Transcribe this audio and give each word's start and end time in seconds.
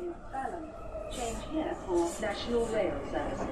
is 0.00 0.14
Balham. 0.32 0.64
Change 1.10 1.40
here 1.52 1.74
for 1.86 2.00
National 2.20 2.66
Rail 2.72 2.96
Service. 3.10 3.46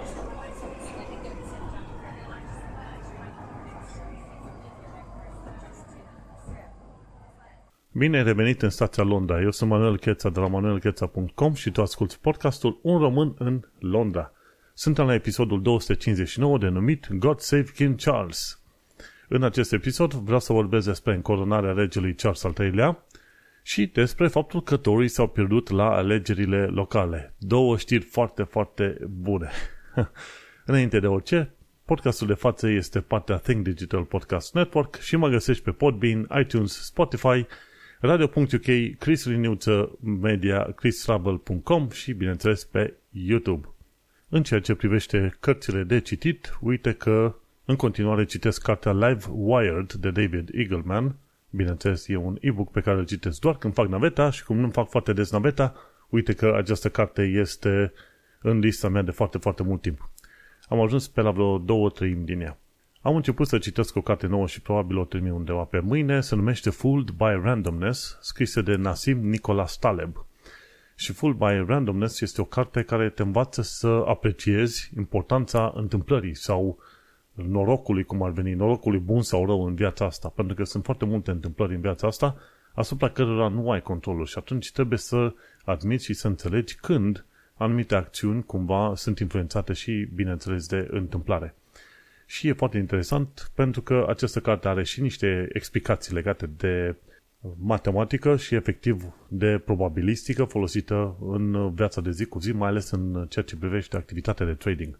Bine 7.92 8.16
ai 8.16 8.22
revenit 8.22 8.62
în 8.62 8.70
stația 8.70 9.02
Londra. 9.02 9.40
Eu 9.40 9.50
sunt 9.50 9.70
Manuel 9.70 9.98
Cheța 9.98 10.28
de 10.28 10.40
la 10.40 10.46
manuelcheța.com 10.46 11.54
și 11.54 11.70
tu 11.70 11.82
asculti 11.82 12.18
podcastul 12.20 12.78
Un 12.82 12.98
român 12.98 13.34
în 13.38 13.60
Londra. 13.78 14.32
Suntem 14.74 15.06
la 15.06 15.14
episodul 15.14 15.62
259 15.62 16.58
denumit 16.58 17.08
God 17.12 17.38
Save 17.38 17.70
King 17.74 18.00
Charles. 18.00 18.62
În 19.28 19.42
acest 19.42 19.72
episod 19.72 20.12
vreau 20.12 20.40
să 20.40 20.52
vorbesc 20.52 20.86
despre 20.86 21.14
încoronarea 21.14 21.72
regelui 21.72 22.14
Charles 22.14 22.44
al 22.44 22.54
III-lea 22.58 23.04
și 23.66 23.86
despre 23.86 24.28
faptul 24.28 24.62
că 24.62 24.76
Torii 24.76 25.08
s-au 25.08 25.28
pierdut 25.28 25.70
la 25.70 25.90
alegerile 25.90 26.66
locale. 26.66 27.34
Două 27.38 27.76
știri 27.76 28.04
foarte, 28.04 28.42
foarte 28.42 28.96
bune. 29.08 29.50
Înainte 30.66 31.00
de 31.00 31.06
orice, 31.06 31.54
podcastul 31.84 32.26
de 32.26 32.34
față 32.34 32.68
este 32.68 33.00
partea 33.00 33.36
Think 33.36 33.64
Digital 33.64 34.04
Podcast 34.04 34.54
Network 34.54 34.96
și 34.96 35.16
mă 35.16 35.28
găsești 35.28 35.62
pe 35.62 35.70
Podbean, 35.70 36.28
iTunes, 36.40 36.84
Spotify, 36.84 37.46
radio.uk, 38.00 38.96
Chris 38.98 39.26
Riniuță 39.26 39.98
Media, 40.20 40.72
chrisrabel.com 40.76 41.88
și, 41.90 42.12
bineînțeles, 42.12 42.64
pe 42.64 42.94
YouTube. 43.10 43.68
În 44.28 44.42
ceea 44.42 44.60
ce 44.60 44.74
privește 44.74 45.36
cărțile 45.40 45.82
de 45.82 46.00
citit, 46.00 46.58
uite 46.60 46.92
că 46.92 47.34
în 47.64 47.76
continuare 47.76 48.24
citesc 48.24 48.62
cartea 48.62 48.92
Live 48.92 49.24
Wired 49.30 49.92
de 49.92 50.10
David 50.10 50.48
Eagleman. 50.52 51.16
Bineînțeles, 51.56 52.08
e 52.08 52.16
un 52.16 52.36
e-book 52.40 52.70
pe 52.70 52.80
care 52.80 52.98
îl 52.98 53.06
citesc 53.06 53.40
doar 53.40 53.56
când 53.56 53.74
fac 53.74 53.88
naveta 53.88 54.30
și 54.30 54.44
cum 54.44 54.58
nu 54.58 54.70
fac 54.70 54.88
foarte 54.88 55.12
des 55.12 55.30
naveta, 55.30 55.74
uite 56.08 56.32
că 56.32 56.54
această 56.56 56.88
carte 56.88 57.22
este 57.22 57.92
în 58.40 58.58
lista 58.58 58.88
mea 58.88 59.02
de 59.02 59.10
foarte, 59.10 59.38
foarte 59.38 59.62
mult 59.62 59.80
timp. 59.80 60.10
Am 60.68 60.80
ajuns 60.80 61.08
pe 61.08 61.20
la 61.20 61.30
vreo 61.30 61.58
două 61.58 61.90
treimi 61.90 62.24
din 62.24 62.40
ea. 62.40 62.58
Am 63.00 63.16
început 63.16 63.46
să 63.46 63.58
citesc 63.58 63.96
o 63.96 64.00
carte 64.00 64.26
nouă 64.26 64.46
și 64.46 64.60
probabil 64.60 64.96
o 64.96 65.04
termin 65.04 65.30
undeva 65.30 65.62
pe 65.62 65.78
mâine, 65.78 66.20
se 66.20 66.34
numește 66.34 66.70
Fooled 66.70 67.10
by 67.10 67.40
Randomness, 67.42 68.18
scrisă 68.20 68.62
de 68.62 68.74
Nassim 68.74 69.28
Nicholas 69.28 69.76
Taleb. 69.76 70.26
Și 70.94 71.12
Fooled 71.12 71.38
by 71.38 71.64
Randomness 71.66 72.20
este 72.20 72.40
o 72.40 72.44
carte 72.44 72.82
care 72.82 73.10
te 73.10 73.22
învață 73.22 73.62
să 73.62 74.04
apreciezi 74.06 74.90
importanța 74.96 75.72
întâmplării 75.74 76.34
sau 76.34 76.78
norocului, 77.34 78.04
cum 78.04 78.22
ar 78.22 78.30
veni, 78.30 78.52
norocului 78.52 78.98
bun 78.98 79.22
sau 79.22 79.46
rău 79.46 79.66
în 79.66 79.74
viața 79.74 80.04
asta, 80.04 80.28
pentru 80.28 80.54
că 80.54 80.64
sunt 80.64 80.84
foarte 80.84 81.04
multe 81.04 81.30
întâmplări 81.30 81.74
în 81.74 81.80
viața 81.80 82.06
asta 82.06 82.36
asupra 82.74 83.08
cărora 83.08 83.48
nu 83.48 83.70
ai 83.70 83.82
controlul 83.82 84.26
și 84.26 84.38
atunci 84.38 84.72
trebuie 84.72 84.98
să 84.98 85.34
admiți 85.64 86.04
și 86.04 86.14
să 86.14 86.26
înțelegi 86.26 86.76
când 86.76 87.24
anumite 87.54 87.94
acțiuni 87.94 88.44
cumva 88.44 88.92
sunt 88.96 89.18
influențate 89.18 89.72
și, 89.72 90.08
bineînțeles, 90.14 90.66
de 90.66 90.88
întâmplare. 90.90 91.54
Și 92.26 92.48
e 92.48 92.52
foarte 92.52 92.78
interesant 92.78 93.50
pentru 93.54 93.82
că 93.82 94.06
această 94.08 94.40
carte 94.40 94.68
are 94.68 94.84
și 94.84 95.00
niște 95.00 95.48
explicații 95.52 96.14
legate 96.14 96.46
de 96.56 96.94
matematică 97.58 98.36
și 98.36 98.54
efectiv 98.54 99.04
de 99.28 99.58
probabilistică 99.64 100.44
folosită 100.44 101.16
în 101.20 101.74
viața 101.74 102.00
de 102.00 102.10
zi 102.10 102.24
cu 102.24 102.38
zi, 102.38 102.52
mai 102.52 102.68
ales 102.68 102.90
în 102.90 103.26
ceea 103.28 103.44
ce 103.44 103.56
privește 103.56 103.96
activitatea 103.96 104.46
de 104.46 104.54
trading. 104.54 104.98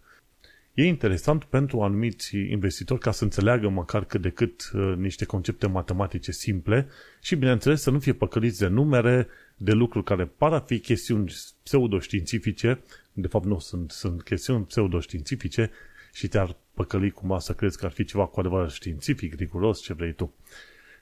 E 0.75 0.87
interesant 0.87 1.45
pentru 1.45 1.81
anumiți 1.81 2.37
investitori 2.37 3.01
ca 3.01 3.11
să 3.11 3.25
înțeleagă 3.25 3.69
măcar 3.69 4.05
cât 4.05 4.21
de 4.21 4.31
cât 4.31 4.71
uh, 4.75 4.95
niște 4.97 5.25
concepte 5.25 5.67
matematice 5.67 6.33
simple 6.33 6.89
și, 7.21 7.37
bineînțeles, 7.37 7.83
să 7.83 7.91
nu 7.91 7.99
fie 7.99 8.13
păcăliți 8.13 8.59
de 8.59 8.67
numere, 8.67 9.27
de 9.57 9.73
lucruri 9.73 10.05
care 10.05 10.25
par 10.25 10.53
a 10.53 10.61
fi 10.61 10.79
chestiuni 10.79 11.33
pseudoștiințifice, 11.63 12.83
de 13.13 13.27
fapt 13.27 13.45
nu, 13.45 13.59
sunt, 13.59 13.91
sunt 13.91 14.23
chestiuni 14.23 14.65
pseudoștiințifice 14.65 15.71
și 16.13 16.29
te-ar 16.29 16.57
păcăli 16.75 17.11
cumva 17.11 17.39
să 17.39 17.53
crezi 17.53 17.79
că 17.79 17.85
ar 17.85 17.93
fi 17.93 18.05
ceva 18.05 18.27
cu 18.27 18.41
adevărat 18.41 18.71
științific, 18.71 19.35
riguros, 19.35 19.81
ce 19.81 19.93
vrei 19.93 20.13
tu. 20.13 20.35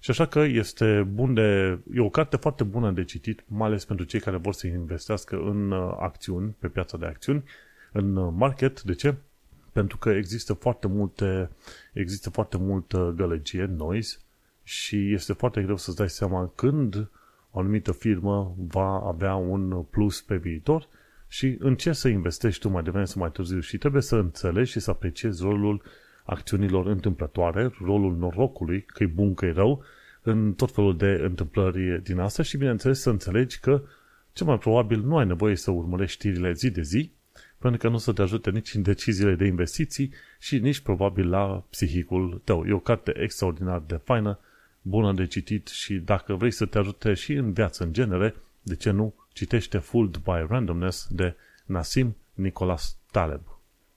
Și 0.00 0.10
așa 0.10 0.26
că 0.26 0.38
este 0.40 1.08
bun 1.12 1.34
de, 1.34 1.78
e 1.94 2.00
o 2.00 2.08
carte 2.08 2.36
foarte 2.36 2.64
bună 2.64 2.90
de 2.90 3.04
citit, 3.04 3.44
mai 3.46 3.68
ales 3.68 3.84
pentru 3.84 4.04
cei 4.04 4.20
care 4.20 4.36
vor 4.36 4.52
să 4.52 4.66
investească 4.66 5.36
în 5.36 5.70
uh, 5.70 5.94
acțiuni, 5.98 6.56
pe 6.58 6.68
piața 6.68 6.96
de 6.96 7.06
acțiuni, 7.06 7.42
în 7.92 8.16
uh, 8.16 8.32
market. 8.36 8.82
De 8.82 8.94
ce? 8.94 9.14
Pentru 9.72 9.98
că 9.98 10.10
există 10.10 10.52
foarte 10.52 10.86
multe, 10.86 11.50
există 11.92 12.30
foarte 12.30 12.56
multă 12.56 13.12
gălăgie, 13.16 13.64
noise, 13.64 14.16
și 14.62 15.12
este 15.12 15.32
foarte 15.32 15.62
greu 15.62 15.76
să-ți 15.76 15.96
dai 15.96 16.10
seama 16.10 16.52
când 16.54 17.08
o 17.50 17.58
anumită 17.58 17.92
firmă 17.92 18.54
va 18.58 19.02
avea 19.06 19.34
un 19.34 19.82
plus 19.82 20.20
pe 20.20 20.36
viitor 20.36 20.88
și 21.28 21.56
în 21.58 21.76
ce 21.76 21.92
să 21.92 22.08
investești 22.08 22.60
tu 22.60 22.68
mai 22.68 22.82
devreme 22.82 23.04
sau 23.04 23.20
mai 23.20 23.30
târziu. 23.30 23.60
Și 23.60 23.78
trebuie 23.78 24.02
să 24.02 24.16
înțelegi 24.16 24.70
și 24.70 24.80
să 24.80 24.90
apreciezi 24.90 25.42
rolul 25.42 25.82
acțiunilor 26.24 26.86
întâmplătoare, 26.86 27.72
rolul 27.84 28.16
norocului, 28.16 28.82
că 28.82 29.02
e 29.02 29.06
bun, 29.06 29.34
că 29.34 29.46
e 29.46 29.52
rău, 29.52 29.84
în 30.22 30.52
tot 30.54 30.72
felul 30.72 30.96
de 30.96 31.20
întâmplări 31.22 32.02
din 32.02 32.18
asta 32.18 32.42
și 32.42 32.56
bineînțeles 32.56 33.00
să 33.00 33.10
înțelegi 33.10 33.60
că 33.60 33.82
cel 34.32 34.46
mai 34.46 34.58
probabil 34.58 35.00
nu 35.00 35.16
ai 35.16 35.26
nevoie 35.26 35.56
să 35.56 35.70
urmărești 35.70 36.16
știrile 36.16 36.52
zi 36.52 36.70
de 36.70 36.82
zi, 36.82 37.12
pentru 37.62 37.80
că 37.80 37.88
nu 37.88 37.98
să 37.98 38.12
te 38.12 38.22
ajute 38.22 38.50
nici 38.50 38.74
în 38.74 38.82
deciziile 38.82 39.34
de 39.34 39.46
investiții 39.46 40.12
și 40.38 40.58
nici 40.58 40.80
probabil 40.80 41.28
la 41.28 41.64
psihicul 41.70 42.40
tău. 42.44 42.64
E 42.66 42.72
o 42.72 42.78
carte 42.78 43.12
extraordinar 43.20 43.82
de 43.86 44.00
faină, 44.04 44.38
bună 44.82 45.12
de 45.12 45.26
citit 45.26 45.68
și 45.68 45.94
dacă 45.94 46.34
vrei 46.34 46.50
să 46.50 46.66
te 46.66 46.78
ajute 46.78 47.14
și 47.14 47.32
în 47.32 47.52
viață 47.52 47.84
în 47.84 47.92
genere, 47.92 48.34
de 48.62 48.74
ce 48.74 48.90
nu, 48.90 49.14
citește 49.32 49.78
Fooled 49.78 50.16
by 50.16 50.46
Randomness 50.48 51.06
de 51.10 51.34
Nassim 51.66 52.16
Nicholas 52.34 52.96
Taleb. 53.10 53.40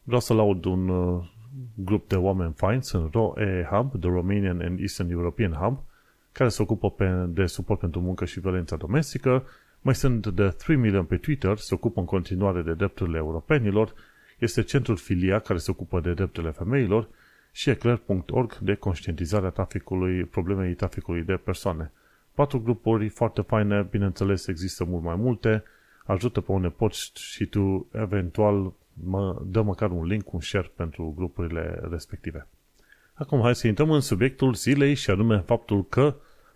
Vreau 0.04 0.22
să 0.22 0.34
laud 0.34 0.66
un 0.66 0.88
uh, 0.88 1.30
grup 1.76 2.08
de 2.08 2.16
oameni 2.16 2.54
fainți, 2.56 2.90
sunt 2.90 3.14
ROE 3.14 3.68
Hub, 3.72 4.00
The 4.00 4.10
Romanian 4.10 4.62
and 4.62 4.80
Eastern 4.80 5.10
European 5.10 5.52
Hub, 5.52 5.84
care 6.32 6.50
se 6.50 6.62
ocupă 6.62 6.92
pe, 6.92 7.26
de 7.28 7.46
suport 7.46 7.80
pentru 7.80 8.02
muncă 8.02 8.26
și 8.26 8.40
violența 8.40 8.76
domestică. 8.76 9.44
Mai 9.86 9.96
sunt 9.96 10.28
de 10.28 10.48
3 10.48 10.76
million 10.76 11.06
pe 11.06 11.18
Twitter, 11.18 11.58
se 11.58 11.74
ocupă 11.74 12.00
în 12.00 12.06
continuare 12.06 12.62
de 12.62 12.74
drepturile 12.74 13.18
europenilor. 13.18 13.94
Este 14.38 14.62
centrul 14.64 14.96
Filia, 14.96 15.40
care 15.40 15.60
se 15.60 15.72
ocupă 15.72 16.00
de 16.00 16.14
drepturile 16.14 16.52
femeilor 16.52 17.08
și 17.52 17.70
eclair.org 17.70 18.58
de 18.58 18.76
conștientizarea 18.76 19.50
traficului, 19.50 20.24
problemei 20.24 20.74
traficului 20.74 21.24
de 21.24 21.34
persoane. 21.34 21.92
Patru 22.34 22.60
grupuri 22.60 23.08
foarte 23.08 23.42
faine, 23.42 23.88
bineînțeles 23.90 24.48
există 24.48 24.84
mult 24.84 25.04
mai 25.04 25.16
multe, 25.16 25.64
ajută 26.06 26.42
pe 26.42 26.52
unde 26.52 26.68
poți 26.68 27.12
și 27.14 27.46
tu 27.46 27.88
eventual 27.92 28.74
mă, 28.94 29.42
dă 29.46 29.62
măcar 29.62 29.92
un 29.92 30.06
link, 30.06 30.34
un 30.34 30.42
share 30.42 30.72
pentru 30.76 31.14
grupurile 31.16 31.80
respective. 31.90 32.48
Acum 33.14 33.42
hai 33.42 33.56
să 33.56 33.68
intrăm 33.68 33.92
în 33.92 34.02
subiectul 34.02 34.54
zilei 34.54 34.94
și 34.94 35.10
anume 35.10 35.38
faptul 35.38 35.86
că 35.86 36.16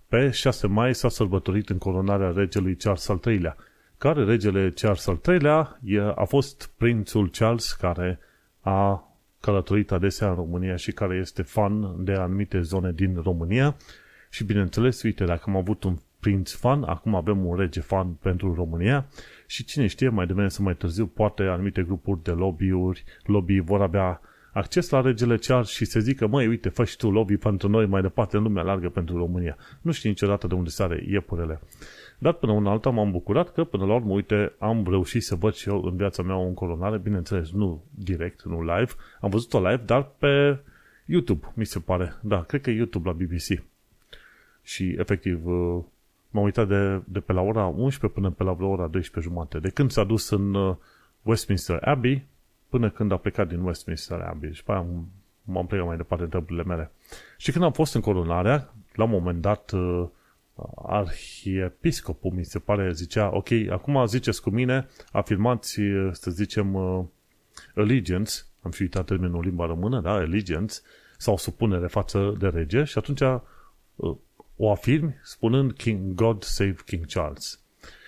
pe 0.10 0.30
6 0.30 0.68
mai 0.68 0.96
s-a 0.96 1.10
sărbătorit 1.10 1.70
încoronarea 1.70 2.32
regelui 2.32 2.76
Charles 2.76 3.08
al 3.08 3.20
III-lea, 3.26 3.56
care 3.98 4.24
regele 4.24 4.72
Charles 4.72 5.08
al 5.08 5.20
III-lea 5.28 5.80
a 6.16 6.24
fost 6.24 6.72
prințul 6.78 7.30
Charles 7.30 7.72
care 7.72 8.20
a 8.62 9.04
călătorit 9.40 9.92
adesea 9.92 10.30
în 10.30 10.36
România 10.36 10.76
și 10.76 10.92
care 10.92 11.16
este 11.16 11.42
fan 11.42 12.04
de 12.04 12.14
anumite 12.14 12.62
zone 12.62 12.92
din 12.92 13.20
România. 13.24 13.76
Și 14.30 14.44
bineînțeles, 14.44 15.02
uite, 15.02 15.26
dacă 15.26 15.44
am 15.46 15.56
avut 15.56 15.84
un 15.84 15.98
prinț 16.20 16.52
fan, 16.52 16.84
acum 16.84 17.16
avem 17.16 17.46
un 17.46 17.58
rege 17.58 17.80
fan 17.80 18.08
pentru 18.08 18.54
România. 18.54 19.06
Și 19.46 19.64
cine 19.66 19.88
știe, 19.88 20.10
mai 20.10 20.26
devreme 20.26 20.50
să 20.50 20.62
mai 20.62 20.76
târziu, 20.76 21.06
poate 21.06 21.44
anumite 21.44 21.84
grupuri 21.84 22.24
de 22.24 22.32
lobby-uri, 22.32 23.04
lobby 23.24 23.60
vor 23.60 23.82
avea 23.82 24.22
acces 24.52 24.90
la 24.90 25.02
regele 25.02 25.38
Charles 25.38 25.70
și 25.70 25.86
se 25.86 26.00
zică, 26.00 26.28
măi, 26.28 26.48
uite, 26.48 26.70
fă 26.70 26.84
și 26.84 26.98
tu 26.98 27.12
lobby 27.12 27.38
pentru 27.38 27.70
noi 27.70 27.86
mai 27.86 28.02
departe 28.02 28.38
în 28.38 28.44
lumea 28.44 28.64
largă 28.64 28.90
pentru 28.90 29.18
România. 29.18 29.58
Nu 29.82 29.92
știi 29.92 30.10
niciodată 30.10 30.48
de 30.48 30.54
unde 30.54 30.70
sare 30.70 31.04
iepurele. 31.08 31.60
Dar 32.18 32.34
până 32.34 32.52
un 32.52 32.68
alta 32.68 32.90
m-am 32.90 33.12
bucurat 33.12 33.54
că 33.54 33.64
până 33.64 33.86
la 33.86 33.94
urmă, 33.94 34.14
uite, 34.14 34.54
am 34.58 34.86
reușit 34.90 35.24
să 35.24 35.36
văd 35.36 35.54
și 35.54 35.70
eu 35.70 35.84
în 35.84 35.96
viața 35.96 36.24
mea 36.24 36.36
o 36.36 36.48
încoronare, 36.48 36.98
bineînțeles, 36.98 37.52
nu 37.52 37.84
direct, 37.90 38.44
nu 38.44 38.62
live, 38.62 38.92
am 39.22 39.30
văzut-o 39.30 39.58
live, 39.58 39.82
dar 39.86 40.04
pe 40.18 40.60
YouTube, 41.06 41.52
mi 41.54 41.66
se 41.66 41.80
pare. 41.80 42.16
Da, 42.22 42.44
cred 42.44 42.62
că 42.62 42.70
YouTube 42.70 43.10
la 43.10 43.16
BBC. 43.16 43.64
Și 44.64 44.96
efectiv, 44.98 45.46
uh, 45.46 45.84
m-am 46.30 46.44
uitat 46.44 46.68
de, 46.68 47.02
de 47.06 47.20
pe 47.20 47.34
la 47.34 47.42
ora 47.42 47.66
11 47.66 48.20
până 48.20 48.30
pe 48.30 48.44
la 48.44 48.52
ora 48.60 48.88
12 48.88 49.32
jumate. 49.32 49.60
De 49.60 49.70
când 49.70 49.92
s-a 49.92 50.04
dus 50.04 50.30
în 50.30 50.54
uh, 50.54 50.76
Westminster 51.22 51.78
Abbey 51.82 52.26
până 52.70 52.90
când 52.90 53.12
a 53.12 53.18
plecat 53.18 53.48
din 53.48 53.60
Westminster 53.60 54.20
Abbey. 54.20 54.54
Și 54.54 54.64
pe 54.64 54.72
aia 54.72 54.86
m-am 55.44 55.66
plecat 55.68 55.86
mai 55.86 55.98
departe 55.98 56.24
de 56.24 56.30
dăburile 56.30 56.64
mele. 56.64 56.92
Și 57.38 57.52
când 57.52 57.64
am 57.64 57.72
fost 57.72 57.96
în 57.96 58.02
coronarea, 58.02 58.74
la 58.94 59.04
un 59.04 59.10
moment 59.10 59.42
dat 59.42 59.72
uh, 59.72 60.08
arhiepiscopul, 60.76 62.32
mi 62.32 62.44
se 62.44 62.60
pare, 62.60 62.92
zicea, 62.92 63.36
ok, 63.36 63.50
acum 63.70 64.06
ziceți 64.06 64.42
cu 64.42 64.50
mine, 64.50 64.88
afirmați, 65.12 65.80
să 66.12 66.32
zicem, 66.32 66.76
allegiance, 67.76 68.32
am 68.62 68.72
și 68.72 68.82
uitat 68.82 69.06
termenul 69.06 69.44
limba 69.44 69.66
română, 69.66 70.02
da, 70.02 70.12
allegiance, 70.12 70.76
sau 71.18 71.38
supunere 71.38 71.88
față 71.88 72.36
de 72.40 72.48
rege 72.48 72.84
și 72.84 72.98
atunci 72.98 73.22
o 74.56 74.72
afirmi 74.72 75.16
spunând 75.24 75.74
King 75.74 76.14
God 76.14 76.44
Save 76.44 76.76
King 76.86 77.06
Charles. 77.06 77.60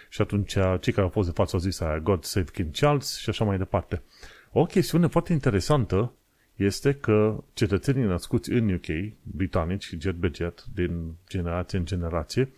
Și 0.10 0.22
atunci 0.22 0.52
cei 0.80 0.94
care 0.94 1.02
au 1.02 1.10
fost 1.10 1.28
de 1.28 1.34
față 1.34 1.56
au 1.56 1.62
zis 1.62 1.80
aia, 1.80 2.00
God 2.00 2.24
Save 2.24 2.52
King 2.52 2.70
Charles 2.72 3.18
și 3.18 3.30
așa 3.30 3.44
mai 3.44 3.58
departe. 3.58 4.04
O 4.54 4.66
chestiune 4.66 5.08
foarte 5.08 5.34
interesantă 5.34 6.14
este 6.56 6.94
că 6.94 7.44
cetățenii 7.54 8.04
născuți 8.04 8.52
în 8.52 8.74
UK, 8.74 9.14
britanici, 9.24 9.96
jet 10.00 10.16
be 10.16 10.32
jet, 10.34 10.64
din 10.74 11.14
generație 11.30 11.78
în 11.78 11.86
generație, 11.86 12.52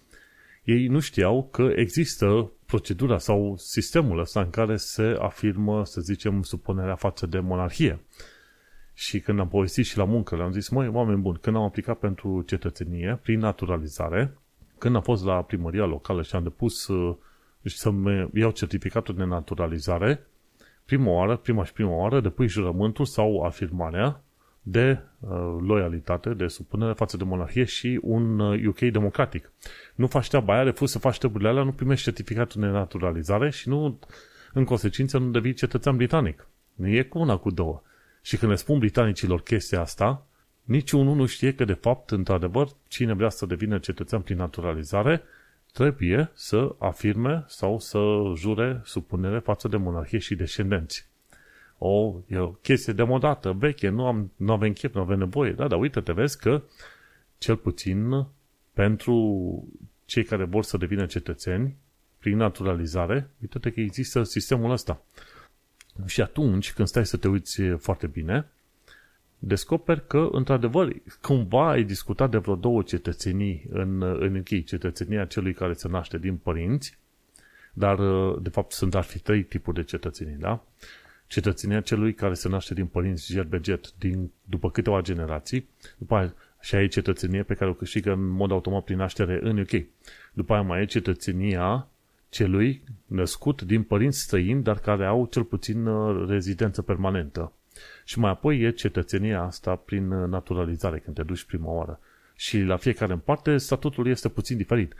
ei 0.64 0.88
nu 0.88 1.00
știau 1.00 1.48
că 1.52 1.72
există 1.76 2.52
procedura 2.66 3.18
sau 3.18 3.56
sistemul 3.58 4.20
ăsta 4.20 4.42
în 4.42 4.50
care 4.50 4.76
se 4.76 5.16
afirmă, 5.20 5.86
să 5.86 6.02
zicem, 6.02 6.42
supunerea 6.42 6.96
față 6.96 7.26
de 7.26 7.40
monarhie. 7.40 8.00
Și 8.94 9.20
când 9.20 9.40
am 9.40 9.48
povestit 9.48 9.86
și 9.86 9.98
la 9.98 10.04
muncă, 10.04 10.36
le-am 10.36 10.52
zis, 10.52 10.70
măi, 10.70 10.88
oameni 10.88 11.22
buni, 11.22 11.38
când 11.42 11.56
am 11.56 11.62
aplicat 11.62 11.98
pentru 11.98 12.42
cetățenie, 12.42 13.20
prin 13.24 13.40
naturalizare, 13.40 14.38
când 14.78 14.96
am 14.96 15.02
fost 15.02 15.24
la 15.24 15.44
primăria 15.44 15.86
locală 15.86 16.22
și 16.22 16.36
am 16.36 16.44
depus 16.44 16.88
uh, 16.88 17.16
să-mi 17.64 18.30
iau 18.34 18.52
certificatul 18.52 19.16
de 19.16 19.24
naturalizare, 19.24 20.28
prima 20.86 21.12
oară, 21.12 21.38
prima 21.38 21.64
și 21.64 21.74
prima 21.74 21.96
oară, 21.96 22.20
depui 22.20 22.48
jurământul 22.48 23.06
sau 23.06 23.42
afirmarea 23.42 24.24
de 24.62 25.00
uh, 25.20 25.30
loialitate, 25.60 26.34
de 26.34 26.48
supunere 26.48 26.94
față 26.94 27.18
de 27.18 27.24
monarhie 27.24 27.64
și 27.64 28.00
un 28.02 28.40
uh, 28.40 28.66
UK 28.66 28.80
democratic. 28.80 29.52
Nu 29.96 30.08
faci 30.08 30.28
treaba 30.28 30.54
aia, 30.54 30.64
refuzi 30.64 30.92
să 30.92 31.00
faci 31.00 31.18
treburile 31.18 31.50
alea, 31.50 31.64
nu 31.64 31.72
primești 31.72 32.04
certificatul 32.04 32.62
de 32.62 32.68
naturalizare 32.68 33.50
și 33.50 33.70
nu, 33.70 34.00
în 34.54 34.64
consecință 34.64 35.18
nu 35.18 35.30
devii 35.30 35.54
cetățean 35.54 35.96
britanic. 35.96 36.48
Nu 36.74 36.88
e 36.88 37.04
cu 37.04 37.20
una, 37.20 37.38
cu 37.38 37.52
două. 37.52 37.82
Și 38.22 38.38
când 38.38 38.52
le 38.52 38.58
spun 38.58 38.80
britanicilor 38.80 39.42
chestia 39.42 39.82
asta, 39.82 40.26
niciunul 40.64 41.16
nu 41.16 41.26
știe 41.26 41.54
că, 41.54 41.66
de 41.66 41.74
fapt, 41.74 42.12
într-adevăr, 42.12 42.68
cine 42.88 43.14
vrea 43.14 43.30
să 43.30 43.46
devină 43.46 43.78
cetățean 43.78 44.22
prin 44.22 44.38
naturalizare, 44.38 45.24
trebuie 45.74 46.32
să 46.34 46.76
afirme 46.80 47.44
sau 47.48 47.80
să 47.80 48.00
jure 48.36 48.82
supunere 48.84 49.40
față 49.40 49.68
de 49.68 49.78
monarhie 49.78 50.20
și 50.20 50.36
descendenți. 50.36 51.08
O, 51.78 52.16
e 52.28 52.38
o 52.38 52.48
chestie 52.48 52.94
demodată, 52.94 53.52
veche, 53.52 53.90
nu, 53.90 54.06
am, 54.06 54.32
nu 54.36 54.52
avem 54.52 54.74
chef, 54.74 54.94
nu 54.94 55.02
avem 55.02 55.18
nevoie. 55.18 55.52
Da, 55.52 55.68
dar 55.68 55.80
uite, 55.80 56.02
te 56.02 56.12
vezi 56.12 56.38
că, 56.38 56.62
cel 57.38 57.56
puțin, 57.56 58.26
pentru 58.74 59.68
cei 60.06 60.24
care 60.24 60.44
vor 60.44 60.64
să 60.64 60.78
devină 60.78 61.06
cetățeni, 61.06 61.76
prin 62.20 62.38
naturalizare, 62.38 63.30
uite 63.42 63.72
că 63.72 63.80
există 63.80 64.24
sistemul 64.24 64.72
ăsta. 64.72 65.02
Și 66.06 66.22
atunci, 66.22 66.74
când 66.74 66.88
stai 66.88 67.06
să 67.06 67.18
te 67.18 67.28
uiți 67.28 67.62
foarte 67.62 68.08
bine, 68.08 68.52
descoperi 69.46 70.08
că, 70.08 70.28
într-adevăr, 70.32 70.94
cumva 71.22 71.70
ai 71.70 71.84
discutat 71.84 72.30
de 72.30 72.38
vreo 72.38 72.56
două 72.56 72.82
cetățenii 72.82 73.66
în, 73.70 74.02
în 74.02 74.36
închei. 74.36 74.64
Cetățenia 74.64 75.26
celui 75.26 75.54
care 75.54 75.74
se 75.74 75.88
naște 75.88 76.18
din 76.18 76.36
părinți, 76.36 76.98
dar, 77.74 78.00
de 78.42 78.50
fapt, 78.50 78.72
sunt 78.72 78.96
ar 78.96 79.04
fi 79.04 79.20
trei 79.20 79.44
tipuri 79.44 79.76
de 79.76 79.84
cetățenii, 79.84 80.36
da? 80.36 80.64
Cetățenia 81.28 81.82
celui 81.82 82.14
care 82.14 82.34
se 82.34 82.50
naște 82.50 82.74
din 82.74 82.86
părinți 82.86 83.32
gerbeget, 83.32 83.94
din, 83.98 84.32
după 84.44 84.72
câteva 84.72 85.02
generații, 85.02 85.70
după 85.98 86.16
aia 86.16 86.34
și 86.62 86.76
ai 86.76 86.88
cetățenie 86.88 87.44
pe 87.44 87.54
care 87.54 87.70
o 87.70 87.74
câștigă 87.74 88.12
în 88.12 88.28
mod 88.28 88.52
automat 88.52 88.84
prin 88.84 88.98
naștere 88.98 89.40
în 89.42 89.58
UK. 89.58 89.72
După 90.34 90.54
aia 90.54 90.62
mai 90.62 90.82
e 90.82 90.86
cetățenia 90.86 91.88
celui 92.30 92.84
născut 93.06 93.62
din 93.62 93.84
părinți 93.84 94.20
străini, 94.20 94.64
dar 94.64 94.80
care 94.80 95.06
au 95.06 95.26
cel 95.26 95.44
puțin 95.44 95.86
uh, 95.86 96.26
rezidență 96.30 96.82
permanentă. 96.82 97.52
Și 98.04 98.20
mai 98.20 98.30
apoi 98.30 98.60
e 98.60 98.72
cetățenia 98.72 99.42
asta 99.42 99.76
prin 99.76 100.12
uh, 100.12 100.30
naturalizare, 100.30 101.00
când 101.00 101.16
te 101.16 101.24
duci 101.24 101.44
prima 101.44 101.72
oară. 101.72 102.00
Și 102.36 102.60
la 102.60 102.78
fiecare 102.78 103.14
în 103.14 103.20
parte 103.20 103.58
statutul 103.58 104.08
este 104.08 104.30
puțin 104.30 104.58
diferit. 104.58 104.94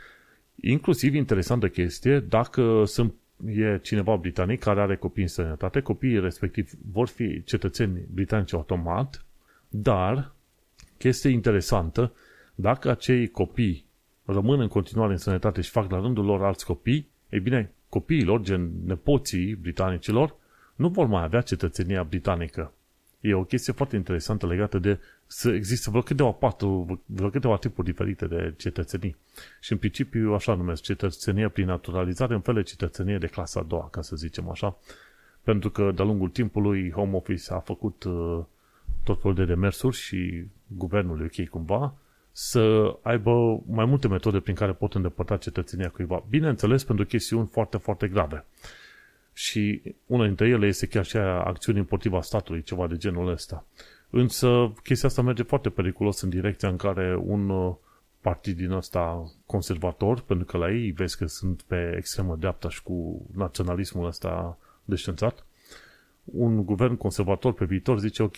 Inclusiv 0.60 1.14
interesantă 1.14 1.68
chestie, 1.68 2.20
dacă 2.20 2.82
sunt, 2.86 3.14
e 3.46 3.78
cineva 3.82 4.16
britanic 4.16 4.60
care 4.60 4.80
are 4.80 4.96
copii 4.96 5.22
în 5.22 5.28
sănătate, 5.28 5.80
copiii 5.80 6.20
respectiv 6.20 6.70
vor 6.92 7.08
fi 7.08 7.42
cetățeni 7.44 8.00
britanici 8.14 8.52
automat, 8.52 9.24
dar, 9.68 10.32
chestie 10.98 11.30
interesantă, 11.30 12.12
dacă 12.54 12.90
acei 12.90 13.28
copii 13.28 13.84
rămân 14.24 14.60
în 14.60 14.68
continuare 14.68 15.12
în 15.12 15.18
sănătate 15.18 15.60
și 15.60 15.70
fac 15.70 15.90
la 15.90 16.00
rândul 16.00 16.24
lor 16.24 16.42
alți 16.42 16.66
copii, 16.66 17.08
ei 17.28 17.40
bine, 17.40 17.72
copiilor, 17.88 18.40
gen 18.40 18.70
nepoții 18.86 19.54
britanicilor, 19.54 20.36
nu 20.74 20.88
vor 20.88 21.06
mai 21.06 21.22
avea 21.22 21.40
cetățenia 21.40 22.02
britanică. 22.02 22.72
E 23.20 23.34
o 23.34 23.44
chestie 23.44 23.72
foarte 23.72 23.96
interesantă 23.96 24.46
legată 24.46 24.78
de 24.78 24.98
să 25.26 25.50
există 25.50 25.90
vreo 25.90 26.02
câteva, 26.02 26.30
patru, 26.30 27.00
vreo 27.06 27.30
câteva 27.30 27.56
tipuri 27.56 27.86
diferite 27.86 28.26
de 28.26 28.54
cetățenii. 28.56 29.16
Și 29.60 29.72
în 29.72 29.78
principiu 29.78 30.32
așa 30.32 30.54
numesc 30.54 30.82
cetățenia 30.82 31.48
prin 31.48 31.66
naturalizare, 31.66 32.34
în 32.34 32.40
fel 32.40 32.54
de 32.54 32.62
cetățenie 32.62 33.18
de 33.18 33.26
clasa 33.26 33.60
a 33.60 33.62
doua, 33.62 33.88
ca 33.90 34.02
să 34.02 34.16
zicem 34.16 34.48
așa. 34.48 34.78
Pentru 35.42 35.70
că 35.70 35.92
de-a 35.94 36.04
lungul 36.04 36.28
timpului 36.28 36.90
Home 36.90 37.16
Office 37.16 37.52
a 37.52 37.58
făcut 37.58 38.04
uh, 38.04 38.40
tot 39.04 39.20
felul 39.20 39.36
de 39.36 39.44
demersuri 39.44 39.96
și 39.96 40.46
guvernul 40.66 41.20
UK 41.20 41.48
cumva 41.48 41.94
să 42.36 42.96
aibă 43.02 43.62
mai 43.66 43.84
multe 43.84 44.08
metode 44.08 44.40
prin 44.40 44.54
care 44.54 44.72
pot 44.72 44.94
îndepărta 44.94 45.36
cetățenia 45.36 45.88
cuiva. 45.88 46.24
Bineînțeles, 46.28 46.84
pentru 46.84 47.04
chestiuni 47.04 47.46
foarte, 47.46 47.76
foarte 47.76 48.08
grave. 48.08 48.44
Și 49.36 49.82
una 50.06 50.24
dintre 50.26 50.48
ele 50.48 50.66
este 50.66 50.86
chiar 50.86 51.04
și 51.04 51.16
acțiuni 51.16 51.78
împotriva 51.78 52.20
statului, 52.20 52.62
ceva 52.62 52.86
de 52.86 52.96
genul 52.96 53.28
ăsta. 53.28 53.66
Însă 54.10 54.72
chestia 54.82 55.08
asta 55.08 55.22
merge 55.22 55.42
foarte 55.42 55.70
periculos 55.70 56.20
în 56.20 56.28
direcția 56.28 56.68
în 56.68 56.76
care 56.76 57.16
un 57.16 57.48
uh, 57.48 57.74
partid 58.20 58.56
din 58.56 58.70
ăsta 58.70 59.32
conservator, 59.46 60.20
pentru 60.20 60.46
că 60.46 60.56
la 60.56 60.70
ei 60.70 60.90
vezi 60.90 61.16
că 61.16 61.26
sunt 61.26 61.62
pe 61.62 61.94
extremă 61.96 62.36
dreapta 62.36 62.68
și 62.68 62.82
cu 62.82 63.26
naționalismul 63.34 64.06
ăsta 64.06 64.58
deștențat, 64.84 65.46
un 66.24 66.64
guvern 66.64 66.96
conservator 66.96 67.52
pe 67.52 67.64
viitor 67.64 67.98
zice, 67.98 68.22
ok, 68.22 68.36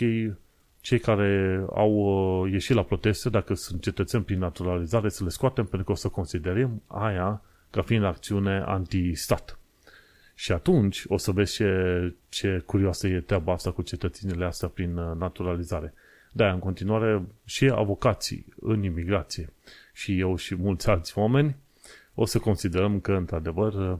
cei 0.80 0.98
care 0.98 1.64
au 1.74 1.92
uh, 1.92 2.52
ieșit 2.52 2.74
la 2.74 2.82
proteste, 2.82 3.28
dacă 3.30 3.54
sunt 3.54 3.82
cetățeni 3.82 4.24
prin 4.24 4.38
naturalizare, 4.38 5.08
să 5.08 5.24
le 5.24 5.30
scoatem 5.30 5.64
pentru 5.64 5.84
că 5.86 5.92
o 5.92 5.94
să 5.94 6.08
considerăm 6.08 6.82
aia 6.86 7.42
ca 7.70 7.82
fiind 7.82 8.04
acțiune 8.04 8.62
anti-stat. 8.66 9.58
Și 10.38 10.52
atunci 10.52 11.04
o 11.08 11.16
să 11.16 11.30
vezi 11.30 11.54
ce, 11.54 12.14
ce 12.28 12.62
curioasă 12.66 13.06
e 13.06 13.20
treaba 13.20 13.52
asta 13.52 13.70
cu 13.70 13.82
cetățenile 13.82 14.44
astea 14.44 14.68
prin 14.68 14.96
uh, 14.96 15.16
naturalizare. 15.16 15.94
Da, 16.32 16.52
în 16.52 16.58
continuare 16.58 17.22
și 17.44 17.68
avocații 17.68 18.46
în 18.60 18.82
imigrație 18.82 19.52
și 19.92 20.18
eu 20.18 20.36
și 20.36 20.54
mulți 20.54 20.88
alți 20.88 21.18
oameni 21.18 21.56
o 22.14 22.24
să 22.24 22.38
considerăm 22.38 23.00
că, 23.00 23.12
într-adevăr, 23.12 23.72
uh, 23.72 23.98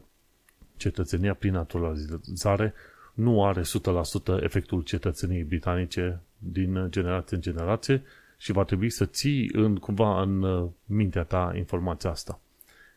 cetățenia 0.77 1.35
prin 1.35 1.53
naturalizare 1.53 2.75
nu 3.15 3.45
are 3.45 3.63
100% 3.63 4.43
efectul 4.43 4.83
cetățeniei 4.83 5.43
britanice 5.43 6.21
din 6.39 6.87
generație 6.91 7.37
în 7.37 7.43
generație 7.43 8.03
și 8.39 8.53
va 8.53 8.65
trebui 8.65 8.91
să 8.91 9.07
ții 9.07 9.51
în, 9.53 9.77
cumva 9.77 10.23
în 10.23 10.43
uh, 10.43 10.69
mintea 10.85 11.23
ta 11.23 11.53
informația 11.57 12.11
asta. 12.11 12.41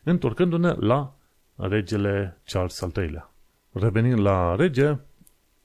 Întorcându-ne 0.02 0.72
la 0.72 1.14
regele 1.56 2.36
Charles 2.44 2.80
al 2.80 2.92
III-lea. 2.96 3.29
Revenind 3.72 4.18
la 4.18 4.54
rege, 4.54 4.96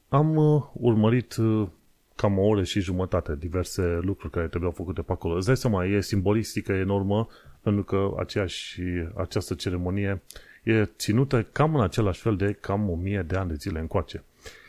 am 0.10 0.36
uh, 0.36 0.64
urmărit 0.74 1.36
uh, 1.36 1.68
cam 2.16 2.38
o 2.38 2.42
oră 2.42 2.64
și 2.64 2.80
jumătate 2.80 3.36
diverse 3.36 4.00
lucruri 4.02 4.34
care 4.34 4.48
trebuiau 4.48 4.74
făcute 4.74 5.02
pe 5.02 5.12
acolo. 5.12 5.36
Îți 5.36 5.46
dai 5.46 5.58
seama, 5.58 5.86
e 5.86 6.02
simbolistică 6.02 6.72
enormă 6.72 7.28
pentru 7.62 7.84
că 7.84 8.16
aceeași, 8.20 8.82
această 9.16 9.54
ceremonie 9.54 10.22
e 10.64 10.86
ținută 10.86 11.44
cam 11.44 11.76
în 11.76 11.82
același 11.82 12.22
fel 12.22 12.36
de 12.36 12.52
cam 12.52 12.90
o 12.90 12.96
mie 12.96 13.22
de 13.28 13.36
ani 13.36 13.50
de 13.50 13.56
zile 13.56 13.80
încoace. 13.80 14.24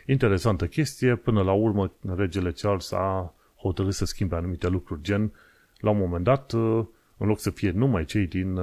Interesantă 0.07 0.67
chestie, 0.67 1.17
până 1.17 1.43
la 1.43 1.53
urmă 1.53 1.93
regele 2.17 2.53
Charles 2.53 2.93
a 2.93 3.35
hotărât 3.57 3.95
să 3.95 4.05
schimbe 4.05 4.37
anumite 4.37 4.69
lucruri, 4.69 5.03
gen 5.03 5.33
la 5.79 5.91
un 5.91 5.99
moment 5.99 6.25
dat, 6.25 6.53
uh, 6.53 6.85
în 7.17 7.27
loc 7.27 7.39
să 7.39 7.51
fie 7.51 7.71
numai 7.71 8.05
cei 8.05 8.27
din 8.27 8.61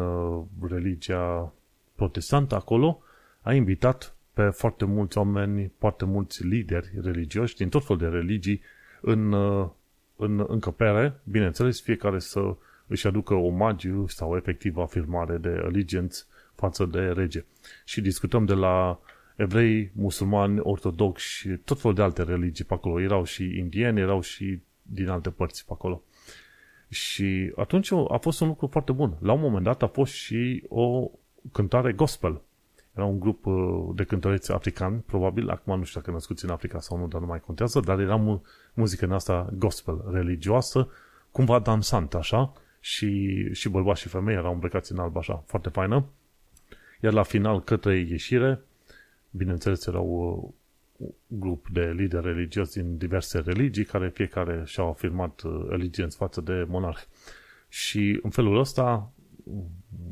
religia 0.62 1.54
protestantă 1.96 2.56
acolo, 2.56 3.02
a 3.42 3.54
invitat 3.54 4.16
pe 4.34 4.50
foarte 4.50 4.86
mulți 4.86 5.18
oameni, 5.18 5.72
foarte 5.78 6.06
mulți 6.06 6.44
lideri 6.44 6.92
religioși 7.02 7.56
din 7.56 7.70
tot 7.70 7.86
fel 7.86 7.98
de 7.98 8.08
religii 8.08 8.62
în, 9.02 9.32
uh, 9.32 9.70
în 10.16 10.46
încăpere, 10.48 11.22
bineînțeles, 11.24 11.82
fiecare 11.82 12.20
să 12.20 12.56
își 12.88 13.08
aducă 13.08 13.34
omagiu 13.34 14.08
sau 14.08 14.36
efectiv 14.36 14.78
afirmare 14.78 15.38
de 15.38 15.62
allegiance 15.64 16.18
față 16.56 16.86
de 16.86 17.00
rege. 17.00 17.46
Și 17.86 18.02
discutăm 18.02 18.46
de 18.46 18.54
la 18.54 19.00
evrei, 19.36 19.92
musulmani, 19.94 20.60
ortodoxi, 20.60 21.50
tot 21.50 21.80
felul 21.80 21.96
de 21.96 22.02
alte 22.02 22.24
religii 22.24 22.66
pe 22.66 22.74
acolo. 22.74 23.02
Erau 23.02 23.24
și 23.24 23.58
indieni, 23.58 24.00
erau 24.00 24.22
și 24.22 24.60
din 24.82 25.08
alte 25.08 25.30
părți 25.30 25.66
pe 25.66 25.72
acolo. 25.74 26.04
Și 26.90 27.54
atunci 27.56 27.92
a 27.92 28.18
fost 28.18 28.42
un 28.42 28.48
lucru 28.48 28.68
foarte 28.68 28.92
bun. 28.92 29.18
La 29.20 29.32
un 29.32 29.40
moment 29.40 29.64
dat 29.64 29.84
a 29.84 29.88
fost 29.88 30.14
și 30.14 30.64
o 30.68 31.12
cântare 31.52 31.92
gospel 31.92 32.42
era 32.96 33.06
un 33.06 33.20
grup 33.20 33.46
uh, 33.46 33.90
de 33.96 34.04
cântăreți 34.04 34.52
africani, 34.52 35.04
probabil, 35.06 35.50
acum 35.50 35.78
nu 35.78 35.84
știu 35.84 36.00
dacă 36.00 36.12
născuți 36.12 36.46
în 36.46 36.52
Africa 36.52 36.80
sau 36.80 36.98
nu, 36.98 37.08
dar 37.08 37.22
nu 37.22 37.28
mai 37.28 37.40
contează, 37.40 37.80
dar 37.80 38.00
era 38.00 38.16
mu- 38.16 38.44
muzică 38.74 39.06
în 39.06 39.12
asta 39.12 39.50
gospel, 39.58 40.04
religioasă, 40.12 40.88
cumva 41.32 41.60
dansant, 41.60 42.14
așa, 42.14 42.54
și, 42.80 43.50
și 43.54 43.70
bărbați 43.70 44.02
și 44.02 44.08
femei 44.08 44.36
erau 44.36 44.54
îmbrăcați 44.54 44.92
în 44.92 44.98
alb, 44.98 45.18
așa, 45.18 45.44
foarte 45.46 45.70
faină. 45.70 46.06
iar 47.02 47.14
la 47.14 47.24
final, 47.24 47.64
către 47.64 47.98
ieșire, 47.98 48.62
bineînțeles, 49.30 49.86
erau 49.86 50.54
un 50.98 51.10
grup 51.28 51.68
de 51.70 51.94
lideri 51.96 52.26
religioși 52.26 52.72
din 52.72 52.98
diverse 52.98 53.40
religii, 53.40 53.86
care 53.86 54.10
fiecare 54.10 54.64
și-au 54.66 54.90
afirmat 54.90 55.42
eligenți 55.72 56.18
față 56.18 56.42
de 56.42 56.66
monarh. 56.68 57.02
Și 57.70 58.20
în 58.24 58.30
felul 58.30 58.60
ăsta, 58.60 59.12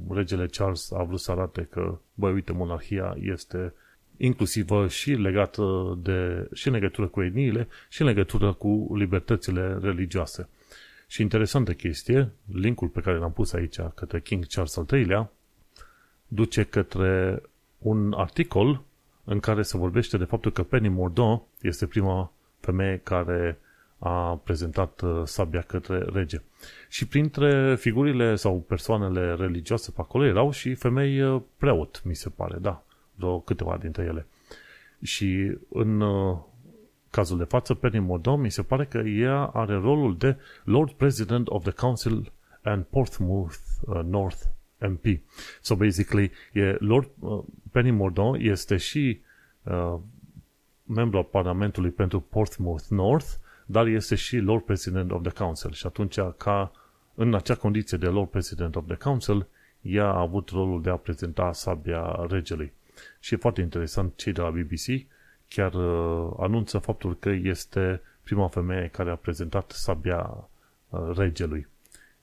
regele 0.10 0.46
Charles 0.46 0.92
a 0.92 1.04
vrut 1.04 1.20
să 1.20 1.32
arate 1.32 1.68
că, 1.72 1.98
băi, 2.14 2.34
uite, 2.34 2.52
monarhia 2.52 3.18
este 3.20 3.74
inclusivă 4.18 4.88
și 4.88 5.12
legată 5.12 5.98
de, 6.02 6.48
și 6.54 6.68
în 6.68 6.74
legătură 6.74 7.08
cu 7.08 7.22
etniile 7.24 7.68
și 7.90 8.02
în 8.02 8.08
legătură 8.08 8.54
cu 8.54 8.96
libertățile 8.96 9.78
religioase. 9.82 10.50
Și 11.08 11.22
interesantă 11.22 11.74
chestie, 11.74 12.32
linkul 12.54 12.88
pe 12.88 13.02
care 13.02 13.18
l-am 13.18 13.32
pus 13.32 13.54
aici 13.54 13.80
către 13.96 14.22
King 14.22 14.46
Charles 14.48 14.78
al 14.78 14.86
III-lea 14.92 15.32
duce 16.28 16.64
către 16.64 17.42
un 17.78 18.14
articol 18.14 18.84
în 19.24 19.40
care 19.40 19.62
se 19.62 19.78
vorbește 19.78 20.18
de 20.18 20.24
faptul 20.24 20.52
că 20.52 20.64
Penny 20.64 20.88
Mordaunt 20.88 21.42
este 21.62 21.86
prima 21.86 22.34
femeie 22.60 23.00
care 23.04 23.60
a 24.04 24.36
prezentat 24.44 25.02
uh, 25.02 25.22
sabia 25.24 25.62
către 25.62 25.98
rege. 26.14 26.42
Și 26.90 27.08
printre 27.08 27.76
figurile 27.76 28.36
sau 28.36 28.60
persoanele 28.68 29.34
religioase 29.34 29.92
pe 29.92 30.02
acolo 30.02 30.26
erau 30.26 30.52
și 30.52 30.74
femei 30.74 31.22
uh, 31.22 31.42
preot, 31.58 32.02
mi 32.04 32.16
se 32.16 32.30
pare, 32.30 32.58
da, 32.62 32.84
vreo 33.16 33.40
câteva 33.40 33.78
dintre 33.78 34.04
ele. 34.04 34.26
Și 35.02 35.58
în 35.70 36.02
uh, 36.02 36.38
cazul 37.10 37.38
de 37.38 37.44
față, 37.44 37.74
Penny 37.74 38.00
Mordaunt, 38.00 38.42
mi 38.42 38.52
se 38.52 38.62
pare 38.62 38.86
că 38.86 38.98
ea 38.98 39.46
are 39.46 39.74
rolul 39.74 40.18
de 40.18 40.38
Lord 40.64 40.92
President 40.92 41.48
of 41.48 41.64
the 41.64 41.72
Council 41.72 42.32
and 42.62 42.84
Portsmouth 42.84 43.56
uh, 43.86 44.00
North 44.04 44.42
MP. 44.78 45.06
So 45.62 45.76
basically, 45.76 46.32
e 46.54 46.76
Lord 46.80 47.10
uh, 47.20 47.44
Penny 47.72 47.92
Mordaunt 47.92 48.42
este 48.42 48.78
și 48.78 49.22
uh, 49.64 49.96
membru 50.84 51.18
al 51.18 51.24
Parlamentului 51.24 51.90
pentru 51.90 52.20
Portsmouth 52.20 52.84
North, 52.90 53.28
dar 53.72 53.88
este 53.88 54.16
și 54.16 54.38
Lord 54.38 54.64
President 54.64 55.12
of 55.12 55.22
the 55.22 55.44
Council. 55.44 55.72
Și 55.72 55.86
atunci, 55.86 56.20
ca 56.38 56.72
în 57.16 57.34
acea 57.34 57.56
condiție 57.56 57.98
de 57.98 58.06
Lord 58.06 58.30
President 58.30 58.76
of 58.76 58.86
the 58.88 58.96
Council, 58.96 59.48
ea 59.82 60.06
a 60.06 60.20
avut 60.20 60.50
rolul 60.50 60.82
de 60.82 60.90
a 60.90 60.96
prezenta 60.96 61.52
sabia 61.54 62.26
regelui. 62.30 62.72
Și 63.20 63.34
e 63.34 63.38
foarte 63.38 63.62
interesant, 63.62 64.16
cei 64.16 64.34
de 64.34 64.42
la 64.42 64.50
BBC 64.50 65.08
chiar 65.48 65.74
uh, 65.74 66.34
anunță 66.40 66.78
faptul 66.78 67.18
că 67.20 67.30
este 67.30 68.02
prima 68.24 68.48
femeie 68.48 68.88
care 68.88 69.10
a 69.10 69.16
prezentat 69.16 69.72
sabia 69.72 70.50
uh, 70.90 71.00
regelui. 71.16 71.68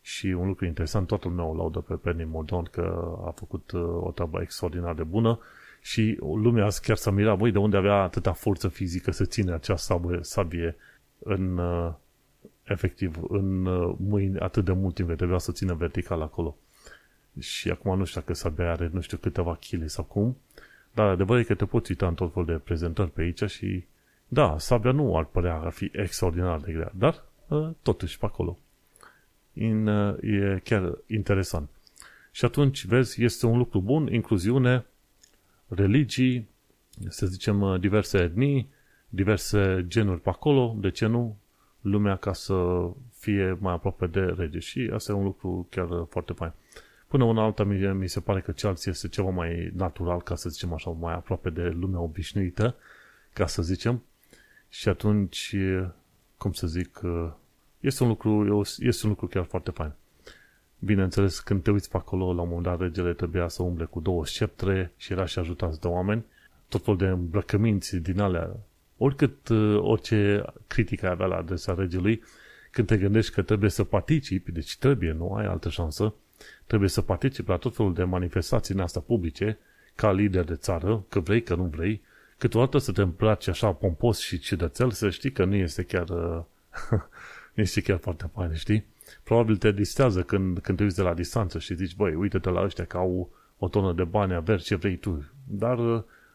Și 0.00 0.26
un 0.26 0.47
lucru 0.47 0.64
interesant, 0.64 1.07
toată 1.07 1.28
lumea 1.28 1.45
o 1.45 1.55
laudă 1.55 1.78
pe 1.78 1.95
Penny 1.95 2.25
Mordon 2.25 2.62
că 2.71 3.17
a 3.26 3.31
făcut 3.31 3.71
uh, 3.71 3.81
o 3.81 4.11
treabă 4.11 4.40
extraordinar 4.40 4.95
de 4.95 5.02
bună 5.02 5.38
și 5.81 6.17
lumea 6.21 6.69
chiar 6.83 6.97
s-a 6.97 7.11
mirat, 7.11 7.38
voi 7.38 7.52
de 7.52 7.59
unde 7.59 7.76
avea 7.76 7.95
atâta 7.95 8.33
forță 8.33 8.69
fizică 8.69 9.11
să 9.11 9.25
ține 9.25 9.52
acea 9.52 9.76
sabie, 9.76 10.19
sabie 10.21 10.76
în, 11.18 11.58
uh, 11.58 11.92
efectiv, 12.62 13.18
în 13.28 13.66
uh, 13.66 13.94
mâini 13.98 14.38
atât 14.38 14.64
de 14.64 14.72
mult 14.72 14.94
timp, 14.94 15.16
trebuia 15.16 15.38
să 15.38 15.52
țină 15.52 15.75
vertical 15.75 16.22
acolo. 16.22 16.56
Și 17.38 17.70
acum 17.70 17.98
nu 17.98 18.04
știu 18.04 18.20
dacă 18.20 18.34
sabia 18.34 18.70
are, 18.70 18.90
nu 18.92 19.00
știu, 19.00 19.16
câteva 19.16 19.58
kg 19.70 19.88
sau 19.88 20.04
cum, 20.04 20.37
dar 20.94 21.08
adevărul 21.08 21.42
e 21.42 21.44
că 21.44 21.54
te 21.54 21.64
poți 21.64 21.90
uita 21.90 22.06
în 22.06 22.14
tot 22.14 22.32
fel 22.32 22.44
de 22.44 22.52
prezentări 22.52 23.10
pe 23.10 23.20
aici 23.20 23.42
și 23.42 23.84
da, 24.28 24.58
sabia 24.58 24.92
nu 24.92 25.16
ar 25.16 25.25
părea 25.25 25.54
a 25.54 25.70
fi 25.70 25.90
extraordinar 25.92 26.60
de 26.60 26.72
grea, 26.72 26.92
dar 26.94 27.25
uh, 27.48 27.68
totuși 27.82 28.18
pe 28.18 28.25
acolo. 28.25 28.58
In, 29.52 29.87
e 30.20 30.60
chiar 30.64 30.98
interesant. 31.06 31.68
Și 32.30 32.44
atunci, 32.44 32.84
vezi, 32.84 33.25
este 33.25 33.46
un 33.46 33.58
lucru 33.58 33.80
bun, 33.80 34.12
incluziune, 34.12 34.87
religii, 35.68 36.48
să 37.08 37.26
zicem, 37.26 37.80
diverse 37.80 38.18
etnii, 38.18 38.68
diverse 39.09 39.85
genuri 39.88 40.21
pe 40.21 40.29
acolo, 40.29 40.77
de 40.79 40.91
ce 40.91 41.07
nu, 41.07 41.37
lumea 41.81 42.17
ca 42.17 42.33
să 42.33 42.88
fie 43.12 43.57
mai 43.61 43.73
aproape 43.73 44.07
de 44.07 44.21
rege. 44.21 44.59
Și 44.59 44.91
asta 44.95 45.12
e 45.12 45.15
un 45.15 45.25
lucru 45.25 45.67
chiar 45.71 45.88
foarte 46.11 46.33
fain. 46.33 46.53
Până 47.09 47.25
una 47.25 47.43
alta, 47.43 47.65
mi, 47.65 47.93
mi 47.93 48.09
se 48.09 48.21
pare 48.21 48.41
că 48.41 48.50
Chelsea 48.53 48.93
este 48.93 49.09
ceva 49.09 49.31
mai 49.31 49.71
natural, 49.75 50.23
ca 50.23 50.35
să 50.35 50.49
zicem 50.49 50.73
așa, 50.73 50.91
mai 50.91 51.15
aproape 51.15 51.50
de 51.50 51.69
lumea 51.69 52.00
obișnuită, 52.00 52.75
ca 53.33 53.47
să 53.47 53.62
zicem. 53.62 54.03
Și 54.69 54.88
atunci, 54.88 55.55
cum 56.37 56.53
să 56.53 56.67
zic, 56.67 57.00
este 57.81 58.03
un 58.03 58.09
lucru, 58.09 58.62
este 58.79 59.07
un 59.07 59.11
lucru 59.11 59.27
chiar 59.27 59.45
foarte 59.45 59.71
fain. 59.71 59.93
Bineînțeles, 60.79 61.41
când 61.41 61.62
te 61.62 61.71
uiți 61.71 61.91
pe 61.91 61.97
acolo, 61.97 62.35
la 62.35 62.43
un 62.43 62.49
moment 62.49 62.67
dat, 62.67 62.81
regele 62.81 63.12
trebuia 63.12 63.49
să 63.49 63.62
umble 63.62 63.85
cu 63.85 64.00
două 64.00 64.27
sceptre 64.27 64.93
și 64.97 65.12
era 65.12 65.25
și 65.25 65.38
ajutat 65.38 65.77
de 65.77 65.87
oameni, 65.87 66.25
tot 66.69 66.85
fel 66.85 66.97
de 66.97 67.07
îmbrăcăminți 67.07 67.97
din 67.97 68.21
alea. 68.21 68.57
Oricât, 68.99 69.50
orice 69.76 70.45
critică 70.67 71.11
avea 71.11 71.26
la 71.26 71.37
adresa 71.37 71.75
regelui, 71.75 72.23
când 72.71 72.87
te 72.87 72.97
gândești 72.97 73.33
că 73.33 73.43
trebuie 73.43 73.71
să 73.71 73.85
participi, 73.85 74.52
deci 74.52 74.76
trebuie, 74.76 75.12
nu 75.12 75.33
ai 75.33 75.47
altă 75.47 75.69
șansă, 75.69 76.14
trebuie 76.67 76.88
să 76.88 77.02
participi 77.02 77.49
la 77.49 77.57
tot 77.57 77.76
felul 77.76 77.95
de 77.95 78.02
manifestații 78.02 78.75
în 78.75 78.81
asta 78.81 79.00
publice, 79.00 79.59
ca 79.95 80.12
lider 80.12 80.45
de 80.45 80.55
țară, 80.55 81.05
că 81.09 81.21
vrei, 81.21 81.43
că 81.43 81.55
nu 81.55 81.64
vrei, 81.64 82.02
câteodată 82.38 82.78
să 82.78 82.93
te 82.93 83.02
împlaci 83.02 83.49
așa 83.49 83.73
pompos 83.73 84.19
și 84.19 84.38
ciudățel, 84.38 84.90
să 84.90 85.11
știi 85.11 85.33
că 85.33 85.45
nu 85.45 85.55
este 85.55 85.83
chiar, 85.83 86.09
nu 87.55 87.62
este 87.62 87.81
chiar 87.81 87.99
foarte 87.99 88.31
fain, 88.35 88.55
știi? 88.55 88.87
Probabil 89.23 89.57
te 89.57 89.73
distează 89.73 90.23
când, 90.23 90.59
când 90.59 90.78
te 90.78 90.85
uiți 90.85 90.97
de 90.97 91.02
la 91.02 91.14
distanță 91.14 91.59
și 91.59 91.75
zici, 91.75 91.97
băi, 91.97 92.14
uite-te 92.14 92.50
la 92.50 92.62
ăștia 92.62 92.85
că 92.85 92.97
au 92.97 93.31
o 93.59 93.69
tonă 93.69 93.93
de 93.93 94.05
bani, 94.05 94.35
aver 94.35 94.61
ce 94.61 94.75
vrei 94.75 94.97
tu. 94.97 95.31
Dar 95.45 95.78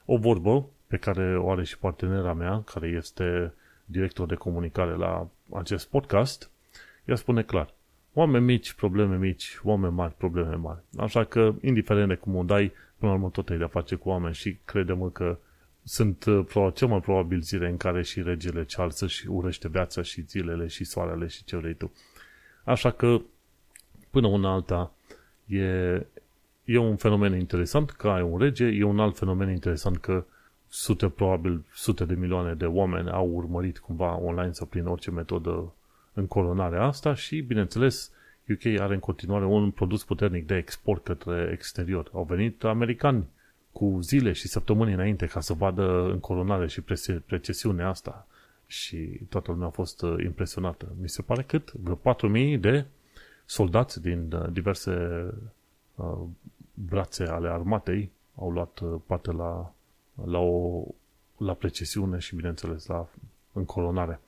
o 0.05 0.17
vorbă 0.17 0.69
pe 0.93 0.99
care 0.99 1.37
o 1.37 1.51
are 1.51 1.63
și 1.63 1.77
partenera 1.77 2.33
mea, 2.33 2.61
care 2.73 2.87
este 2.87 3.53
director 3.85 4.27
de 4.27 4.35
comunicare 4.35 4.95
la 4.95 5.27
acest 5.53 5.89
podcast, 5.89 6.49
ea 7.05 7.15
spune 7.15 7.43
clar, 7.43 7.73
oameni 8.13 8.45
mici, 8.45 8.73
probleme 8.73 9.17
mici, 9.17 9.59
oameni 9.63 9.93
mari, 9.93 10.13
probleme 10.17 10.55
mari. 10.55 10.79
Așa 10.97 11.23
că, 11.23 11.53
indiferent 11.61 12.07
de 12.07 12.15
cum 12.15 12.35
o 12.35 12.43
dai, 12.43 12.71
până 12.97 13.11
la 13.11 13.17
urmă 13.17 13.29
tot 13.29 13.49
ai 13.49 13.57
de-a 13.57 13.67
face 13.67 13.95
cu 13.95 14.09
oameni 14.09 14.33
și 14.33 14.57
crede-mă 14.65 15.09
că 15.09 15.37
sunt 15.83 16.25
uh, 16.25 16.73
cel 16.73 16.87
mai 16.87 16.99
probabil 16.99 17.41
zile 17.41 17.69
în 17.69 17.77
care 17.77 18.03
și 18.03 18.21
regele 18.21 18.65
Charles 18.69 19.01
și 19.07 19.27
urăște 19.27 19.67
viața 19.67 20.01
și 20.01 20.21
zilele 20.21 20.67
și 20.67 20.83
soarele 20.83 21.27
și 21.27 21.43
ce 21.43 21.57
vrei 21.57 21.73
tu. 21.73 21.91
Așa 22.63 22.91
că, 22.91 23.21
până 24.09 24.27
una 24.27 24.51
alta, 24.53 24.93
e, 25.45 25.61
e 26.63 26.77
un 26.77 26.95
fenomen 26.95 27.39
interesant 27.39 27.89
că 27.89 28.07
ai 28.07 28.21
un 28.21 28.37
rege, 28.37 28.65
e 28.65 28.83
un 28.83 28.99
alt 28.99 29.17
fenomen 29.17 29.49
interesant 29.49 29.97
că 29.97 30.25
sute, 30.73 31.09
probabil 31.09 31.63
sute 31.73 32.05
de 32.05 32.13
milioane 32.13 32.53
de 32.53 32.65
oameni 32.65 33.09
au 33.09 33.27
urmărit 33.27 33.79
cumva 33.79 34.17
online 34.17 34.51
sau 34.51 34.67
prin 34.67 34.85
orice 34.85 35.11
metodă 35.11 35.73
în 36.13 36.27
coronarea 36.27 36.83
asta 36.83 37.13
și, 37.13 37.41
bineînțeles, 37.41 38.11
UK 38.49 38.79
are 38.79 38.93
în 38.93 38.99
continuare 38.99 39.45
un 39.45 39.71
produs 39.71 40.03
puternic 40.03 40.47
de 40.47 40.55
export 40.55 41.03
către 41.03 41.49
exterior. 41.51 42.09
Au 42.13 42.23
venit 42.23 42.63
americani 42.63 43.25
cu 43.71 43.97
zile 44.01 44.31
și 44.31 44.47
săptămâni 44.47 44.93
înainte 44.93 45.25
ca 45.25 45.39
să 45.39 45.53
vadă 45.53 46.09
în 46.11 46.19
coronare 46.19 46.67
și 46.67 46.83
precesiunea 47.25 47.89
asta 47.89 48.27
și 48.67 49.19
toată 49.29 49.51
lumea 49.51 49.67
a 49.67 49.69
fost 49.69 50.01
uh, 50.01 50.23
impresionată. 50.23 50.87
Mi 51.01 51.09
se 51.09 51.21
pare 51.21 51.43
cât? 51.43 51.71
Vreo 51.71 51.99
4.000 52.53 52.59
de 52.59 52.85
soldați 53.45 54.01
din 54.01 54.31
uh, 54.31 54.51
diverse 54.51 55.25
uh, 55.95 56.17
brațe 56.73 57.23
ale 57.23 57.49
armatei 57.49 58.11
au 58.35 58.49
luat 58.51 58.81
parte 59.05 59.31
la, 59.31 59.73
la, 60.25 60.39
o, 60.39 60.83
la 61.37 61.53
precesiune 61.53 62.17
și, 62.17 62.35
bineînțeles, 62.35 62.85
la 62.85 63.07
încolonare. 63.53 64.19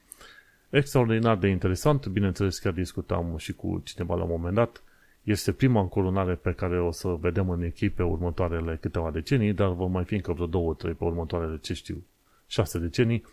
Extraordinar 0.69 1.37
de 1.37 1.47
interesant, 1.47 2.07
bineînțeles, 2.07 2.59
chiar 2.59 2.73
discutam 2.73 3.37
și 3.37 3.53
cu 3.53 3.81
cineva 3.83 4.15
la 4.15 4.23
un 4.23 4.29
moment 4.29 4.55
dat, 4.55 4.83
este 5.23 5.51
prima 5.51 5.81
încolonare 5.81 6.35
pe 6.35 6.51
care 6.51 6.81
o 6.81 6.91
să 6.91 7.07
vedem 7.07 7.49
în 7.49 7.61
echipe 7.61 8.03
următoarele 8.03 8.77
câteva 8.81 9.11
decenii, 9.11 9.53
dar 9.53 9.69
vor 9.69 9.87
mai 9.87 10.03
fi 10.03 10.15
încă 10.15 10.33
vreo 10.33 10.45
două, 10.45 10.73
trei 10.73 10.93
pe 10.93 11.03
următoarele, 11.03 11.57
ce 11.61 11.73
știu, 11.73 12.03
șase 12.47 12.79
decenii 12.79 13.23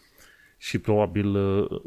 și 0.59 0.79
probabil 0.79 1.35
uh, 1.35 1.81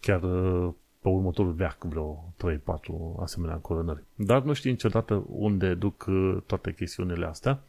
chiar 0.00 0.22
uh, 0.22 0.72
pe 1.00 1.08
următorul 1.08 1.52
veac 1.52 1.84
vreo 1.84 2.34
3-4 2.56 3.20
asemenea 3.20 3.56
coronări. 3.56 4.02
Dar 4.14 4.42
nu 4.42 4.52
știu 4.52 4.70
niciodată 4.70 5.24
unde 5.28 5.74
duc 5.74 6.04
uh, 6.08 6.36
toate 6.46 6.74
chestiunile 6.74 7.26
astea, 7.26 7.62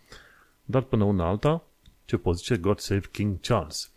dar 0.64 0.82
până 0.82 1.04
una 1.04 1.28
alta, 1.28 1.64
ce 2.06 2.18
pot 2.18 2.38
zice, 2.38 2.58
God 2.58 2.80
Save 2.80 3.08
King 3.12 3.40
Charles. 3.42 3.92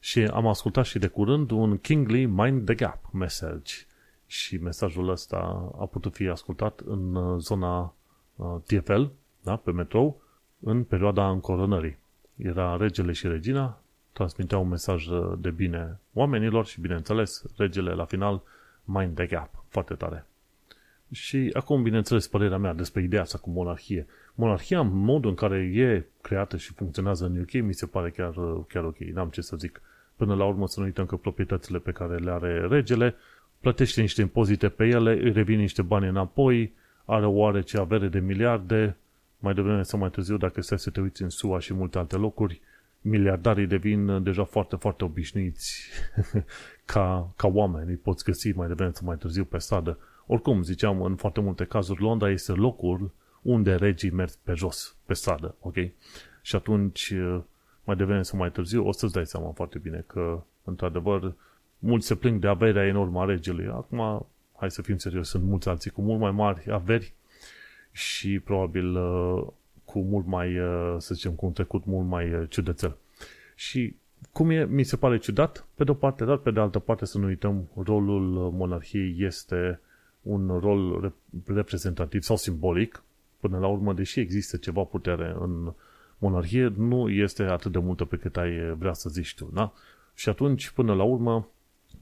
Și 0.00 0.20
am 0.22 0.46
ascultat 0.46 0.84
și 0.84 0.98
de 0.98 1.06
curând 1.06 1.50
un 1.50 1.78
Kingly 1.78 2.26
Mind 2.26 2.64
the 2.64 2.74
Gap 2.74 3.12
message 3.12 3.74
și 4.26 4.56
mesajul 4.56 5.08
ăsta 5.08 5.36
a 5.78 5.86
putut 5.86 6.14
fi 6.14 6.28
ascultat 6.28 6.80
în 6.84 7.38
zona 7.38 7.94
TFL, 8.66 9.02
da, 9.42 9.56
pe 9.56 9.70
metrou, 9.70 10.22
în 10.60 10.84
perioada 10.84 11.30
încoronării. 11.30 11.98
Era 12.36 12.76
regele 12.76 13.12
și 13.12 13.26
regina 13.26 13.80
transmitea 14.12 14.58
un 14.58 14.68
mesaj 14.68 15.06
de 15.38 15.50
bine 15.50 16.00
oamenilor 16.12 16.66
și, 16.66 16.80
bineînțeles, 16.80 17.44
regele 17.56 17.92
la 17.92 18.04
final 18.04 18.42
mind 18.84 19.14
the 19.14 19.26
gap. 19.26 19.64
Foarte 19.68 19.94
tare. 19.94 20.26
Și 21.12 21.50
acum, 21.52 21.82
bineînțeles, 21.82 22.26
părerea 22.26 22.58
mea 22.58 22.74
despre 22.74 23.02
ideea 23.02 23.22
asta 23.22 23.38
cu 23.38 23.50
monarhie. 23.50 24.06
Monarhia, 24.34 24.80
în 24.80 24.88
modul 24.92 25.30
în 25.30 25.36
care 25.36 25.58
e 25.74 26.06
creată 26.20 26.56
și 26.56 26.72
funcționează 26.72 27.24
în 27.24 27.40
UK, 27.40 27.52
mi 27.52 27.74
se 27.74 27.86
pare 27.86 28.10
chiar, 28.10 28.34
chiar 28.68 28.84
ok. 28.84 28.98
N-am 28.98 29.28
ce 29.28 29.40
să 29.40 29.56
zic. 29.56 29.80
Până 30.16 30.34
la 30.34 30.44
urmă 30.44 30.66
să 30.66 30.80
nu 30.80 30.86
uităm 30.86 31.06
că 31.06 31.16
proprietățile 31.16 31.78
pe 31.78 31.92
care 31.92 32.16
le 32.16 32.30
are 32.30 32.66
regele, 32.66 33.14
plătește 33.60 34.00
niște 34.00 34.20
impozite 34.20 34.68
pe 34.68 34.84
ele, 34.84 35.12
îi 35.12 35.32
revin 35.32 35.58
niște 35.58 35.82
bani 35.82 36.08
înapoi, 36.08 36.72
are 37.04 37.26
oarece 37.26 37.78
avere 37.78 38.08
de 38.08 38.18
miliarde, 38.18 38.96
mai 39.38 39.54
devreme 39.54 39.82
sau 39.82 39.98
mai 39.98 40.10
târziu, 40.10 40.36
dacă 40.36 40.60
stai 40.60 40.78
să 40.78 40.90
te 40.90 41.00
uiți 41.00 41.22
în 41.22 41.28
SUA 41.28 41.58
și 41.58 41.74
multe 41.74 41.98
alte 41.98 42.16
locuri, 42.16 42.60
miliardarii 43.00 43.66
devin 43.66 44.22
deja 44.22 44.44
foarte, 44.44 44.76
foarte 44.76 45.04
obișnuiți 45.04 45.88
ca, 46.92 47.32
ca 47.36 47.48
oameni. 47.48 47.90
Îi 47.90 47.96
poți 47.96 48.24
găsi 48.24 48.52
mai 48.52 48.68
devreme 48.68 48.92
sau 48.94 49.06
mai 49.06 49.16
târziu 49.16 49.44
pe 49.44 49.58
stradă. 49.58 49.98
Oricum, 50.26 50.62
ziceam, 50.62 51.02
în 51.02 51.16
foarte 51.16 51.40
multe 51.40 51.64
cazuri, 51.64 52.02
Londra 52.02 52.30
este 52.30 52.52
locul 52.52 53.10
unde 53.42 53.74
regii 53.74 54.10
merg 54.10 54.30
pe 54.42 54.52
jos, 54.54 54.96
pe 55.06 55.14
stradă, 55.14 55.54
ok? 55.60 55.74
Și 56.42 56.56
atunci, 56.56 57.14
mai 57.84 57.96
devreme 57.96 58.22
sau 58.22 58.38
mai 58.38 58.50
târziu, 58.50 58.86
o 58.86 58.92
să-ți 58.92 59.12
dai 59.12 59.26
seama 59.26 59.50
foarte 59.50 59.78
bine 59.78 60.04
că, 60.06 60.42
într-adevăr, 60.64 61.34
mulți 61.78 62.06
se 62.06 62.14
plâng 62.14 62.40
de 62.40 62.46
averea 62.46 62.86
enormă 62.86 63.20
a 63.20 63.24
regelui. 63.24 63.66
Acum, 63.66 64.26
hai 64.56 64.70
să 64.70 64.82
fim 64.82 64.96
serios, 64.96 65.28
sunt 65.28 65.42
mulți 65.42 65.68
alții 65.68 65.90
cu 65.90 66.02
mult 66.02 66.20
mai 66.20 66.30
mari 66.30 66.72
averi 66.72 67.12
și 67.92 68.40
probabil 68.40 68.96
uh, 68.96 69.46
cu 69.84 70.00
mult 70.00 70.26
mai, 70.26 70.58
uh, 70.58 70.94
să 70.98 71.14
zicem, 71.14 71.32
cu 71.32 71.46
un 71.46 71.52
trecut 71.52 71.84
mult 71.84 72.08
mai 72.08 72.34
uh, 72.34 72.42
ciudățel. 72.48 72.96
Și 73.54 73.96
cum 74.32 74.50
e, 74.50 74.64
mi 74.64 74.82
se 74.82 74.96
pare 74.96 75.18
ciudat, 75.18 75.66
pe 75.74 75.84
de-o 75.84 75.94
parte, 75.94 76.24
dar 76.24 76.36
pe 76.36 76.50
de 76.50 76.60
altă 76.60 76.78
parte 76.78 77.04
să 77.04 77.18
nu 77.18 77.26
uităm, 77.26 77.68
rolul 77.76 78.50
monarhiei 78.50 79.16
este 79.18 79.80
un 80.22 80.58
rol 80.60 81.12
reprezentativ 81.46 82.22
sau 82.22 82.36
simbolic, 82.36 83.02
până 83.40 83.58
la 83.58 83.66
urmă, 83.66 83.92
deși 83.92 84.20
există 84.20 84.56
ceva 84.56 84.82
putere 84.82 85.36
în 85.40 85.72
monarhie, 86.18 86.72
nu 86.76 87.08
este 87.08 87.42
atât 87.42 87.72
de 87.72 87.78
multă 87.78 88.04
pe 88.04 88.16
cât 88.16 88.36
ai 88.36 88.74
vrea 88.74 88.92
să 88.92 89.08
zici 89.08 89.34
tu, 89.34 89.50
da? 89.54 89.72
Și 90.14 90.28
atunci, 90.28 90.70
până 90.70 90.94
la 90.94 91.02
urmă, 91.02 91.48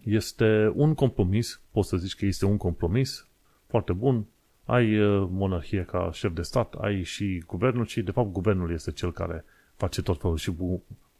este 0.05 0.73
un 0.75 0.95
compromis, 0.95 1.61
poți 1.71 1.89
să 1.89 1.97
zici 1.97 2.17
că 2.17 2.25
este 2.27 2.45
un 2.45 2.57
compromis 2.57 3.27
foarte 3.67 3.93
bun, 3.93 4.25
ai 4.65 4.99
uh, 4.99 5.29
monarhie 5.31 5.85
ca 5.85 6.11
șef 6.13 6.33
de 6.33 6.43
stat, 6.43 6.75
ai 6.75 7.03
și 7.03 7.43
guvernul 7.47 7.87
și, 7.87 8.03
de 8.03 8.11
fapt, 8.11 8.33
guvernul 8.33 8.73
este 8.73 8.91
cel 8.91 9.13
care 9.13 9.45
face 9.77 10.03
tot 10.03 10.21
felul 10.21 10.37
și 10.37 10.53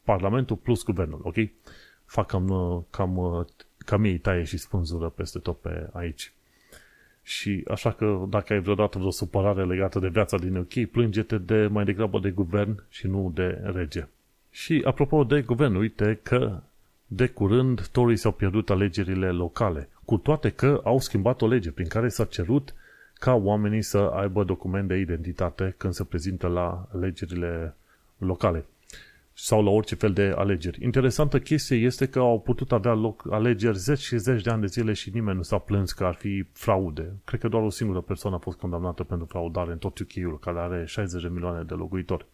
Parlamentul 0.03 0.57
plus 0.57 0.85
guvernul, 0.85 1.21
ok? 1.23 1.37
Fac 2.05 2.27
cam, 2.27 2.49
uh, 2.49 2.83
cam, 2.91 3.17
uh, 3.17 3.47
cam 3.79 4.05
ei 4.05 4.19
taie 4.19 4.45
și 4.45 4.57
spânzură 4.57 5.09
peste 5.09 5.39
tot 5.39 5.59
pe 5.59 5.89
aici. 5.93 6.33
Și 7.31 7.65
așa 7.69 7.91
că 7.91 8.27
dacă 8.29 8.53
ai 8.53 8.61
vreodată 8.61 8.99
vreo 8.99 9.11
supărare 9.11 9.65
legată 9.65 9.99
de 9.99 10.09
viața 10.09 10.39
din 10.39 10.57
UK, 10.57 10.91
plânge-te 10.91 11.39
de 11.39 11.67
mai 11.67 11.85
degrabă 11.85 12.19
de 12.19 12.31
guvern 12.31 12.83
și 12.89 13.07
nu 13.07 13.33
de 13.35 13.61
rege. 13.63 14.07
Și 14.51 14.83
apropo 14.85 15.25
de 15.25 15.41
guvern, 15.41 15.75
uite 15.75 16.19
că 16.23 16.61
de 17.07 17.27
curând 17.27 17.87
Tories 17.87 18.25
au 18.25 18.33
pierdut 18.33 18.71
alegerile 18.71 19.31
locale, 19.31 19.89
cu 20.05 20.17
toate 20.17 20.51
că 20.51 20.81
au 20.85 21.01
schimbat 21.01 21.43
o 21.43 21.47
lege 21.47 21.71
prin 21.71 21.87
care 21.87 22.09
s-a 22.09 22.25
cerut 22.25 22.75
ca 23.15 23.35
oamenii 23.35 23.83
să 23.83 23.99
aibă 23.99 24.45
document 24.45 24.89
de 24.89 24.97
identitate 24.97 25.75
când 25.77 25.93
se 25.93 26.05
prezintă 26.05 26.47
la 26.47 26.89
alegerile 26.95 27.75
locale 28.19 28.65
sau 29.43 29.65
la 29.65 29.71
orice 29.71 29.95
fel 29.95 30.13
de 30.13 30.35
alegeri. 30.37 30.85
Interesantă 30.85 31.39
chestie 31.39 31.77
este 31.77 32.09
că 32.09 32.19
au 32.19 32.41
putut 32.41 32.73
avea 32.73 32.95
loc 32.95 33.27
alegeri 33.31 33.79
zeci 33.79 33.99
și 33.99 34.17
zeci 34.17 34.43
de 34.43 34.51
ani 34.51 34.61
de 34.61 34.67
zile 34.67 34.93
și 34.93 35.11
nimeni 35.11 35.37
nu 35.37 35.43
s-a 35.43 35.59
plâns 35.59 35.93
că 35.93 36.05
ar 36.05 36.15
fi 36.15 36.47
fraude. 36.53 37.13
Cred 37.25 37.41
că 37.41 37.49
doar 37.49 37.63
o 37.63 37.71
singură 37.71 38.01
persoană 38.01 38.37
a 38.37 38.39
fost 38.39 38.59
condamnată 38.59 39.05
pentru 39.05 39.27
fraudare 39.27 39.73
în 39.73 39.79
tot 39.79 39.99
UK-ul, 39.99 40.39
care 40.39 40.59
are 40.59 40.85
60 40.87 41.23
de 41.23 41.29
milioane 41.29 41.63
de 41.63 41.75
locuitori. 41.75 42.27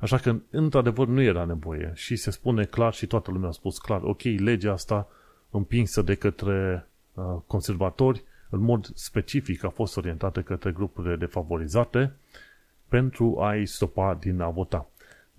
Așa 0.00 0.18
că, 0.18 0.36
într-adevăr, 0.50 1.06
nu 1.06 1.20
era 1.20 1.44
nevoie 1.44 1.92
și 1.94 2.16
se 2.16 2.30
spune 2.30 2.64
clar 2.64 2.92
și 2.92 3.06
toată 3.06 3.30
lumea 3.30 3.48
a 3.48 3.52
spus 3.52 3.78
clar, 3.78 4.00
ok, 4.02 4.22
legea 4.22 4.72
asta 4.72 5.08
împinsă 5.50 6.02
de 6.02 6.14
către 6.14 6.88
uh, 7.14 7.24
conservatori 7.46 8.24
în 8.50 8.60
mod 8.60 8.90
specific 8.94 9.64
a 9.64 9.68
fost 9.68 9.96
orientată 9.96 10.42
către 10.42 10.72
grupurile 10.72 11.16
defavorizate 11.16 12.12
pentru 12.88 13.40
a-i 13.40 13.66
stopa 13.66 14.14
din 14.20 14.40
a 14.40 14.48
vota. 14.48 14.88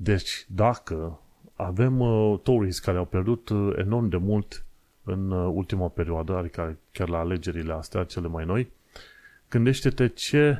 Deci, 0.02 0.46
dacă 0.48 1.20
avem 1.56 2.00
uh, 2.00 2.40
Tories 2.44 2.80
care 2.80 2.98
au 2.98 3.06
pierdut 3.06 3.50
uh, 3.50 3.74
enorm 3.78 4.08
de 4.10 4.18
mult 4.18 4.66
în 5.04 5.32
uh, 5.32 5.52
ultima 5.54 5.88
perioadă, 5.88 6.36
adică 6.36 6.78
chiar 6.92 7.10
la 7.10 7.18
alegerile 7.18 7.74
astea, 7.74 8.04
cele 8.04 8.28
mai 8.28 8.46
noi, 8.46 8.72
gândește-te 9.50 10.08
ce, 10.08 10.58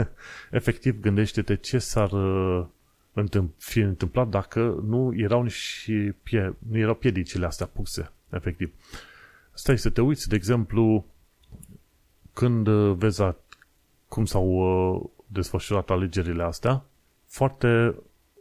efectiv, 0.50 1.00
gândește-te 1.00 1.56
ce 1.56 1.78
s-ar 1.78 2.12
uh, 2.12 2.66
fi 3.56 3.78
întâmplat 3.78 4.28
dacă 4.28 4.82
nu 4.86 5.12
erau 5.16 5.46
și 5.46 6.12
pie, 6.22 6.56
nu 6.68 6.78
erau 6.78 6.94
piedicile 6.94 7.46
astea 7.46 7.66
puse, 7.66 8.12
efectiv. 8.30 8.72
Stai 9.52 9.78
să 9.78 9.90
te 9.90 10.00
uiți, 10.00 10.28
de 10.28 10.34
exemplu, 10.34 11.06
când 12.32 12.66
uh, 12.66 12.96
vezi 12.96 13.22
cum 14.08 14.24
s-au 14.24 14.46
uh, 14.46 15.02
desfășurat 15.26 15.90
alegerile 15.90 16.42
astea, 16.42 16.84
foarte, 17.26 17.94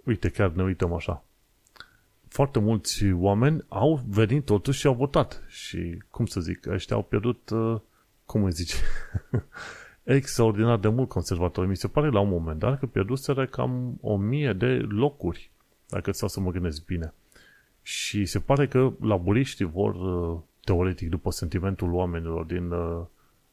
uite, 0.03 0.29
chiar 0.29 0.51
ne 0.51 0.63
uităm 0.63 0.93
așa, 0.93 1.23
foarte 2.31 2.59
mulți 2.59 3.11
oameni 3.11 3.65
au 3.67 4.01
venit 4.07 4.45
totuși 4.45 4.79
și 4.79 4.87
au 4.87 4.93
votat. 4.93 5.43
Și, 5.47 6.03
cum 6.09 6.25
să 6.25 6.39
zic, 6.39 6.67
ăștia 6.67 6.95
au 6.95 7.03
pierdut, 7.03 7.49
uh, 7.49 7.79
cum 8.25 8.43
îi 8.43 8.51
zice, 8.51 8.75
extraordinar 10.03 10.77
de 10.77 10.87
mult 10.87 11.09
conservatori. 11.09 11.67
Mi 11.67 11.77
se 11.77 11.87
pare 11.87 12.09
la 12.09 12.19
un 12.19 12.29
moment 12.29 12.59
dat 12.59 12.79
că 12.79 12.85
pierduseră 12.85 13.45
cam 13.45 13.97
o 14.01 14.17
mie 14.17 14.53
de 14.53 14.85
locuri, 14.89 15.51
dacă 15.87 16.11
stau 16.11 16.27
să 16.27 16.39
mă 16.39 16.51
gândesc 16.51 16.85
bine. 16.85 17.13
Și 17.81 18.25
se 18.25 18.39
pare 18.39 18.67
că 18.67 18.91
laburiștii 19.01 19.65
vor, 19.65 19.95
teoretic, 20.63 21.09
după 21.09 21.31
sentimentul 21.31 21.93
oamenilor 21.93 22.45
din 22.45 22.71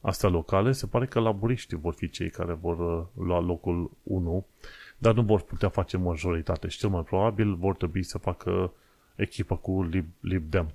astea 0.01 0.29
locale, 0.29 0.71
se 0.71 0.87
pare 0.87 1.05
că 1.05 1.19
laburiștii 1.19 1.77
vor 1.77 1.93
fi 1.93 2.09
cei 2.09 2.29
care 2.29 2.53
vor 2.53 2.79
uh, 2.79 3.25
lua 3.25 3.39
locul 3.39 3.91
1, 4.03 4.45
dar 5.01 5.13
nu 5.13 5.21
vor 5.21 5.41
putea 5.41 5.69
face 5.69 5.97
majoritate 5.97 6.67
și 6.67 6.77
cel 6.77 6.89
mai 6.89 7.03
probabil 7.03 7.55
vor 7.55 7.75
trebui 7.75 8.03
să 8.03 8.17
facă 8.17 8.73
echipă 9.15 9.55
cu 9.55 9.83
Lib, 9.83 10.05
Libdem. 10.19 10.71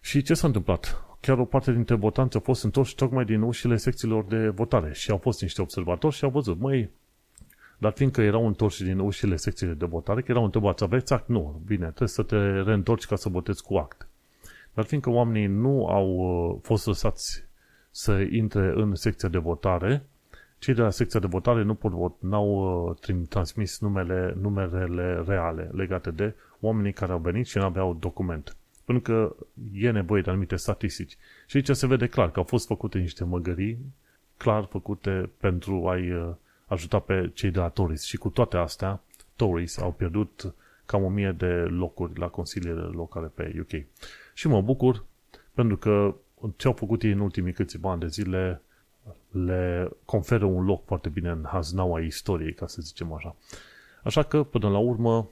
Și 0.00 0.22
ce 0.22 0.34
s-a 0.34 0.46
întâmplat? 0.46 1.04
Chiar 1.20 1.38
o 1.38 1.44
parte 1.44 1.72
dintre 1.72 1.94
votanți 1.94 2.36
au 2.36 2.42
fost 2.44 2.64
întorși 2.64 2.94
tocmai 2.94 3.24
din 3.24 3.40
ușile 3.40 3.76
secțiilor 3.76 4.24
de 4.24 4.48
votare 4.48 4.92
și 4.92 5.10
au 5.10 5.16
fost 5.16 5.42
niște 5.42 5.60
observatori 5.62 6.14
și 6.14 6.24
au 6.24 6.30
văzut, 6.30 6.58
măi, 6.58 6.90
dar 7.78 7.92
fiindcă 7.92 8.22
erau 8.22 8.46
întorși 8.46 8.82
din 8.82 8.98
ușile 8.98 9.36
secțiilor 9.36 9.74
de 9.74 9.86
votare, 9.86 10.20
că 10.20 10.30
erau 10.30 10.44
întrebați, 10.44 10.82
aveți 10.82 11.12
act? 11.12 11.28
Nu. 11.28 11.62
Bine, 11.66 11.84
trebuie 11.84 12.08
să 12.08 12.22
te 12.22 12.36
reîntorci 12.60 13.06
ca 13.06 13.16
să 13.16 13.28
votezi 13.28 13.62
cu 13.62 13.76
act. 13.76 14.08
Dar 14.74 14.84
fiindcă 14.84 15.10
oamenii 15.10 15.46
nu 15.46 15.86
au 15.86 16.08
uh, 16.08 16.58
fost 16.62 16.86
lăsați 16.86 17.44
să 17.90 18.20
intre 18.20 18.72
în 18.74 18.94
secția 18.94 19.28
de 19.28 19.38
votare, 19.38 20.06
cei 20.62 20.74
de 20.74 20.80
la 20.80 20.90
secția 20.90 21.20
de 21.20 21.26
votare 21.26 21.62
nu 21.62 21.74
pot 21.74 21.92
vot, 21.92 22.14
n-au 22.20 22.48
uh, 23.06 23.24
transmis 23.28 23.80
numele, 23.80 24.34
numerele 24.40 25.22
reale 25.26 25.70
legate 25.72 26.10
de 26.10 26.34
oamenii 26.60 26.92
care 26.92 27.12
au 27.12 27.18
venit 27.18 27.46
și 27.46 27.58
nu 27.58 27.64
aveau 27.64 27.94
document. 27.94 28.56
Pentru 28.84 29.12
că 29.12 29.36
e 29.72 29.90
nevoie 29.90 30.22
de 30.22 30.30
anumite 30.30 30.56
statistici. 30.56 31.16
Și 31.46 31.56
aici 31.56 31.70
se 31.70 31.86
vede 31.86 32.06
clar 32.06 32.30
că 32.30 32.38
au 32.38 32.44
fost 32.44 32.66
făcute 32.66 32.98
niște 32.98 33.24
măgării, 33.24 33.78
clar 34.36 34.64
făcute 34.70 35.30
pentru 35.36 35.88
a-i 35.88 36.10
uh, 36.10 36.30
ajuta 36.66 36.98
pe 36.98 37.30
cei 37.34 37.50
de 37.50 37.58
la 37.58 37.68
Tories. 37.68 38.02
Și 38.02 38.16
cu 38.16 38.28
toate 38.28 38.56
astea, 38.56 39.00
Tories 39.36 39.78
au 39.78 39.92
pierdut 39.92 40.54
cam 40.86 41.04
o 41.04 41.08
mie 41.08 41.32
de 41.32 41.52
locuri 41.68 42.18
la 42.18 42.28
consiliile 42.28 42.80
locale 42.80 43.26
pe 43.34 43.54
UK. 43.60 43.84
Și 44.34 44.48
mă 44.48 44.60
bucur 44.60 45.04
pentru 45.54 45.76
că 45.76 46.14
ce 46.56 46.66
au 46.66 46.72
făcut 46.72 47.02
ei 47.02 47.12
în 47.12 47.20
ultimii 47.20 47.52
câțiva 47.52 47.90
ani 47.90 48.00
de 48.00 48.06
zile 48.06 48.62
le 49.30 49.88
conferă 50.04 50.44
un 50.44 50.64
loc 50.64 50.84
foarte 50.84 51.08
bine 51.08 51.30
în 51.30 51.44
haznaua 51.46 52.00
istoriei, 52.00 52.54
ca 52.54 52.66
să 52.66 52.82
zicem 52.82 53.12
așa. 53.12 53.36
Așa 54.02 54.22
că, 54.22 54.42
până 54.42 54.68
la 54.68 54.78
urmă, 54.78 55.30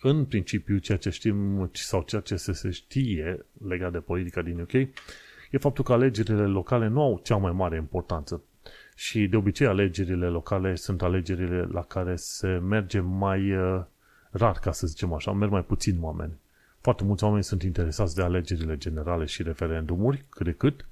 în 0.00 0.24
principiu, 0.24 0.78
ceea 0.78 0.98
ce 0.98 1.10
știm 1.10 1.70
sau 1.72 2.02
ceea 2.02 2.20
ce 2.20 2.36
se 2.36 2.70
știe 2.70 3.46
legat 3.66 3.92
de 3.92 3.98
politica 3.98 4.42
din 4.42 4.60
UK 4.60 4.72
e 4.72 5.58
faptul 5.58 5.84
că 5.84 5.92
alegerile 5.92 6.46
locale 6.46 6.88
nu 6.88 7.02
au 7.02 7.20
cea 7.22 7.36
mai 7.36 7.52
mare 7.52 7.76
importanță. 7.76 8.42
Și 8.96 9.26
de 9.26 9.36
obicei 9.36 9.66
alegerile 9.66 10.26
locale 10.26 10.74
sunt 10.74 11.02
alegerile 11.02 11.62
la 11.62 11.82
care 11.82 12.16
se 12.16 12.48
merge 12.48 13.00
mai 13.00 13.52
uh, 13.56 13.82
rar, 14.30 14.58
ca 14.58 14.72
să 14.72 14.86
zicem 14.86 15.12
așa, 15.12 15.32
merg 15.32 15.50
mai 15.50 15.64
puțin 15.64 15.96
oameni. 16.00 16.32
Foarte 16.80 17.04
mulți 17.04 17.24
oameni 17.24 17.44
sunt 17.44 17.62
interesați 17.62 18.14
de 18.14 18.22
alegerile 18.22 18.76
generale 18.76 19.24
și 19.24 19.42
referendumuri, 19.42 20.24
cât 20.28 20.46
de 20.46 20.52
cât, 20.52 20.86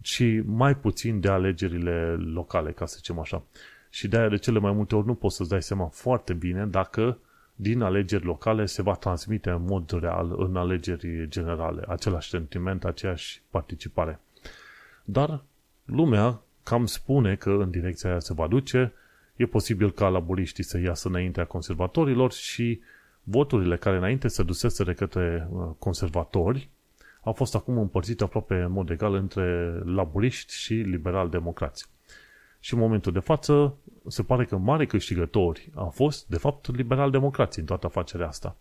și 0.00 0.42
mai 0.44 0.76
puțin 0.76 1.20
de 1.20 1.28
alegerile 1.28 2.14
locale, 2.14 2.72
ca 2.72 2.86
să 2.86 2.94
zicem 2.96 3.18
așa. 3.18 3.42
Și 3.90 4.08
de 4.08 4.16
aia 4.16 4.28
de 4.28 4.36
cele 4.36 4.58
mai 4.58 4.72
multe 4.72 4.94
ori 4.94 5.06
nu 5.06 5.14
poți 5.14 5.36
să-ți 5.36 5.48
dai 5.48 5.62
seama 5.62 5.86
foarte 5.86 6.32
bine 6.32 6.66
dacă 6.66 7.18
din 7.54 7.80
alegeri 7.80 8.24
locale 8.24 8.66
se 8.66 8.82
va 8.82 8.94
transmite 8.94 9.50
în 9.50 9.64
mod 9.64 9.98
real 10.00 10.34
în 10.38 10.56
alegeri 10.56 11.28
generale 11.28 11.82
același 11.88 12.28
sentiment, 12.28 12.84
aceeași 12.84 13.42
participare. 13.50 14.20
Dar 15.04 15.42
lumea 15.84 16.40
cam 16.62 16.86
spune 16.86 17.34
că 17.34 17.50
în 17.50 17.70
direcția 17.70 18.10
aia 18.10 18.18
se 18.18 18.34
va 18.34 18.46
duce, 18.46 18.92
e 19.36 19.46
posibil 19.46 19.90
ca 19.90 20.08
laburiștii 20.08 20.64
să 20.64 20.78
iasă 20.78 21.08
înaintea 21.08 21.44
conservatorilor 21.44 22.32
și 22.32 22.80
voturile 23.22 23.76
care 23.76 23.96
înainte 23.96 24.28
se 24.28 24.42
duseseră 24.42 24.92
către 24.92 25.48
uh, 25.50 25.70
conservatori 25.78 26.68
au 27.26 27.32
fost 27.32 27.54
acum 27.54 27.78
împărțite 27.78 28.24
aproape 28.24 28.54
în 28.54 28.72
mod 28.72 28.90
egal 28.90 29.14
între 29.14 29.78
laburiști 29.84 30.54
și 30.54 30.74
liberal-democrați. 30.74 31.88
Și 32.60 32.74
în 32.74 32.80
momentul 32.80 33.12
de 33.12 33.18
față 33.18 33.74
se 34.06 34.22
pare 34.22 34.44
că 34.44 34.56
mari 34.56 34.86
câștigători 34.86 35.70
au 35.74 35.90
fost, 35.90 36.26
de 36.28 36.36
fapt, 36.36 36.76
liberal-democrații 36.76 37.60
în 37.60 37.66
toată 37.66 37.86
afacerea 37.86 38.26
asta. 38.26 38.56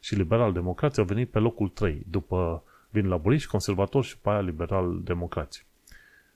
Și 0.00 0.14
liberal-democrații 0.14 1.02
au 1.02 1.08
venit 1.08 1.30
pe 1.30 1.38
locul 1.38 1.68
3, 1.68 2.06
după 2.10 2.62
vin 2.90 3.08
laburiști, 3.08 3.48
conservatori 3.48 4.06
și 4.06 4.18
pe 4.18 4.30
aia 4.30 4.40
liberal-democrații. 4.40 5.62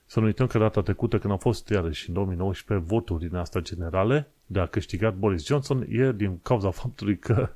Să 0.06 0.20
nu 0.20 0.26
uităm 0.26 0.46
că 0.46 0.58
data 0.58 0.80
trecută, 0.80 1.18
când 1.18 1.32
au 1.32 1.38
fost 1.38 1.68
iarăși 1.68 2.08
în 2.08 2.14
2019 2.14 2.86
voturi 2.86 3.28
din 3.28 3.36
asta 3.36 3.60
generale, 3.60 4.28
de 4.46 4.60
a 4.60 4.66
câștigat 4.66 5.14
Boris 5.14 5.46
Johnson, 5.46 5.86
e 5.88 6.12
din 6.12 6.38
cauza 6.42 6.70
faptului 6.70 7.18
că 7.18 7.48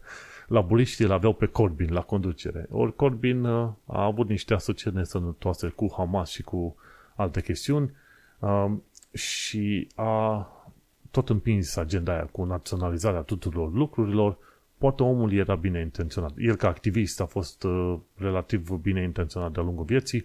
laburiștii 0.48 1.04
îl 1.04 1.12
aveau 1.12 1.32
pe 1.32 1.46
Corbyn 1.46 1.92
la 1.92 2.00
conducere. 2.00 2.66
Ori 2.70 2.94
Corbyn 2.94 3.44
uh, 3.44 3.70
a 3.86 4.04
avut 4.04 4.28
niște 4.28 4.54
asocieri 4.54 4.96
nesănătoase 4.96 5.68
cu 5.68 5.92
Hamas 5.96 6.30
și 6.30 6.42
cu 6.42 6.76
alte 7.16 7.40
chestiuni 7.40 7.92
um, 8.38 8.82
și 9.12 9.88
a 9.94 10.46
tot 11.10 11.28
împins 11.28 11.76
agenda 11.76 12.12
aia 12.12 12.28
cu 12.32 12.44
naționalizarea 12.44 13.20
tuturor 13.20 13.72
lucrurilor. 13.72 14.38
Poate 14.78 15.02
omul 15.02 15.32
era 15.32 15.54
bine 15.54 15.80
intenționat. 15.80 16.32
El 16.36 16.56
ca 16.56 16.68
activist 16.68 17.20
a 17.20 17.26
fost 17.26 17.62
uh, 17.62 17.98
relativ 18.14 18.70
bine 18.70 19.02
intenționat 19.02 19.52
de-a 19.52 19.62
lungul 19.62 19.84
vieții, 19.84 20.24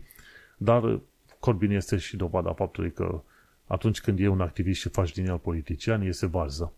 dar 0.58 1.00
Corbyn 1.40 1.72
este 1.72 1.98
și 1.98 2.16
dovada 2.16 2.54
faptului 2.54 2.92
că 2.92 3.22
atunci 3.68 4.02
când 4.02 4.20
e 4.20 4.28
un 4.28 4.42
activist 4.42 4.80
și 4.80 4.90
faci 4.90 5.12
din 5.12 5.26
el 5.26 5.38
politician, 5.38 6.02
iese 6.02 6.26
varză. 6.26 6.74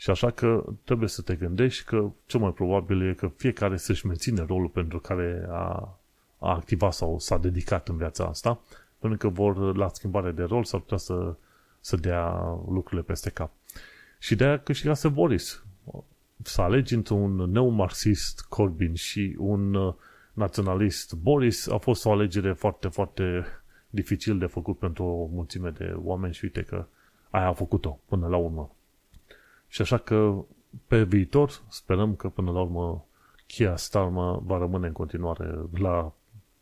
Și 0.00 0.10
așa 0.10 0.30
că 0.30 0.64
trebuie 0.84 1.08
să 1.08 1.22
te 1.22 1.34
gândești 1.34 1.84
că 1.84 2.10
cel 2.26 2.40
mai 2.40 2.52
probabil 2.52 3.08
e 3.08 3.14
că 3.14 3.30
fiecare 3.36 3.76
să-și 3.76 4.06
menține 4.06 4.44
rolul 4.48 4.68
pentru 4.68 4.98
care 4.98 5.46
a, 5.50 5.98
a 6.38 6.50
activat 6.50 6.92
sau 6.92 7.18
s-a 7.18 7.38
dedicat 7.38 7.88
în 7.88 7.96
viața 7.96 8.24
asta, 8.24 8.60
pentru 8.98 9.18
că 9.18 9.28
vor, 9.28 9.76
la 9.76 9.88
schimbare 9.88 10.30
de 10.30 10.42
rol, 10.42 10.64
s-ar 10.64 10.80
putea 10.80 10.96
să, 10.96 11.34
să 11.80 11.96
dea 11.96 12.30
lucrurile 12.68 13.02
peste 13.02 13.30
cap. 13.30 13.50
Și 14.18 14.34
de-aia 14.34 14.58
câștigase 14.58 15.08
Boris. 15.08 15.62
Să 16.42 16.60
alegi 16.60 16.94
într-un 16.94 17.34
neomarxist 17.34 18.40
Corbyn 18.48 18.94
și 18.94 19.36
un 19.38 19.74
uh, 19.74 19.94
naționalist 20.32 21.14
Boris 21.14 21.68
a 21.68 21.76
fost 21.76 22.04
o 22.04 22.12
alegere 22.12 22.52
foarte, 22.52 22.88
foarte 22.88 23.44
dificil 23.90 24.38
de 24.38 24.46
făcut 24.46 24.78
pentru 24.78 25.04
o 25.04 25.26
mulțime 25.26 25.70
de 25.70 25.94
oameni 25.96 26.34
și 26.34 26.44
uite 26.44 26.62
că 26.62 26.86
aia 27.30 27.46
a 27.46 27.52
făcut-o 27.52 27.98
până 28.06 28.26
la 28.26 28.36
urmă. 28.36 28.70
Și 29.68 29.82
așa 29.82 29.98
că 29.98 30.44
pe 30.86 31.02
viitor 31.02 31.62
sperăm 31.68 32.14
că 32.14 32.28
până 32.28 32.50
la 32.50 32.60
urmă 32.60 33.06
Kia 33.46 33.76
Starmer 33.76 34.38
va 34.42 34.58
rămâne 34.58 34.86
în 34.86 34.92
continuare 34.92 35.54
la 35.78 36.12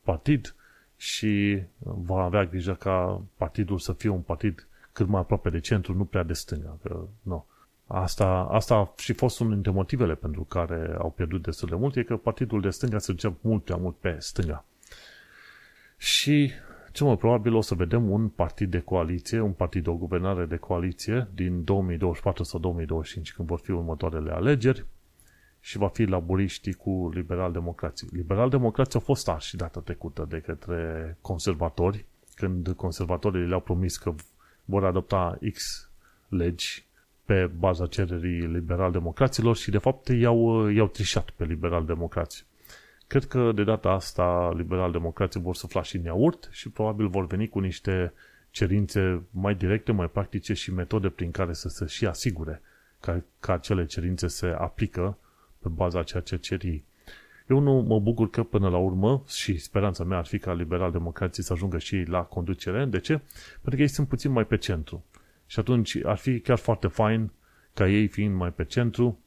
partid 0.02 0.54
și 0.96 1.62
va 1.78 2.22
avea 2.22 2.44
grijă 2.44 2.74
ca 2.74 3.22
partidul 3.36 3.78
să 3.78 3.92
fie 3.92 4.08
un 4.08 4.20
partid 4.20 4.66
cât 4.92 5.06
mai 5.06 5.20
aproape 5.20 5.50
de 5.50 5.60
centru, 5.60 5.94
nu 5.94 6.04
prea 6.04 6.22
de 6.22 6.32
stânga. 6.32 6.78
Că, 6.82 7.04
no. 7.22 7.44
Asta, 7.86 8.26
asta 8.50 8.74
a 8.74 8.92
și 8.96 9.12
fost 9.12 9.40
unul 9.40 9.52
dintre 9.52 9.70
motivele 9.70 10.14
pentru 10.14 10.42
care 10.42 10.96
au 10.98 11.10
pierdut 11.10 11.42
destul 11.42 11.68
de 11.68 11.74
mult, 11.74 11.96
e 11.96 12.02
că 12.02 12.16
partidul 12.16 12.60
de 12.60 12.70
stânga 12.70 12.98
se 12.98 13.12
ducea 13.12 13.34
mult 13.40 13.64
prea 13.64 13.76
mult 13.76 13.96
pe 13.96 14.16
stânga. 14.18 14.64
Și 15.96 16.52
cel 16.96 17.06
mai 17.06 17.16
probabil 17.16 17.54
o 17.54 17.60
să 17.60 17.74
vedem 17.74 18.10
un 18.10 18.28
partid 18.28 18.70
de 18.70 18.80
coaliție, 18.80 19.40
un 19.40 19.52
partid 19.52 19.82
de 19.82 19.90
o 19.90 19.96
guvernare 19.96 20.44
de 20.44 20.56
coaliție 20.56 21.28
din 21.34 21.64
2024 21.64 22.42
sau 22.42 22.60
2025, 22.60 23.32
când 23.32 23.48
vor 23.48 23.58
fi 23.58 23.70
următoarele 23.70 24.30
alegeri 24.30 24.84
și 25.60 25.78
va 25.78 25.88
fi 25.88 26.04
laburiștii 26.04 26.72
cu 26.72 27.10
liberal-democrații. 27.14 28.08
Liberal-democrații 28.10 28.98
au 28.98 29.04
fost 29.04 29.28
arși 29.28 29.56
data 29.56 29.80
trecută 29.80 30.26
de 30.28 30.38
către 30.38 31.16
conservatori, 31.20 32.04
când 32.34 32.72
conservatorii 32.76 33.46
le-au 33.46 33.60
promis 33.60 33.96
că 33.96 34.14
vor 34.64 34.84
adopta 34.84 35.38
X 35.52 35.90
legi 36.28 36.86
pe 37.24 37.50
baza 37.58 37.86
cererii 37.86 38.46
liberal-democraților 38.46 39.56
și 39.56 39.70
de 39.70 39.78
fapt 39.78 40.08
i-au, 40.08 40.68
i-au 40.68 40.88
trișat 40.88 41.30
pe 41.30 41.44
liberal-democrații. 41.44 42.44
Cred 43.06 43.24
că 43.24 43.52
de 43.52 43.64
data 43.64 43.88
asta 43.88 44.52
liberal-democrații 44.56 45.40
vor 45.40 45.54
să 45.54 45.80
și 45.82 45.96
în 45.96 46.02
iaurt 46.02 46.48
și 46.50 46.68
probabil 46.68 47.08
vor 47.08 47.26
veni 47.26 47.48
cu 47.48 47.58
niște 47.58 48.12
cerințe 48.50 49.22
mai 49.30 49.54
directe, 49.54 49.92
mai 49.92 50.08
practice 50.08 50.52
și 50.52 50.72
metode 50.72 51.08
prin 51.08 51.30
care 51.30 51.52
să 51.52 51.68
se 51.68 51.86
și 51.86 52.06
asigure 52.06 52.62
că, 53.00 53.22
că 53.40 53.52
acele 53.52 53.86
cerințe 53.86 54.26
se 54.26 54.46
aplică 54.46 55.18
pe 55.58 55.68
baza 55.68 56.02
ceea 56.02 56.22
ce 56.22 56.36
cer 56.36 56.64
ei. 56.64 56.84
Eu 57.48 57.58
nu 57.58 57.72
mă 57.72 58.00
bucur 58.00 58.30
că 58.30 58.42
până 58.42 58.68
la 58.68 58.76
urmă, 58.76 59.24
și 59.28 59.58
speranța 59.58 60.04
mea 60.04 60.18
ar 60.18 60.26
fi 60.26 60.38
ca 60.38 60.52
liberal-democrații 60.52 61.42
să 61.42 61.52
ajungă 61.52 61.78
și 61.78 62.04
la 62.06 62.22
conducere. 62.22 62.84
De 62.84 63.00
ce? 63.00 63.20
Pentru 63.52 63.70
că 63.70 63.80
ei 63.80 63.88
sunt 63.88 64.08
puțin 64.08 64.30
mai 64.30 64.44
pe 64.44 64.56
centru. 64.56 65.04
Și 65.46 65.58
atunci 65.58 66.04
ar 66.04 66.16
fi 66.16 66.40
chiar 66.40 66.58
foarte 66.58 66.86
fain 66.86 67.30
ca 67.74 67.88
ei 67.88 68.06
fiind 68.06 68.34
mai 68.34 68.52
pe 68.52 68.64
centru 68.64 69.18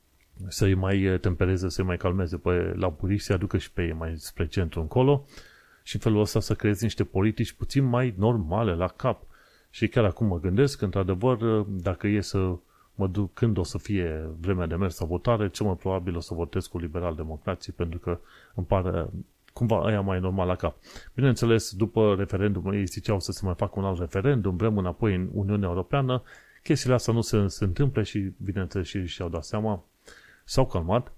să-i 0.48 0.74
mai 0.74 1.02
eh, 1.02 1.20
tempereze, 1.20 1.70
să-i 1.70 1.86
mai 1.86 1.98
calmeze 1.98 2.38
pe 2.38 2.74
laburiști, 2.76 3.26
să 3.26 3.34
aducă 3.34 3.58
și 3.58 3.72
pe 3.72 3.84
ei 3.84 3.94
mai 3.94 4.14
spre 4.18 4.48
centru 4.48 4.82
încolo 4.82 5.26
și 5.84 5.96
în 5.96 6.02
felul 6.02 6.20
ăsta 6.20 6.40
să 6.40 6.54
creezi 6.54 6.84
niște 6.84 7.04
politici 7.04 7.52
puțin 7.52 7.84
mai 7.84 8.14
normale 8.18 8.76
la 8.76 8.88
cap. 8.88 9.24
Și 9.70 9.88
chiar 9.88 10.04
acum 10.04 10.28
mă 10.28 10.40
gândesc, 10.40 10.82
într-adevăr, 10.82 11.42
eh, 11.42 11.66
dacă 11.68 12.08
e 12.08 12.22
să 12.22 12.56
mă 12.96 13.08
duc 13.08 13.34
când 13.34 13.58
o 13.58 13.64
să 13.64 13.78
fie 13.78 14.30
vremea 14.40 14.66
de 14.66 14.76
mers 14.76 15.00
la 15.00 15.06
votare, 15.06 15.50
cel 15.50 15.66
mai 15.66 15.76
probabil 15.76 16.16
o 16.16 16.20
să 16.20 16.34
votez 16.34 16.66
cu 16.68 16.78
liberal-democrații, 16.78 17.74
pentru 17.74 18.00
că 18.00 18.20
îmi 18.56 18.66
pare 18.66 19.10
cumva 19.54 19.86
aia 19.86 20.02
mai 20.02 20.20
normal 20.20 20.48
la 20.48 20.56
cap. 20.56 20.76
Bineînțeles, 21.16 21.74
după 21.74 22.16
referendum, 22.18 22.72
ei 22.72 22.86
ziceau 22.86 23.20
să 23.20 23.32
se 23.32 23.42
mai 23.44 23.54
facă 23.58 23.80
un 23.80 23.86
alt 23.86 24.00
referendum, 24.00 24.56
vrem 24.56 24.78
înapoi 24.78 25.16
în 25.16 25.30
Uniunea 25.34 25.70
Europeană, 25.70 26.24
chestiile 26.64 26.96
astea 26.96 27.14
nu 27.14 27.22
se, 27.22 27.48
se 27.48 27.64
întâmple 27.64 28.04
și, 28.04 28.32
bineînțeles, 28.44 28.88
și 28.88 29.06
și-au 29.06 29.30
dat 29.30 29.44
seama, 29.44 29.84
s-au 30.50 30.66
calmat, 30.66 31.12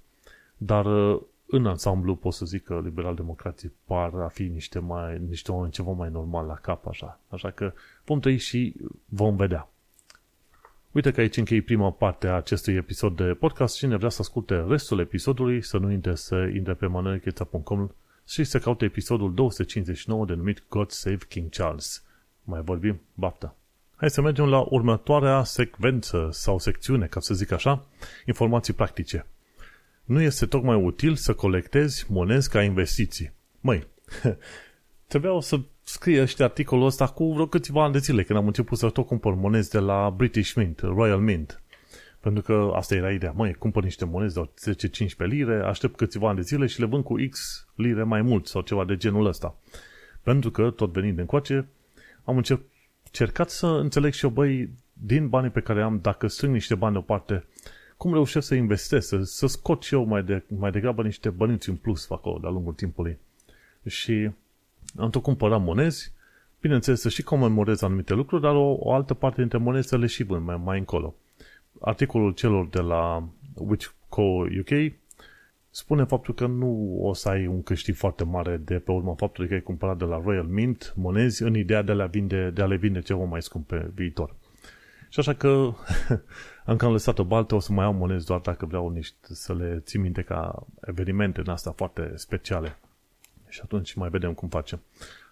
dar 0.58 0.86
uh, 0.86 1.22
în 1.46 1.65
ansamblu 1.65 2.15
pot 2.15 2.34
să 2.34 2.46
zic 2.46 2.63
că 2.63 2.82
liberal-democrații 2.84 3.74
par 3.86 4.13
a 4.13 4.28
fi 4.28 4.44
niște, 4.44 4.80
mai, 4.80 5.22
niște 5.28 5.52
oameni 5.52 5.72
ceva 5.72 5.91
mai 5.91 6.10
normal 6.10 6.46
la 6.46 6.54
cap, 6.54 6.88
așa. 6.88 7.20
Așa 7.28 7.52
că 7.52 7.74
vom 8.06 8.20
trăi 8.20 8.38
și 8.38 8.76
vom 9.06 9.36
vedea. 9.36 9.70
Uite 10.91 11.12
că 11.12 11.20
aici 11.22 11.38
închei 11.38 11.62
prima 11.62 11.91
parte 11.91 12.28
a 12.28 12.36
acestui 12.36 12.76
episod 12.76 13.15
de 13.15 13.34
podcast. 13.34 13.78
Cine 13.78 13.96
vrea 13.96 14.10
să 14.10 14.22
asculte 14.22 14.65
restul 14.67 15.00
episodului, 15.00 15.62
să 15.62 15.78
nu 15.78 15.88
uite 15.88 16.15
să 16.15 16.50
intre 16.54 16.74
pe 16.74 16.86
manuelcheța.com 16.86 17.89
și 18.28 18.44
să 18.44 18.60
caute 18.60 18.86
episodul 18.86 19.34
259 19.34 20.26
denumit 20.26 20.63
God 20.70 20.89
Save 20.89 21.26
King 21.28 21.50
Charles. 21.50 22.04
Mai 22.44 22.62
vorbim, 22.62 23.02
baftă! 23.13 23.56
Hai 24.01 24.09
să 24.09 24.21
mergem 24.21 24.45
la 24.45 24.65
următoarea 24.69 25.43
secvență 25.43 26.29
sau 26.31 26.59
secțiune, 26.59 27.05
ca 27.05 27.19
să 27.19 27.33
zic 27.33 27.51
așa, 27.51 27.85
informații 28.25 28.73
practice. 28.73 29.25
Nu 30.03 30.21
este 30.21 30.45
tocmai 30.45 30.83
util 30.83 31.15
să 31.15 31.33
colectezi 31.33 32.05
monezi 32.09 32.49
ca 32.49 32.63
investiții. 32.63 33.31
Măi, 33.59 33.87
trebuiau 35.07 35.41
să 35.41 35.59
scrie 35.83 36.21
ăștia 36.21 36.45
articolul 36.45 36.85
ăsta 36.85 37.07
cu 37.07 37.33
vreo 37.33 37.47
câțiva 37.47 37.83
ani 37.83 37.93
de 37.93 37.99
zile, 37.99 38.23
când 38.23 38.39
am 38.39 38.47
început 38.47 38.77
să 38.77 38.89
tot 38.89 39.05
cumpăr 39.05 39.33
monezi 39.33 39.69
de 39.69 39.79
la 39.79 40.09
British 40.09 40.53
Mint, 40.53 40.79
Royal 40.79 41.19
Mint. 41.19 41.61
Pentru 42.19 42.43
că 42.43 42.71
asta 42.75 42.95
era 42.95 43.11
ideea. 43.11 43.31
Măi, 43.35 43.53
cumpăr 43.53 43.83
niște 43.83 44.05
monezi 44.05 44.35
de 44.35 44.75
10-15 45.25 45.27
lire, 45.27 45.63
aștept 45.65 45.95
câțiva 45.95 46.27
ani 46.27 46.37
de 46.37 46.41
zile 46.41 46.65
și 46.65 46.79
le 46.79 46.85
vând 46.85 47.03
cu 47.03 47.15
X 47.29 47.65
lire 47.75 48.03
mai 48.03 48.21
mult 48.21 48.47
sau 48.47 48.61
ceva 48.61 48.85
de 48.85 48.97
genul 48.97 49.25
ăsta. 49.25 49.55
Pentru 50.23 50.51
că, 50.51 50.69
tot 50.69 50.93
venind 50.93 51.19
încoace, 51.19 51.67
am 52.23 52.37
început 52.37 52.70
cercat 53.12 53.50
să 53.50 53.67
înțeleg 53.67 54.13
și 54.13 54.26
eu, 54.26 54.32
băi, 54.32 54.69
din 54.93 55.30
banii 55.30 55.50
pe 55.50 55.62
care 55.62 55.82
am, 55.82 56.00
dacă 56.02 56.28
strâng 56.28 56.54
niște 56.54 56.76
bani 56.76 56.93
deoparte, 56.93 57.45
cum 57.97 58.13
reușesc 58.13 58.47
să 58.47 58.56
investesc, 58.56 59.08
să, 59.08 59.24
să 59.24 59.47
scot 59.47 59.84
și 59.84 59.93
eu 59.93 60.04
mai, 60.04 60.24
de, 60.24 60.43
mai 60.47 60.71
degrabă 60.71 61.04
niște 61.04 61.30
bănuți 61.30 61.69
în 61.69 61.76
plus 61.76 62.10
acolo 62.10 62.38
de-a 62.41 62.50
lungul 62.50 62.74
timpului. 62.74 63.17
Și 63.88 64.32
am 64.95 65.10
tot 65.10 65.21
cumpărat 65.21 65.62
monezi, 65.62 66.13
bineînțeles 66.62 67.02
să 67.02 67.10
și 67.10 67.24
comemorez 67.24 67.82
anumite 67.82 68.13
lucruri, 68.13 68.41
dar 68.41 68.56
o, 68.56 68.76
o 68.80 68.93
altă 68.93 69.13
parte 69.13 69.39
dintre 69.39 69.58
monezi 69.58 69.88
să 69.88 69.97
le 69.97 70.06
și 70.06 70.24
vând 70.24 70.45
mai, 70.45 70.62
mai 70.63 70.78
încolo. 70.78 71.15
Articolul 71.82 72.32
celor 72.32 72.67
de 72.67 72.80
la 72.80 73.30
Co 74.10 74.21
UK 74.60 74.93
spune 75.71 76.03
faptul 76.03 76.34
că 76.34 76.45
nu 76.45 76.97
o 77.01 77.13
să 77.13 77.29
ai 77.29 77.47
un 77.47 77.63
câștig 77.63 77.95
foarte 77.95 78.23
mare 78.23 78.57
de 78.57 78.79
pe 78.79 78.91
urma 78.91 79.13
faptului 79.13 79.49
că 79.49 79.55
ai 79.55 79.62
cumpărat 79.62 79.97
de 79.97 80.03
la 80.03 80.21
Royal 80.23 80.45
Mint 80.45 80.93
monezi 80.95 81.43
în 81.43 81.55
ideea 81.55 81.81
de 81.81 81.91
a 81.91 81.95
le 81.95 82.07
vinde, 82.12 82.49
de 82.49 82.62
a 82.62 82.65
le 82.65 82.75
vinde 82.75 83.01
ceva 83.01 83.23
mai 83.23 83.41
scump 83.41 83.67
pe 83.67 83.91
viitor. 83.93 84.36
Și 85.10 85.19
așa 85.19 85.34
că 85.34 85.73
am 86.65 86.75
cam 86.75 86.91
lăsat-o 86.91 87.23
baltă, 87.23 87.55
o 87.55 87.60
să 87.60 87.73
mai 87.73 87.86
am 87.86 87.95
monezi 87.95 88.25
doar 88.25 88.39
dacă 88.39 88.65
vreau 88.65 88.89
niște, 88.89 89.15
să 89.21 89.53
le 89.53 89.81
țin 89.86 90.01
minte 90.01 90.21
ca 90.21 90.67
evenimente 90.81 91.39
în 91.39 91.47
asta 91.47 91.71
foarte 91.71 92.12
speciale. 92.15 92.77
Și 93.47 93.60
atunci 93.63 93.93
mai 93.93 94.10
vedem 94.10 94.34
cum 94.34 94.49
facem. 94.49 94.81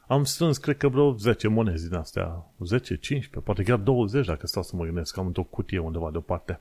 am 0.07 0.23
strâns, 0.23 0.57
cred 0.57 0.77
că 0.77 0.87
vreo 0.87 1.15
10 1.15 1.47
monezi 1.47 1.87
din 1.87 1.97
astea, 1.97 2.45
10, 2.59 2.95
15, 2.95 3.39
poate 3.39 3.63
chiar 3.63 3.77
20 3.77 4.25
dacă 4.25 4.47
stau 4.47 4.63
să 4.63 4.75
mă 4.75 4.83
gândesc, 4.83 5.17
am 5.17 5.25
într-o 5.25 5.43
cutie 5.43 5.79
undeva 5.79 6.11
deoparte. 6.11 6.59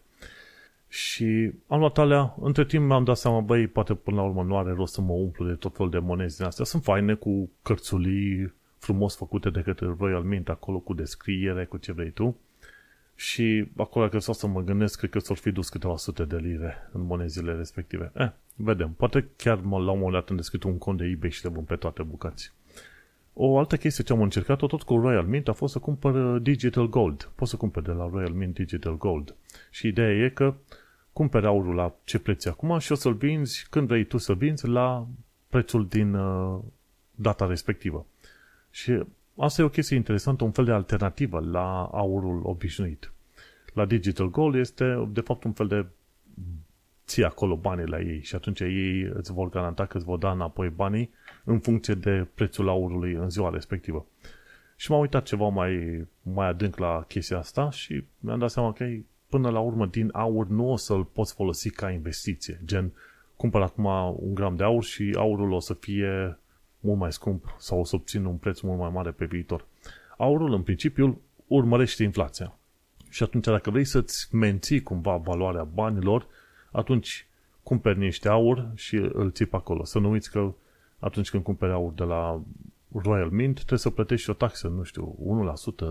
Și 0.88 1.53
am 1.66 1.79
luat 1.79 1.98
alea, 1.98 2.35
între 2.40 2.64
timp 2.64 2.87
mi-am 2.87 3.05
dat 3.05 3.16
seama, 3.16 3.40
băi, 3.40 3.66
poate 3.66 3.94
până 3.94 4.16
la 4.16 4.22
urmă 4.22 4.42
nu 4.42 4.57
are 4.57 4.72
rost 4.72 4.92
să 4.92 5.01
mă 5.01 5.12
umplu 5.12 5.46
de 5.46 5.53
tot 5.53 5.77
felul 5.77 5.90
de 5.90 5.98
monezi 5.98 6.37
din 6.37 6.46
astea. 6.46 6.64
Sunt 6.64 6.83
faine 6.83 7.14
cu 7.14 7.51
cărțulii 7.62 8.53
frumos 8.79 9.16
făcute 9.16 9.51
de 9.51 9.61
către 9.61 9.94
Royal 9.98 10.22
Mint, 10.22 10.48
acolo 10.48 10.79
cu 10.79 10.94
descriere, 10.94 11.64
cu 11.64 11.77
ce 11.77 11.92
vrei 11.92 12.11
tu. 12.11 12.37
Și 13.14 13.68
acolo, 13.77 14.05
dacă 14.05 14.18
stau 14.18 14.35
să 14.35 14.46
mă 14.46 14.62
gândesc, 14.62 14.98
cred 14.98 15.11
că 15.11 15.18
s-or 15.18 15.37
fi 15.37 15.51
dus 15.51 15.68
câteva 15.68 15.96
sute 15.96 16.24
de 16.24 16.37
lire 16.37 16.88
în 16.92 17.05
monezile 17.05 17.55
respective. 17.55 18.12
Eh, 18.14 18.31
vedem. 18.55 18.90
Poate 18.96 19.29
chiar 19.37 19.57
la 19.62 19.90
un 19.90 19.98
moment 19.98 20.12
dat 20.12 20.31
am 20.31 20.37
deschis 20.37 20.62
un 20.62 20.79
cont 20.79 20.98
de 20.98 21.05
eBay 21.05 21.31
și 21.31 21.44
le 21.44 21.51
vând 21.51 21.66
pe 21.66 21.77
toate 21.77 22.03
bucăți. 22.03 22.53
O 23.40 23.59
altă 23.59 23.77
chestie 23.77 24.05
ce 24.05 24.12
am 24.12 24.22
încercat-o 24.22 24.66
tot 24.66 24.83
cu 24.83 24.96
Royal 24.96 25.24
Mint 25.24 25.48
a 25.48 25.53
fost 25.53 25.72
să 25.72 25.79
cumpăr 25.79 26.14
uh, 26.14 26.42
Digital 26.42 26.88
Gold. 26.88 27.31
Poți 27.35 27.51
să 27.51 27.57
cumperi 27.57 27.85
de 27.85 27.92
la 27.92 28.09
Royal 28.12 28.33
Mint 28.33 28.55
Digital 28.55 28.96
Gold. 28.96 29.35
Și 29.70 29.87
ideea 29.87 30.11
e 30.11 30.29
că 30.29 30.55
cumperi 31.12 31.46
aurul 31.46 31.74
la 31.74 31.94
ce 32.05 32.18
preț 32.18 32.44
acum 32.44 32.79
și 32.79 32.92
o 32.92 32.94
să-l 32.94 33.12
vinzi 33.12 33.66
când 33.70 33.87
vrei 33.87 34.05
tu 34.05 34.16
să 34.16 34.33
vinzi 34.35 34.66
la 34.66 35.07
prețul 35.48 35.87
din 35.87 36.14
uh, 36.14 36.59
data 37.14 37.46
respectivă. 37.46 38.07
Și 38.70 39.03
asta 39.37 39.62
e 39.62 39.64
o 39.64 39.68
chestie 39.68 39.96
interesantă, 39.96 40.44
un 40.44 40.53
fel 40.53 40.64
de 40.64 40.72
alternativă 40.72 41.40
la 41.40 41.85
aurul 41.92 42.40
obișnuit. 42.44 43.12
La 43.72 43.85
Digital 43.85 44.31
Gold 44.31 44.55
este 44.55 45.09
de 45.12 45.20
fapt 45.20 45.44
un 45.44 45.53
fel 45.53 45.66
de 45.66 45.87
ții 47.07 47.24
acolo 47.24 47.57
banii 47.57 47.87
la 47.87 48.01
ei 48.01 48.22
și 48.22 48.35
atunci 48.35 48.61
ei 48.61 49.03
îți 49.03 49.33
vor 49.33 49.48
garanta 49.48 49.87
că 49.87 49.96
îți 49.96 50.07
vor 50.07 50.18
da 50.18 50.31
înapoi 50.31 50.68
banii 50.68 51.11
în 51.48 51.58
funcție 51.58 51.94
de 51.94 52.26
prețul 52.34 52.68
aurului 52.68 53.12
în 53.12 53.30
ziua 53.30 53.50
respectivă. 53.50 54.06
Și 54.76 54.90
m-am 54.90 55.00
uitat 55.00 55.22
ceva 55.22 55.48
mai, 55.48 56.04
mai 56.22 56.48
adânc 56.48 56.76
la 56.76 57.04
chestia 57.08 57.38
asta 57.38 57.70
și 57.70 58.04
mi-am 58.18 58.38
dat 58.38 58.50
seama 58.50 58.72
că 58.72 58.84
până 59.28 59.50
la 59.50 59.61
urmă 59.61 59.87
din 59.87 60.11
aur 60.12 60.46
nu 60.46 60.70
o 60.70 60.76
să-l 60.76 61.04
poți 61.04 61.34
folosi 61.34 61.70
ca 61.70 61.90
investiție. 61.90 62.61
Gen, 62.64 62.92
cumpăr 63.37 63.61
acum 63.61 63.84
un 64.18 64.34
gram 64.34 64.56
de 64.56 64.64
aur 64.64 64.84
și 64.84 65.14
aurul 65.16 65.52
o 65.52 65.61
să 65.61 65.74
fie 65.74 66.38
mult 66.80 66.98
mai 66.98 67.12
scump 67.12 67.54
sau 67.58 67.80
o 67.80 67.84
să 67.84 67.96
obțin 67.96 68.24
un 68.24 68.37
preț 68.37 68.61
mult 68.61 68.78
mai 68.78 68.90
mare 68.92 69.11
pe 69.11 69.24
viitor. 69.24 69.66
Aurul, 70.16 70.52
în 70.52 70.62
principiu, 70.62 71.20
urmărește 71.46 72.02
inflația. 72.02 72.58
Și 73.08 73.22
atunci, 73.22 73.44
dacă 73.44 73.70
vrei 73.70 73.84
să-ți 73.84 74.34
menții 74.34 74.82
cumva 74.82 75.16
valoarea 75.16 75.64
banilor, 75.64 76.26
atunci 76.70 77.26
cumperi 77.62 77.98
niște 77.98 78.28
aur 78.28 78.70
și 78.74 78.96
îl 78.96 79.30
ții 79.30 79.46
pe 79.46 79.56
acolo. 79.56 79.84
Să 79.84 79.98
nu 79.98 80.11
uiți 80.11 80.30
că 80.30 80.52
atunci 80.98 81.30
când 81.30 81.42
cumperi 81.42 81.72
aur 81.72 81.92
de 81.92 82.04
la 82.04 82.40
Royal 82.92 83.30
Mint, 83.30 83.54
trebuie 83.54 83.78
să 83.78 83.90
plătești 83.90 84.30
o 84.30 84.32
taxă, 84.32 84.68
nu 84.68 84.82
știu, 84.82 85.16
1%, 85.74 85.87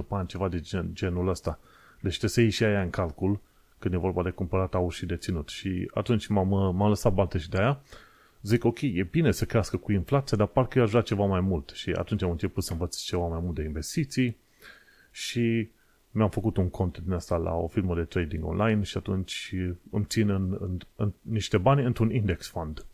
0,5% 0.00 0.06
pan, 0.08 0.26
ceva 0.26 0.48
de 0.48 0.60
gen, 0.60 0.90
genul 0.92 1.28
ăsta. 1.28 1.58
Deci 2.00 2.18
trebuie 2.18 2.30
să 2.30 2.40
iei 2.40 2.50
și 2.50 2.64
aia 2.64 2.82
în 2.82 2.90
calcul 2.90 3.40
când 3.78 3.94
e 3.94 3.96
vorba 3.96 4.22
de 4.22 4.30
cumpărat 4.30 4.74
aur 4.74 4.92
și 4.92 5.06
de 5.06 5.16
ținut. 5.16 5.48
Și 5.48 5.90
atunci 5.94 6.26
m-am, 6.26 6.48
m-am 6.48 6.88
lăsat 6.88 7.12
bate 7.12 7.38
și 7.38 7.48
de 7.48 7.58
aia. 7.58 7.80
Zic, 8.42 8.64
ok, 8.64 8.80
e 8.80 9.08
bine 9.10 9.30
să 9.30 9.44
crească 9.44 9.76
cu 9.76 9.92
inflația, 9.92 10.36
dar 10.36 10.46
parcă 10.46 10.78
eu 10.78 10.84
aș 10.84 10.90
vrea 10.90 11.02
ceva 11.02 11.24
mai 11.24 11.40
mult. 11.40 11.70
Și 11.74 11.90
atunci 11.90 12.22
am 12.22 12.30
început 12.30 12.62
să 12.64 12.72
învăț 12.72 12.96
ceva 12.96 13.26
mai 13.26 13.40
mult 13.42 13.54
de 13.54 13.62
investiții 13.62 14.36
și 15.10 15.68
mi-am 16.10 16.30
făcut 16.30 16.56
un 16.56 16.70
cont 16.70 16.98
din 16.98 17.12
asta 17.12 17.36
la 17.36 17.54
o 17.54 17.66
firmă 17.66 17.94
de 17.94 18.02
trading 18.02 18.44
online 18.44 18.82
și 18.82 18.96
atunci 18.96 19.54
îmi 19.90 20.04
țin 20.04 20.30
în, 20.30 20.56
în, 20.60 20.78
în 20.96 21.12
niște 21.20 21.58
bani 21.58 21.84
într-un 21.84 22.10
index 22.10 22.48
fund. 22.48 22.84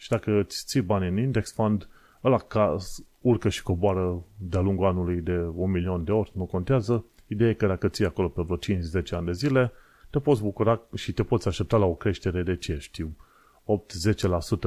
Și 0.00 0.08
dacă 0.08 0.38
îți 0.38 0.64
ții 0.66 0.80
bani 0.80 1.08
în 1.08 1.18
index 1.18 1.52
fund, 1.52 1.88
ăla 2.24 2.38
ca 2.38 2.76
urcă 3.20 3.48
și 3.48 3.62
coboară 3.62 4.22
de-a 4.36 4.60
lungul 4.60 4.86
anului 4.86 5.20
de 5.20 5.38
un 5.54 5.70
milion 5.70 6.04
de 6.04 6.12
ori, 6.12 6.32
nu 6.34 6.44
contează. 6.44 7.04
Ideea 7.26 7.50
e 7.50 7.54
că 7.54 7.66
dacă 7.66 7.88
ții 7.88 8.04
acolo 8.04 8.28
pe 8.28 8.42
vreo 8.42 8.56
5-10 8.56 9.10
ani 9.10 9.26
de 9.26 9.32
zile, 9.32 9.72
te 10.10 10.18
poți 10.18 10.42
bucura 10.42 10.80
și 10.94 11.12
te 11.12 11.22
poți 11.22 11.48
aștepta 11.48 11.76
la 11.76 11.84
o 11.84 11.94
creștere 11.94 12.42
de 12.42 12.56
ce 12.56 12.78
știu, 12.78 13.16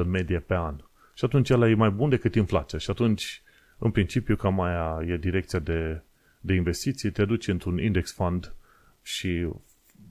8-10% 0.04 0.06
medie 0.06 0.40
pe 0.40 0.56
an. 0.56 0.76
Și 1.14 1.26
atunci 1.26 1.50
ăla 1.50 1.70
e 1.70 1.74
mai 1.74 1.90
bun 1.90 2.10
decât 2.10 2.36
inflația. 2.36 2.80
Și 2.80 2.90
atunci, 2.90 3.42
în 3.78 3.92
principiu, 3.92 4.36
cam 4.36 4.62
aia 4.62 5.00
e 5.08 5.18
direcția 5.18 5.60
de, 5.60 6.02
de 6.40 6.54
investiții, 6.54 7.12
te 7.12 7.26
duci 7.26 7.48
într-un 7.48 7.80
index 7.80 8.14
fund 8.14 8.54
și 9.02 9.48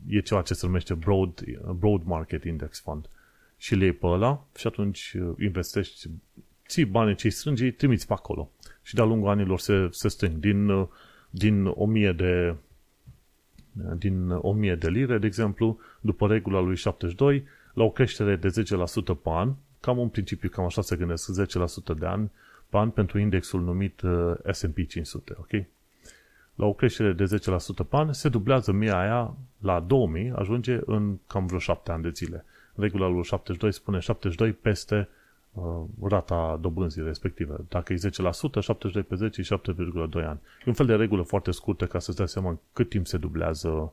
e 0.06 0.20
ceva 0.20 0.42
ce 0.42 0.54
se 0.54 0.66
numește 0.66 0.94
broad, 0.94 1.40
broad 1.78 2.02
market 2.04 2.44
index 2.44 2.80
fund 2.80 3.08
și 3.62 3.74
le 3.74 3.84
iei 3.84 3.92
pe 3.92 4.06
ăla 4.06 4.46
și 4.56 4.66
atunci 4.66 5.16
uh, 5.20 5.34
investești, 5.38 6.08
ții 6.68 6.84
banii 6.84 7.14
ce 7.14 7.28
strângi, 7.28 7.62
îi 7.62 7.72
trimiți 7.72 8.06
pe 8.06 8.12
acolo. 8.12 8.50
Și 8.82 8.94
de-a 8.94 9.04
lungul 9.04 9.28
anilor 9.28 9.58
se, 9.58 9.88
se 9.90 10.08
strâng. 10.08 10.36
Din, 10.36 10.68
uh, 10.68 10.88
din 11.30 11.66
1000 11.66 12.12
de 12.12 12.54
uh, 13.84 13.98
din 13.98 14.30
1000 14.30 14.74
de 14.74 14.88
lire, 14.88 15.18
de 15.18 15.26
exemplu, 15.26 15.78
după 16.00 16.26
regula 16.26 16.60
lui 16.60 16.76
72, 16.76 17.44
la 17.74 17.84
o 17.84 17.90
creștere 17.90 18.36
de 18.36 18.48
10% 18.48 18.52
pe 19.04 19.30
an, 19.30 19.54
cam 19.80 19.98
în 19.98 20.08
principiu, 20.08 20.48
cam 20.48 20.64
așa 20.64 20.82
se 20.82 20.96
gândesc, 20.96 21.42
10% 21.42 21.98
de 21.98 22.06
an 22.06 22.28
pe 22.68 22.76
an 22.76 22.90
pentru 22.90 23.18
indexul 23.18 23.62
numit 23.62 24.00
S&P 24.50 24.86
500, 24.88 25.34
ok? 25.38 25.50
La 26.54 26.66
o 26.66 26.72
creștere 26.72 27.12
de 27.12 27.24
10% 27.24 27.88
pe 27.88 27.96
an, 27.96 28.12
se 28.12 28.28
dublează 28.28 28.72
mia 28.72 28.98
aia 28.98 29.34
la 29.58 29.80
2000, 29.80 30.32
ajunge 30.36 30.78
în 30.86 31.18
cam 31.26 31.46
vreo 31.46 31.58
7 31.58 31.92
ani 31.92 32.02
de 32.02 32.10
zile 32.14 32.44
regula 32.74 33.06
lui 33.06 33.24
72 33.24 33.72
spune 33.72 33.98
72 33.98 34.52
peste 34.52 35.08
uh, 35.52 35.82
rata 36.02 36.58
dobânzii 36.60 37.02
respective. 37.02 37.56
Dacă 37.68 37.92
e 37.92 37.96
10%, 37.96 38.00
72 38.00 39.02
pe 39.02 39.14
10 39.14 39.40
e 39.40 39.44
7,2 39.44 40.26
ani. 40.26 40.40
E 40.60 40.64
un 40.66 40.72
fel 40.72 40.86
de 40.86 40.94
regulă 40.94 41.22
foarte 41.22 41.50
scurtă 41.50 41.86
ca 41.86 41.98
să-ți 41.98 42.16
dai 42.16 42.28
seama 42.28 42.58
cât 42.72 42.88
timp 42.88 43.06
se 43.06 43.16
dublează 43.16 43.92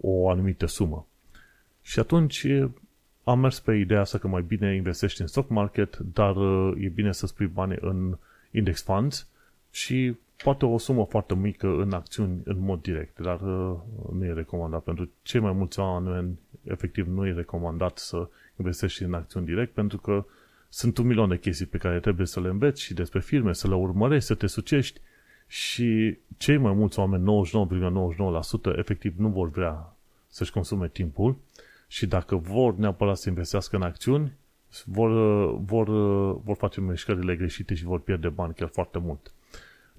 o 0.00 0.30
anumită 0.30 0.66
sumă. 0.66 1.06
Și 1.82 1.98
atunci 1.98 2.46
am 3.24 3.38
mers 3.38 3.60
pe 3.60 3.74
ideea 3.74 4.00
asta 4.00 4.18
că 4.18 4.28
mai 4.28 4.42
bine 4.42 4.74
investești 4.74 5.20
în 5.20 5.26
stock 5.26 5.48
market, 5.48 5.96
dar 5.96 6.36
uh, 6.36 6.72
e 6.78 6.88
bine 6.88 7.12
să 7.12 7.26
spui 7.26 7.46
bani 7.46 7.76
în 7.80 8.16
index 8.50 8.82
funds 8.82 9.28
și 9.70 10.16
poate 10.42 10.66
o 10.66 10.78
sumă 10.78 11.04
foarte 11.04 11.34
mică 11.34 11.66
în 11.66 11.92
acțiuni 11.92 12.40
în 12.44 12.58
mod 12.58 12.82
direct, 12.82 13.18
dar 13.18 13.40
uh, 13.40 13.76
nu 14.12 14.24
e 14.24 14.32
recomandat 14.32 14.82
pentru 14.82 15.10
cei 15.22 15.40
mai 15.40 15.52
mulți 15.52 15.78
oameni 15.78 16.38
efectiv 16.64 17.06
nu 17.06 17.26
e 17.26 17.32
recomandat 17.32 17.98
să 17.98 18.28
investești 18.56 19.02
în 19.02 19.14
acțiuni 19.14 19.46
direct 19.46 19.72
pentru 19.72 19.98
că 19.98 20.24
sunt 20.68 20.98
un 20.98 21.06
milion 21.06 21.28
de 21.28 21.38
chestii 21.38 21.66
pe 21.66 21.78
care 21.78 22.00
trebuie 22.00 22.26
să 22.26 22.40
le 22.40 22.48
înveți 22.48 22.82
și 22.82 22.94
despre 22.94 23.20
firme, 23.20 23.52
să 23.52 23.68
le 23.68 23.74
urmărești, 23.74 24.26
să 24.26 24.34
te 24.34 24.46
sucești 24.46 25.00
și 25.46 26.18
cei 26.36 26.56
mai 26.56 26.72
mulți 26.72 26.98
oameni, 26.98 27.46
99,99% 28.72 28.76
efectiv 28.76 29.14
nu 29.18 29.28
vor 29.28 29.50
vrea 29.50 29.96
să-și 30.28 30.52
consume 30.52 30.88
timpul 30.88 31.36
și 31.88 32.06
dacă 32.06 32.36
vor 32.36 32.74
neapărat 32.76 33.16
să 33.16 33.28
investească 33.28 33.76
în 33.76 33.82
acțiuni, 33.82 34.32
vor, 34.84 35.10
vor, 35.60 35.88
vor 36.42 36.56
face 36.56 36.80
mișcările 36.80 37.36
greșite 37.36 37.74
și 37.74 37.84
vor 37.84 38.00
pierde 38.00 38.28
bani 38.28 38.54
chiar 38.54 38.68
foarte 38.68 38.98
mult. 38.98 39.32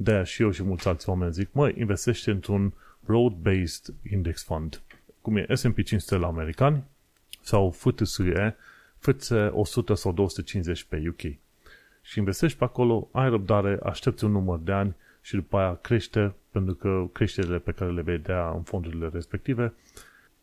De-aia 0.03 0.23
și 0.23 0.41
eu 0.41 0.51
și 0.51 0.63
mulți 0.63 0.87
alți 0.87 1.09
oameni 1.09 1.33
zic, 1.33 1.49
măi, 1.51 1.75
investește 1.77 2.31
într-un 2.31 2.73
road-based 3.05 3.93
index 4.09 4.43
fund 4.43 4.81
cum 5.21 5.37
e 5.37 5.45
S&P 5.53 5.83
500 5.83 6.15
la 6.15 6.27
americani 6.27 6.83
sau 7.41 7.71
FTSE, 7.71 8.55
FTSE 8.97 9.51
100 9.53 9.93
sau 9.93 10.11
250 10.11 10.83
pe 10.83 11.03
UK. 11.09 11.21
Și 12.01 12.17
investești 12.17 12.57
pe 12.57 12.63
acolo, 12.63 13.09
ai 13.11 13.29
răbdare, 13.29 13.79
aștepți 13.83 14.23
un 14.23 14.31
număr 14.31 14.59
de 14.59 14.71
ani 14.71 14.95
și 15.21 15.35
după 15.35 15.57
aia 15.57 15.75
crește, 15.75 16.33
pentru 16.51 16.73
că 16.73 17.05
creșterile 17.11 17.57
pe 17.57 17.71
care 17.71 17.91
le 17.91 18.01
vedea 18.01 18.49
în 18.49 18.61
fondurile 18.61 19.09
respective 19.13 19.73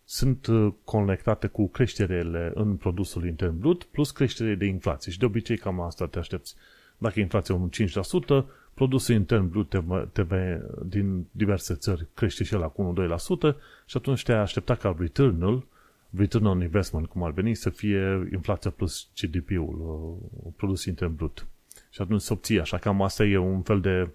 sunt 0.05 0.47
uh, 0.47 0.73
conectate 0.85 1.47
cu 1.47 1.69
creșterile 1.69 2.53
în 2.55 2.77
produsul 2.77 3.27
intern 3.27 3.59
brut 3.59 3.85
plus 3.85 4.11
creșterile 4.11 4.55
de 4.55 4.65
inflație. 4.65 5.13
Și 5.13 5.19
de 5.19 5.25
obicei 5.25 5.57
cam 5.57 5.81
asta 5.81 6.07
te 6.07 6.19
aștepți. 6.19 6.55
Dacă 6.99 7.21
inflația 7.21 7.55
e 7.55 7.59
un 7.59 7.71
5%, 8.43 8.45
produsul 8.79 9.15
intern 9.15 9.49
brut 9.49 9.69
TV 10.13 10.33
din 10.85 11.27
diverse 11.31 11.75
țări 11.75 12.07
crește 12.15 12.45
și 12.45 12.55
la 12.55 12.69
cu 12.69 12.95
1-2% 13.53 13.57
și 13.87 13.97
atunci 13.97 14.23
te 14.23 14.33
aștepta 14.33 14.75
ca 14.75 14.97
return-ul, 14.99 15.67
return 16.17 16.45
on 16.45 16.61
investment, 16.61 17.07
cum 17.07 17.23
ar 17.23 17.31
veni, 17.31 17.55
să 17.55 17.71
fie 17.71 18.29
inflația 18.33 18.71
plus 18.71 19.09
GDP-ul, 19.21 19.79
uh, 19.81 20.53
produs 20.57 20.85
intern 20.85 21.15
brut. 21.15 21.47
Și 21.91 22.03
atunci 22.03 22.21
să 22.21 22.33
obții 22.33 22.61
așa, 22.61 22.79
cam 22.79 23.03
asta 23.03 23.25
e 23.25 23.37
un 23.37 23.63
fel 23.63 23.81
de, 23.81 24.11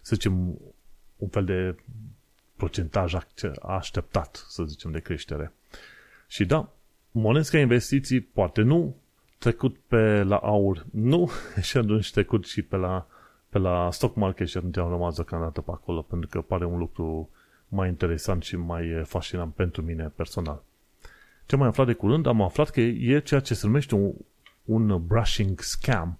să 0.00 0.14
zicem, 0.14 0.58
un 1.16 1.28
fel 1.28 1.44
de 1.44 1.76
procentaj 2.56 3.14
așteptat, 3.62 4.44
să 4.48 4.64
zicem, 4.64 4.90
de 4.90 5.00
creștere. 5.00 5.52
Și 6.28 6.44
da, 6.44 6.72
monezi 7.10 7.50
ca 7.50 7.58
investiții, 7.58 8.20
poate 8.20 8.62
nu, 8.62 8.96
trecut 9.38 9.76
pe 9.86 10.22
la 10.22 10.36
aur, 10.36 10.86
nu, 10.90 11.30
și 11.68 11.76
atunci 11.76 12.10
trecut 12.10 12.46
și 12.46 12.62
pe 12.62 12.76
la 12.76 13.06
pe 13.54 13.60
la 13.60 13.90
stock 13.90 14.16
market 14.16 14.48
și 14.48 14.56
atunci 14.56 14.76
am 14.76 14.88
rămas 14.88 15.14
deocamdată 15.14 15.60
pe 15.60 15.70
acolo, 15.70 16.02
pentru 16.02 16.28
că 16.28 16.40
pare 16.40 16.64
un 16.64 16.78
lucru 16.78 17.30
mai 17.68 17.88
interesant 17.88 18.42
și 18.42 18.56
mai 18.56 19.02
fascinant 19.04 19.54
pentru 19.54 19.82
mine 19.82 20.12
personal. 20.16 20.62
Ce 21.46 21.56
mai 21.56 21.68
aflat 21.68 21.86
de 21.86 21.92
curând? 21.92 22.26
Am 22.26 22.42
aflat 22.42 22.70
că 22.70 22.80
e 22.80 23.20
ceea 23.20 23.40
ce 23.40 23.54
se 23.54 23.66
numește 23.66 23.94
un, 23.94 24.12
un 24.64 25.06
brushing 25.06 25.60
scam. 25.60 26.18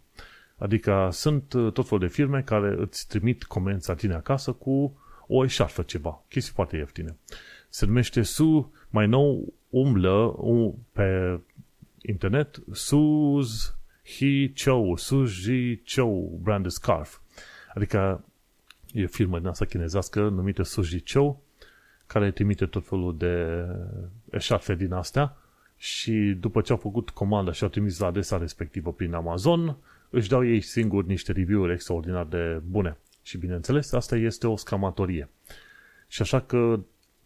Adică 0.56 1.08
sunt 1.12 1.52
uh, 1.52 1.72
tot 1.72 1.88
felul 1.88 2.06
de 2.06 2.12
firme 2.12 2.42
care 2.42 2.74
îți 2.78 3.08
trimit 3.08 3.44
comenzi 3.44 3.88
la 3.88 3.94
tine 3.94 4.14
acasă 4.14 4.52
cu 4.52 5.00
o 5.26 5.44
eșarfă 5.44 5.82
ceva, 5.82 6.22
chestii 6.28 6.52
foarte 6.52 6.76
ieftine. 6.76 7.16
Se 7.68 7.86
numește 7.86 8.22
Su, 8.22 8.72
mai 8.90 9.06
nou 9.06 9.52
umblă 9.70 10.34
um, 10.36 10.86
pe 10.92 11.40
internet 12.02 12.62
Su's 12.72 13.74
He 14.18 14.52
Chou, 14.64 14.96
Su 14.96 15.24
Ji 15.24 15.82
Chou 15.94 16.38
brand 16.42 16.70
scarf. 16.70 17.22
Adică 17.74 18.24
e 18.92 19.04
o 19.04 19.08
firmă 19.08 19.38
din 19.38 19.46
asta 19.46 19.64
chinezească 19.64 20.20
numită 20.28 20.62
Su 20.62 20.82
Ji 20.82 21.02
Chou 21.12 21.42
care 22.06 22.30
trimite 22.30 22.66
tot 22.66 22.87
felul 22.87 23.16
de 23.16 23.66
eșarfe 24.30 24.74
din 24.74 24.92
astea 24.92 25.37
și 25.76 26.37
după 26.40 26.60
ce 26.60 26.72
au 26.72 26.78
făcut 26.78 27.10
comanda 27.10 27.52
și 27.52 27.62
au 27.62 27.68
trimis 27.68 27.98
la 27.98 28.06
adresa 28.06 28.38
respectivă 28.38 28.92
prin 28.92 29.14
Amazon, 29.14 29.76
își 30.10 30.28
dau 30.28 30.46
ei 30.46 30.60
singuri 30.60 31.06
niște 31.06 31.32
review-uri 31.32 31.72
extraordinar 31.72 32.26
de 32.26 32.60
bune. 32.66 32.96
Și 33.22 33.38
bineînțeles, 33.38 33.92
asta 33.92 34.16
este 34.16 34.46
o 34.46 34.56
scamatorie. 34.56 35.28
Și 36.08 36.22
așa 36.22 36.40
că 36.40 36.80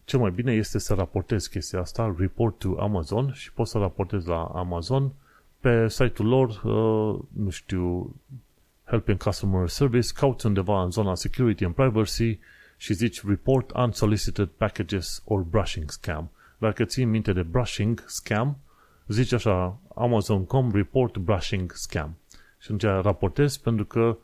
cel 0.05 0.19
mai 0.19 0.31
bine 0.31 0.53
este 0.53 0.79
să 0.79 0.93
raportezi 0.93 1.49
chestia 1.49 1.79
asta, 1.79 2.15
report 2.17 2.57
to 2.57 2.75
Amazon 2.79 3.31
și 3.33 3.53
poți 3.53 3.71
să 3.71 3.77
raportezi 3.77 4.27
la 4.27 4.43
Amazon 4.43 5.11
pe 5.59 5.87
site-ul 5.87 6.27
lor, 6.27 6.49
uh, 6.49 7.19
nu 7.33 7.49
știu, 7.49 8.15
Helping 8.89 9.17
Customer 9.17 9.67
Service, 9.67 10.13
cauți 10.13 10.45
undeva 10.45 10.83
în 10.83 10.91
zona 10.91 11.15
Security 11.15 11.63
and 11.63 11.75
Privacy 11.75 12.39
și 12.77 12.93
zici 12.93 13.25
Report 13.25 13.71
Unsolicited 13.75 14.47
Packages 14.47 15.21
or 15.25 15.41
Brushing 15.41 15.91
Scam. 15.91 16.31
Dacă 16.57 16.83
ții 16.83 17.05
minte 17.05 17.33
de 17.33 17.43
brushing 17.43 18.03
scam, 18.07 18.57
zici 19.07 19.31
așa, 19.31 19.79
Amazon.com 19.95 20.71
report 20.71 21.17
brushing 21.17 21.71
scam. 21.71 22.17
Și 22.59 22.71
atunci 22.71 23.03
raportezi 23.03 23.61
pentru 23.61 23.85
că 23.85 24.17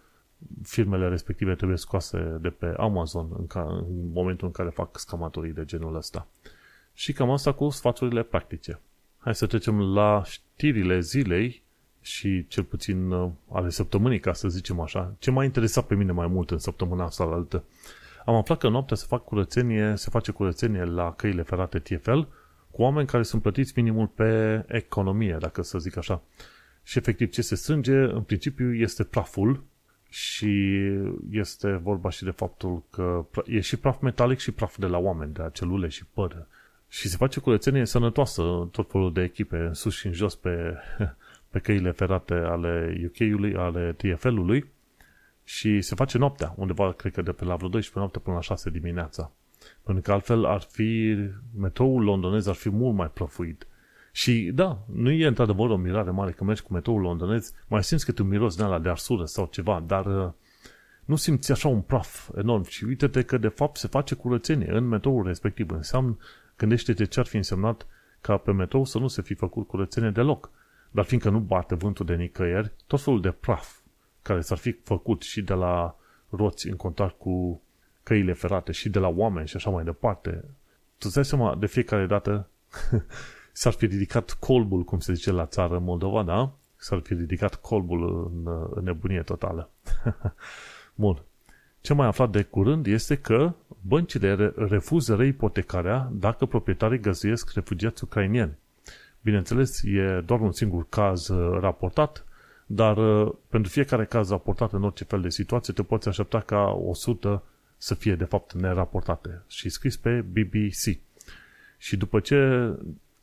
firmele 0.63 1.07
respective 1.07 1.55
trebuie 1.55 1.77
scoase 1.77 2.37
de 2.41 2.49
pe 2.49 2.73
Amazon 2.77 3.27
în, 3.37 3.47
ca, 3.47 3.61
în 3.61 4.11
momentul 4.11 4.47
în 4.47 4.53
care 4.53 4.69
fac 4.69 4.99
scamatorii 4.99 5.53
de 5.53 5.65
genul 5.65 5.95
ăsta. 5.95 6.27
Și 6.93 7.13
cam 7.13 7.29
asta 7.29 7.51
cu 7.51 7.69
sfaturile 7.69 8.23
practice. 8.23 8.79
Hai 9.17 9.35
să 9.35 9.45
trecem 9.45 9.93
la 9.93 10.23
știrile 10.25 10.99
zilei 10.99 11.63
și 12.05 12.45
cel 12.47 12.63
puțin 12.63 13.11
uh, 13.11 13.29
ale 13.51 13.69
săptămânii, 13.69 14.19
ca 14.19 14.33
să 14.33 14.47
zicem 14.47 14.79
așa. 14.79 15.15
Ce 15.19 15.31
m-a 15.31 15.43
interesat 15.43 15.85
pe 15.85 15.95
mine 15.95 16.11
mai 16.11 16.27
mult 16.27 16.51
în 16.51 16.57
săptămâna 16.57 17.03
asta 17.03 17.23
la 17.23 17.33
altă 17.33 17.63
am 18.25 18.35
aflat 18.35 18.57
că 18.57 18.69
noaptea 18.69 18.95
se, 18.95 19.05
fac 19.07 19.23
curățenie, 19.23 19.93
se 19.95 20.09
face 20.09 20.31
curățenie 20.31 20.83
la 20.83 21.13
căile 21.13 21.41
ferate 21.41 21.79
TFL 21.79 22.19
cu 22.71 22.81
oameni 22.81 23.07
care 23.07 23.23
sunt 23.23 23.41
plătiți 23.41 23.73
minimul 23.75 24.07
pe 24.07 24.63
economie, 24.67 25.37
dacă 25.39 25.61
să 25.61 25.79
zic 25.79 25.97
așa. 25.97 26.21
Și 26.83 26.97
efectiv 26.97 27.29
ce 27.29 27.41
se 27.41 27.55
strânge, 27.55 27.95
în 27.95 28.21
principiu, 28.21 28.73
este 28.73 29.03
praful 29.03 29.63
și 30.09 30.81
este 31.31 31.71
vorba 31.71 32.09
și 32.09 32.23
de 32.23 32.29
faptul 32.29 32.83
că 32.89 33.25
e 33.45 33.59
și 33.59 33.77
praf 33.77 34.01
metalic 34.01 34.39
și 34.39 34.51
praf 34.51 34.77
de 34.77 34.85
la 34.85 34.97
oameni, 34.97 35.33
de 35.33 35.41
la 35.41 35.49
celule 35.49 35.87
și 35.87 36.05
păr. 36.13 36.47
Și 36.87 37.07
se 37.07 37.17
face 37.17 37.39
curățenie 37.39 37.85
sănătoasă, 37.85 38.41
tot 38.71 38.91
felul 38.91 39.13
de 39.13 39.21
echipe, 39.21 39.57
în 39.57 39.73
sus 39.73 39.95
și 39.95 40.05
în 40.05 40.13
jos 40.13 40.35
pe, 40.35 40.73
pe 41.55 41.61
căile 41.61 41.91
ferate 41.91 42.33
ale 42.33 42.95
UK-ului, 43.05 43.55
ale 43.55 43.93
TFL-ului 43.93 44.71
și 45.43 45.81
se 45.81 45.95
face 45.95 46.17
noaptea, 46.17 46.53
undeva, 46.57 46.91
cred 46.91 47.13
că 47.13 47.21
de 47.21 47.31
pe 47.31 47.45
la 47.45 47.55
vreo 47.55 47.69
12 47.69 47.97
noapte 47.99 48.19
până 48.19 48.35
la 48.35 48.41
6 48.41 48.69
dimineața. 48.69 49.31
Pentru 49.83 50.03
că 50.03 50.11
altfel 50.11 50.45
ar 50.45 50.61
fi, 50.61 51.17
metroul 51.57 52.03
londonez 52.03 52.47
ar 52.47 52.53
fi 52.53 52.69
mult 52.69 52.95
mai 52.95 53.11
prăfuit. 53.13 53.67
Și 54.11 54.51
da, 54.53 54.85
nu 54.93 55.11
e 55.11 55.27
într-adevăr 55.27 55.69
o 55.69 55.75
mirare 55.75 56.09
mare 56.09 56.31
că 56.31 56.43
mergi 56.43 56.61
cu 56.61 56.73
metroul 56.73 57.01
londonez, 57.01 57.53
mai 57.67 57.83
simți 57.83 58.05
că 58.05 58.11
tu 58.11 58.23
miros 58.23 58.55
din 58.55 58.65
ala 58.65 58.79
de 58.79 58.89
arsură 58.89 59.25
sau 59.25 59.47
ceva, 59.51 59.83
dar 59.87 60.05
uh, 60.05 60.31
nu 61.05 61.15
simți 61.15 61.51
așa 61.51 61.67
un 61.67 61.81
praf 61.81 62.29
enorm. 62.37 62.63
Și 62.63 62.83
uite-te 62.83 63.21
că 63.21 63.37
de 63.37 63.47
fapt 63.47 63.77
se 63.77 63.87
face 63.87 64.15
curățenie 64.15 64.71
în 64.71 64.87
metroul 64.87 65.25
respectiv. 65.25 65.69
Înseamnă, 65.69 66.17
gândește-te 66.57 67.05
ce 67.05 67.19
ar 67.19 67.25
fi 67.25 67.35
însemnat 67.35 67.87
ca 68.21 68.37
pe 68.37 68.51
metrou 68.51 68.85
să 68.85 68.97
nu 68.97 69.07
se 69.07 69.21
fi 69.21 69.33
făcut 69.33 69.67
curățenie 69.67 70.09
deloc. 70.09 70.51
Dar 70.95 71.05
fiindcă 71.05 71.29
nu 71.29 71.39
bate 71.39 71.75
vântul 71.75 72.05
de 72.05 72.15
nicăieri, 72.15 72.71
tot 72.87 73.01
felul 73.01 73.21
de 73.21 73.31
praf 73.31 73.77
care 74.21 74.41
s-ar 74.41 74.57
fi 74.57 74.71
făcut 74.71 75.21
și 75.21 75.41
de 75.41 75.53
la 75.53 75.95
roți 76.29 76.67
în 76.67 76.75
contact 76.75 77.17
cu 77.17 77.61
căile 78.03 78.33
ferate 78.33 78.71
și 78.71 78.89
de 78.89 78.99
la 78.99 79.07
oameni 79.07 79.47
și 79.47 79.55
așa 79.55 79.69
mai 79.69 79.83
departe, 79.83 80.29
tu 80.97 81.05
îți 81.05 81.13
dai 81.13 81.25
seama 81.25 81.55
de 81.55 81.65
fiecare 81.65 82.05
dată 82.05 82.49
s-ar 83.51 83.73
fi 83.73 83.85
ridicat 83.85 84.31
colbul, 84.39 84.83
cum 84.83 84.99
se 84.99 85.13
zice 85.13 85.31
la 85.31 85.45
țară 85.45 85.79
Moldova, 85.79 86.23
da? 86.23 86.53
S-ar 86.75 86.99
fi 86.99 87.13
ridicat 87.13 87.55
colbul 87.55 88.31
în, 88.33 88.69
în 88.73 88.83
nebunie 88.83 89.21
totală. 89.21 89.69
Bun. 90.95 91.21
Ce 91.81 91.93
mai 91.93 92.07
aflat 92.07 92.29
de 92.29 92.43
curând 92.43 92.85
este 92.85 93.15
că 93.15 93.53
băncile 93.81 94.53
refuză 94.55 95.15
reipotecarea 95.15 96.09
dacă 96.11 96.45
proprietarii 96.45 96.99
găzuiesc 96.99 97.51
refugiați 97.51 98.03
ucrainieni. 98.03 98.57
Bineînțeles, 99.25 99.81
e 99.83 100.21
doar 100.25 100.39
un 100.39 100.51
singur 100.51 100.85
caz 100.89 101.27
uh, 101.27 101.57
raportat, 101.59 102.25
dar 102.65 102.97
uh, 102.97 103.33
pentru 103.49 103.71
fiecare 103.71 104.05
caz 104.05 104.29
raportat 104.29 104.73
în 104.73 104.83
orice 104.83 105.03
fel 105.03 105.21
de 105.21 105.29
situație, 105.29 105.73
te 105.73 105.83
poți 105.83 106.07
aștepta 106.07 106.39
ca 106.39 106.71
100 106.71 107.43
să 107.77 107.93
fie 107.95 108.15
de 108.15 108.23
fapt 108.23 108.53
neraportate 108.53 109.43
și 109.47 109.69
scris 109.69 109.97
pe 109.97 110.21
BBC. 110.21 110.99
Și 111.77 111.97
după 111.97 112.19
ce 112.19 112.69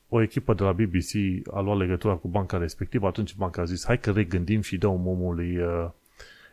o 0.08 0.22
echipă 0.22 0.54
de 0.54 0.62
la 0.62 0.72
BBC 0.72 1.46
a 1.50 1.60
luat 1.60 1.78
legătura 1.78 2.14
cu 2.14 2.28
banca 2.28 2.58
respectivă, 2.58 3.06
atunci 3.06 3.34
banca 3.36 3.62
a 3.62 3.64
zis, 3.64 3.84
hai 3.84 4.00
că 4.00 4.10
regândim 4.10 4.60
și 4.60 4.78
dăm 4.78 5.06
omului, 5.06 5.58
uh, 5.58 5.90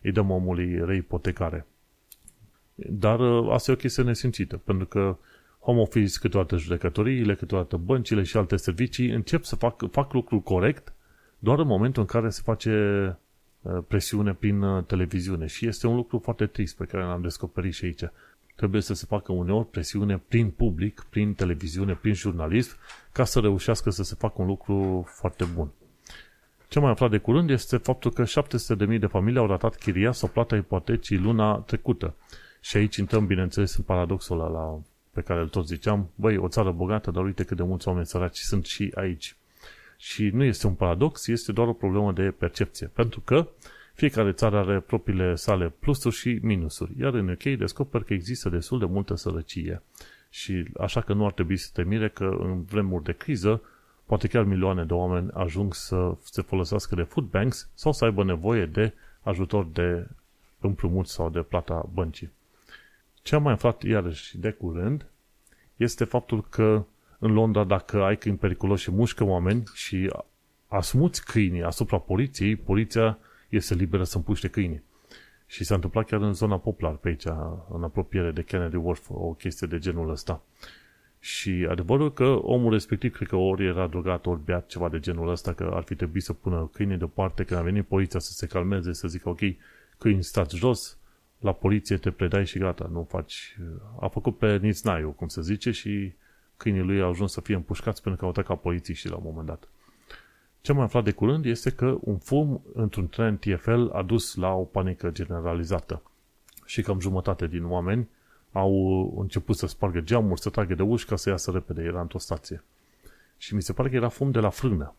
îi 0.02 0.12
dăm 0.12 0.30
omului 0.30 0.86
reipotecare. 0.86 1.66
Dar 2.76 3.20
uh, 3.20 3.52
asta 3.52 3.72
e 3.72 3.74
o 3.74 3.78
chestie 3.78 4.04
nesimțită, 4.04 4.58
pentru 4.58 4.86
că 4.86 5.18
home 5.70 5.82
office, 5.82 6.20
câteodată 6.20 6.58
judecătoriile, 6.58 7.36
câteodată 7.36 7.78
băncile 7.78 8.24
și 8.24 8.38
alte 8.38 8.56
servicii 8.56 9.10
încep 9.10 9.44
să 9.44 9.56
fac, 9.56 9.92
fac 9.92 10.14
lucrul 10.14 10.40
corect 10.40 10.94
doar 11.40 11.60
în 11.60 11.68
momentul 11.68 12.02
în 12.02 12.08
care 12.08 12.30
se 12.30 12.42
face 12.44 12.72
uh, 13.62 13.78
presiune 13.88 14.34
prin 14.34 14.62
uh, 14.62 14.84
televiziune 14.84 15.46
și 15.46 15.68
este 15.68 15.88
un 15.88 15.96
lucru 15.96 16.20
foarte 16.20 16.46
trist 16.46 16.78
pe 16.78 16.86
care 16.86 17.04
l-am 17.04 17.22
descoperit 17.22 17.74
și 17.74 17.86
aici. 17.86 18.04
Trebuie 18.56 18.82
să 18.82 18.94
se 18.94 19.06
facă 19.08 19.32
uneori 19.32 19.68
presiune 19.68 20.22
prin 20.28 20.50
public, 20.50 21.06
prin 21.10 21.34
televiziune, 21.34 21.94
prin 21.94 22.14
jurnalism, 22.14 22.78
ca 23.12 23.24
să 23.24 23.40
reușească 23.40 23.90
să 23.90 24.04
se 24.04 24.16
facă 24.18 24.42
un 24.42 24.48
lucru 24.48 25.08
foarte 25.08 25.44
bun. 25.56 25.72
Ce 26.68 26.80
mai 26.80 26.92
aflat 26.92 27.10
de 27.10 27.18
curând 27.18 27.50
este 27.50 27.78
faptul 27.78 28.12
că 28.12 28.24
700.000 28.24 29.00
de 29.00 29.06
familii 29.06 29.40
au 29.40 29.48
ratat 29.48 29.76
chiria 29.76 30.12
sau 30.12 30.30
plata 30.30 30.56
ipotecii 30.56 31.18
luna 31.18 31.56
trecută. 31.58 32.16
Și 32.62 32.78
aici 32.78 32.96
intrăm, 32.96 33.26
bineînțeles, 33.26 33.76
în 33.76 33.84
paradoxul 33.84 34.40
ăla 34.40 34.80
pe 35.20 35.26
care 35.26 35.40
îl 35.40 35.48
tot 35.48 35.68
ziceam. 35.68 36.10
Băi, 36.16 36.38
o 36.38 36.48
țară 36.48 36.72
bogată, 36.72 37.12
dar 37.12 37.24
uite 37.24 37.44
cât 37.44 37.58
de 37.58 37.64
mulți 37.64 37.88
oameni 37.88 38.06
săraci 38.06 38.38
sunt 38.38 38.66
și 38.66 38.92
aici. 38.96 39.36
Și 39.98 40.30
nu 40.34 40.44
este 40.44 40.68
un 40.68 40.74
paradox, 40.74 41.28
este 41.28 41.52
doar 41.52 41.68
o 41.68 41.74
problemă 41.74 42.12
de 42.12 42.32
percepție. 42.32 42.88
Pentru 42.88 43.22
că 43.22 43.48
fiecare 43.94 44.32
țară 44.32 44.58
are 44.58 44.80
propriile 44.80 45.36
sale 45.36 45.74
plusuri 45.80 46.16
și 46.16 46.40
minusuri. 46.42 46.92
Iar 47.00 47.14
în 47.14 47.30
UK 47.30 47.44
descoper 47.44 48.04
că 48.04 48.14
există 48.14 48.50
destul 48.50 48.80
de 48.80 48.86
multă 48.86 49.16
sărăcie. 49.16 49.82
Și 50.30 50.66
așa 50.80 51.02
că 51.02 51.14
nu 51.14 51.26
ar 51.26 51.32
trebui 51.32 51.58
să 51.58 51.70
te 51.74 51.84
mire 51.84 52.10
că 52.10 52.38
în 52.40 52.64
vremuri 52.64 53.04
de 53.04 53.12
criză 53.14 53.62
poate 54.06 54.28
chiar 54.28 54.44
milioane 54.44 54.84
de 54.84 54.94
oameni 54.94 55.30
ajung 55.34 55.74
să 55.74 56.16
se 56.24 56.42
folosească 56.42 56.96
de 56.96 57.02
food 57.02 57.26
banks 57.26 57.70
sau 57.74 57.92
să 57.92 58.06
aibă 58.06 58.24
nevoie 58.24 58.66
de 58.66 58.94
ajutor 59.22 59.66
de 59.66 60.08
împrumut 60.60 61.08
sau 61.08 61.30
de 61.30 61.42
plata 61.42 61.90
băncii. 61.94 62.32
Ce 63.30 63.36
am 63.36 63.44
mai 63.44 63.54
aflat 63.54 63.84
iarăși 63.84 64.38
de 64.38 64.52
curând 64.52 65.06
este 65.76 66.04
faptul 66.04 66.44
că 66.50 66.86
în 67.20 67.34
Londra 67.34 67.64
dacă 67.64 68.04
ai 68.04 68.18
câini 68.18 68.38
periculoși 68.38 68.84
și 68.84 68.92
mușcă 68.92 69.24
oameni 69.24 69.64
și 69.74 70.14
asmuți 70.68 71.26
câinii 71.26 71.64
asupra 71.64 71.98
poliției, 71.98 72.56
poliția 72.56 73.18
este 73.50 73.74
liberă 73.74 74.04
să 74.04 74.18
împuște 74.18 74.48
câinii. 74.48 74.84
Și 75.46 75.64
s-a 75.64 75.76
întâmplat 75.76 76.06
chiar 76.06 76.22
în 76.22 76.34
zona 76.34 76.58
Poplar, 76.58 76.96
pe 76.96 77.08
aici, 77.08 77.26
în 77.70 77.84
apropiere 77.84 78.32
de 78.32 78.44
Kennedy 78.44 78.76
Wharf, 78.76 79.10
o 79.10 79.34
chestie 79.34 79.68
de 79.68 79.80
genul 79.80 80.10
ăsta. 80.10 80.42
Și 81.20 81.68
adevărul 81.70 82.14
că 82.14 82.40
omul 82.42 82.72
respectiv, 82.72 83.16
cred 83.16 83.28
că 83.28 83.36
ori 83.36 83.66
era 83.66 83.88
drogat, 83.88 84.26
ori 84.26 84.44
beat 84.44 84.68
ceva 84.68 84.90
de 84.90 85.00
genul 85.00 85.30
ăsta, 85.30 85.54
că 85.54 85.72
ar 85.74 85.84
fi 85.84 85.96
trebuit 85.96 86.24
să 86.24 86.34
pună 86.34 86.70
câinii 86.74 86.98
deoparte, 86.98 87.44
când 87.44 87.60
a 87.60 87.64
venit 87.64 87.86
poliția 87.86 88.20
să 88.20 88.32
se 88.32 88.48
calmeze, 88.48 88.94
să 88.94 89.08
zică, 89.08 89.30
ok, 89.30 89.40
câini 89.98 90.24
stați 90.24 90.56
jos, 90.56 90.99
la 91.40 91.52
poliție 91.52 91.98
te 91.98 92.12
predai 92.12 92.46
și 92.46 92.60
gata, 92.60 92.90
nu 92.92 93.04
faci... 93.10 93.58
A 94.00 94.08
făcut 94.08 94.38
pe 94.38 94.58
nițnaiu, 94.58 95.10
cum 95.10 95.28
se 95.28 95.42
zice, 95.42 95.72
și 95.72 96.14
câinii 96.58 96.82
lui 96.82 97.02
au 97.02 97.10
ajuns 97.10 97.32
să 97.32 97.42
fie 97.42 97.56
împușcați 97.56 98.02
pentru 98.02 98.20
că 98.20 98.26
au 98.26 98.32
atacat 98.32 98.62
polițiștii 98.62 99.10
la 99.10 99.16
un 99.16 99.24
moment 99.26 99.48
dat. 99.48 99.68
Ce 100.62 100.72
am 100.72 100.80
aflat 100.80 101.04
de 101.04 101.12
curând 101.12 101.46
este 101.46 101.70
că 101.70 101.98
un 102.02 102.18
fum 102.18 102.62
într-un 102.74 103.08
tren 103.08 103.38
TFL 103.38 103.86
a 103.92 104.02
dus 104.02 104.36
la 104.36 104.54
o 104.54 104.64
panică 104.64 105.10
generalizată 105.10 106.02
și 106.66 106.82
cam 106.82 107.00
jumătate 107.00 107.48
din 107.48 107.66
oameni 107.66 108.10
au 108.52 109.14
început 109.20 109.58
să 109.58 109.68
spargă 109.68 110.00
geamuri, 110.00 110.42
să 110.42 110.50
tragă 110.50 110.76
de 110.76 110.82
uși 110.82 111.06
ca 111.06 111.16
să 111.16 111.30
iasă 111.30 111.52
repede, 111.52 111.82
era 111.82 112.02
într-o 112.02 112.18
stație. 112.18 112.64
Și 113.38 113.56
mi 113.56 113.62
se 113.62 113.74
pare 113.74 113.90
că 113.90 113.96
era 113.96 114.10
fum 114.10 114.32
de 114.32 114.40
la 114.40 114.50
frână. 114.50 114.96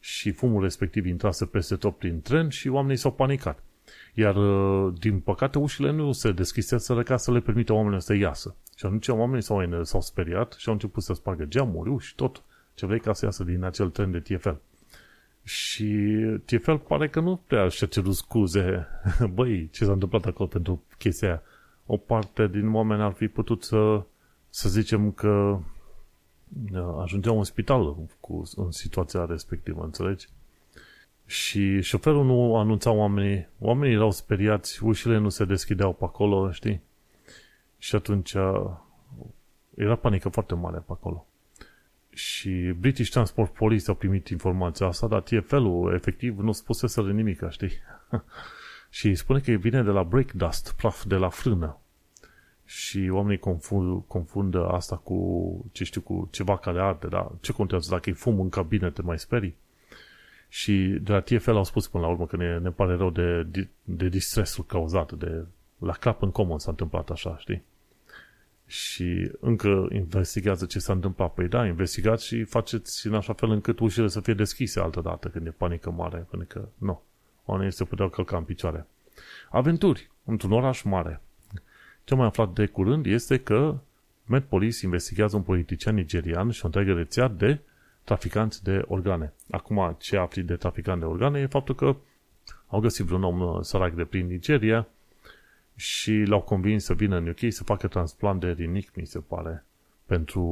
Și 0.00 0.30
fumul 0.30 0.62
respectiv 0.62 1.06
intrase 1.06 1.46
peste 1.46 1.76
tot 1.76 1.96
prin 1.96 2.20
tren 2.20 2.48
și 2.48 2.68
oamenii 2.68 2.96
s-au 2.96 3.12
panicat. 3.12 3.62
Iar, 4.14 4.36
uh, 4.36 4.92
din 4.98 5.20
păcate, 5.20 5.58
ușile 5.58 5.90
nu 5.90 6.12
se 6.12 6.32
deschiseseră 6.32 7.02
ca 7.02 7.16
să 7.16 7.32
le 7.32 7.40
permită 7.40 7.72
oamenilor 7.72 8.00
să 8.00 8.14
iasă. 8.14 8.56
Și 8.76 8.86
atunci 8.86 9.08
oamenii 9.08 9.42
s-au, 9.42 9.82
s-au 9.82 10.00
speriat 10.00 10.52
și 10.52 10.68
au 10.68 10.74
început 10.74 11.02
să 11.02 11.12
spargă 11.12 11.44
geamuri, 11.44 11.90
uși, 11.90 12.14
tot 12.14 12.42
ce 12.74 12.86
vrei 12.86 13.00
ca 13.00 13.12
să 13.12 13.24
iasă 13.24 13.44
din 13.44 13.64
acel 13.64 13.90
tren 13.90 14.10
de 14.10 14.20
TFL. 14.20 14.50
Și 15.42 16.18
TFL 16.44 16.74
pare 16.74 17.08
că 17.08 17.20
nu 17.20 17.40
prea 17.46 17.68
și-a 17.68 17.86
cerut 17.86 18.14
scuze. 18.14 18.86
Băi, 19.34 19.68
ce 19.72 19.84
s-a 19.84 19.92
întâmplat 19.92 20.24
acolo 20.24 20.48
pentru 20.48 20.82
chestia 20.98 21.28
aia? 21.28 21.42
O 21.86 21.96
parte 21.96 22.48
din 22.48 22.74
oameni 22.74 23.02
ar 23.02 23.12
fi 23.12 23.28
putut 23.28 23.62
să, 23.62 24.02
să 24.48 24.68
zicem 24.68 25.10
că 25.10 25.58
uh, 26.72 26.98
ajungeau 27.02 27.38
în 27.38 27.44
spital 27.44 27.96
cu, 28.20 28.42
în 28.56 28.70
situația 28.70 29.24
respectivă, 29.24 29.82
înțelegi? 29.84 30.28
Și 31.30 31.80
șoferul 31.80 32.24
nu 32.24 32.56
anunța 32.56 32.90
oamenii, 32.90 33.48
oamenii 33.58 33.94
erau 33.94 34.10
speriați, 34.10 34.84
ușile 34.84 35.18
nu 35.18 35.28
se 35.28 35.44
deschideau 35.44 35.92
pe 35.92 36.04
acolo, 36.04 36.50
știi? 36.52 36.80
Și 37.78 37.94
atunci 37.94 38.32
uh, 38.32 38.70
era 39.74 39.96
panică 39.96 40.28
foarte 40.28 40.54
mare 40.54 40.78
pe 40.78 40.92
acolo. 40.92 41.26
Și 42.10 42.50
British 42.78 43.10
Transport 43.10 43.52
Police 43.52 43.84
au 43.88 43.94
primit 43.94 44.28
informația 44.28 44.86
asta, 44.86 45.06
dar 45.06 45.20
TFL-ul 45.20 45.94
efectiv 45.94 46.38
nu 46.38 46.52
spusese 46.52 47.00
nimic, 47.00 47.48
știi? 47.48 47.72
și 48.98 49.14
spune 49.14 49.40
că 49.40 49.50
vine 49.50 49.82
de 49.82 49.90
la 49.90 50.02
brake 50.02 50.32
dust, 50.36 50.74
praf 50.76 51.04
de 51.04 51.16
la 51.16 51.28
frână. 51.28 51.78
Și 52.64 53.08
oamenii 53.12 53.38
confund, 53.38 54.02
confundă 54.06 54.68
asta 54.68 54.96
cu, 54.96 55.70
ce 55.72 55.84
știu, 55.84 56.00
cu 56.00 56.28
ceva 56.30 56.56
care 56.56 56.80
arde, 56.80 57.06
dar 57.06 57.30
ce 57.40 57.52
contează? 57.52 57.90
Dacă 57.90 58.10
e 58.10 58.12
fum 58.12 58.40
în 58.40 58.48
cabină, 58.48 58.90
te 58.90 59.02
mai 59.02 59.18
sperii? 59.18 59.56
Și 60.52 60.98
de 61.02 61.12
la 61.12 61.20
TFL 61.20 61.50
au 61.50 61.64
spus 61.64 61.88
până 61.88 62.04
la 62.04 62.10
urmă 62.10 62.26
că 62.26 62.36
ne, 62.36 62.58
ne 62.58 62.70
pare 62.70 62.94
rău 62.94 63.10
de, 63.10 63.42
de, 63.42 63.68
de 63.84 64.08
distresul 64.08 64.64
cauzat, 64.64 65.12
de 65.12 65.44
la 65.78 65.92
cap 65.92 66.22
în 66.22 66.30
comun 66.30 66.58
s-a 66.58 66.70
întâmplat 66.70 67.10
așa, 67.10 67.36
știi? 67.38 67.62
Și 68.66 69.30
încă 69.40 69.88
investigează 69.92 70.66
ce 70.66 70.78
s-a 70.78 70.92
întâmplat. 70.92 71.34
Păi 71.34 71.48
da, 71.48 71.66
investigați 71.66 72.26
și 72.26 72.44
faceți 72.44 73.06
în 73.06 73.14
așa 73.14 73.32
fel 73.32 73.50
încât 73.50 73.78
ușile 73.78 74.08
să 74.08 74.20
fie 74.20 74.34
deschise 74.34 74.80
altă 74.80 75.00
dată 75.00 75.28
când 75.28 75.46
e 75.46 75.50
panică 75.50 75.90
mare, 75.90 76.26
pentru 76.30 76.58
că 76.58 76.68
nu, 76.78 77.02
oamenii 77.44 77.72
se 77.72 77.84
puteau 77.84 78.08
călca 78.08 78.36
în 78.36 78.44
picioare. 78.44 78.86
Aventuri 79.50 80.10
într-un 80.24 80.52
oraș 80.52 80.82
mare. 80.82 81.20
Ce 82.04 82.14
mai 82.14 82.26
aflat 82.26 82.52
de 82.52 82.66
curând 82.66 83.06
este 83.06 83.38
că 83.38 83.78
Met 84.24 84.44
Police 84.44 84.84
investigează 84.84 85.36
un 85.36 85.42
politician 85.42 85.94
nigerian 85.94 86.50
și 86.50 86.60
o 86.62 86.66
întreagă 86.66 86.92
rețea 86.92 87.28
de 87.28 87.58
traficanți 88.04 88.62
de 88.64 88.82
organe. 88.86 89.32
Acum, 89.50 89.96
ce 89.98 90.16
afli 90.16 90.42
de 90.42 90.56
traficanți 90.56 91.00
de 91.00 91.06
organe 91.06 91.40
e 91.40 91.46
faptul 91.46 91.74
că 91.74 91.96
au 92.66 92.80
găsit 92.80 93.04
vreun 93.04 93.24
om 93.24 93.40
uh, 93.40 93.58
sărac 93.62 93.94
de 93.94 94.04
prin 94.04 94.26
Nigeria 94.26 94.88
și 95.74 96.22
l-au 96.26 96.40
convins 96.40 96.84
să 96.84 96.94
vină 96.94 97.16
în 97.16 97.28
UK 97.28 97.52
să 97.52 97.64
facă 97.64 97.88
transplant 97.88 98.40
de 98.40 98.50
rinic, 98.50 98.94
mi 98.94 99.06
se 99.06 99.18
pare, 99.18 99.64
pentru 100.06 100.42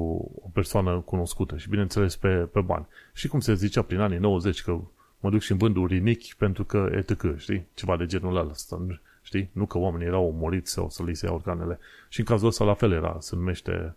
o 0.42 0.48
persoană 0.52 1.00
cunoscută 1.00 1.56
și, 1.56 1.68
bineînțeles, 1.68 2.16
pe, 2.16 2.34
pe 2.34 2.60
bani. 2.60 2.86
Și 3.12 3.28
cum 3.28 3.40
se 3.40 3.54
zicea 3.54 3.82
prin 3.82 4.00
anii 4.00 4.18
90 4.18 4.62
că 4.62 4.80
mă 5.20 5.30
duc 5.30 5.40
și 5.40 5.52
în 5.52 5.58
vând 5.58 5.76
un 5.76 5.86
rinic 5.86 6.34
pentru 6.34 6.64
că 6.64 6.90
etc., 6.92 7.36
știi? 7.36 7.66
Ceva 7.74 7.96
de 7.96 8.06
genul 8.06 8.48
ăsta, 8.50 8.86
știi? 9.22 9.50
Nu 9.52 9.66
că 9.66 9.78
oamenii 9.78 10.06
erau 10.06 10.26
omoriți 10.26 10.72
sau 10.72 10.90
să 10.90 11.02
li 11.02 11.14
se 11.14 11.26
ia 11.26 11.32
organele. 11.32 11.78
Și 12.08 12.20
în 12.20 12.26
cazul 12.26 12.48
ăsta 12.48 12.64
la 12.64 12.74
fel 12.74 12.92
era, 12.92 13.16
se 13.20 13.36
numește 13.36 13.94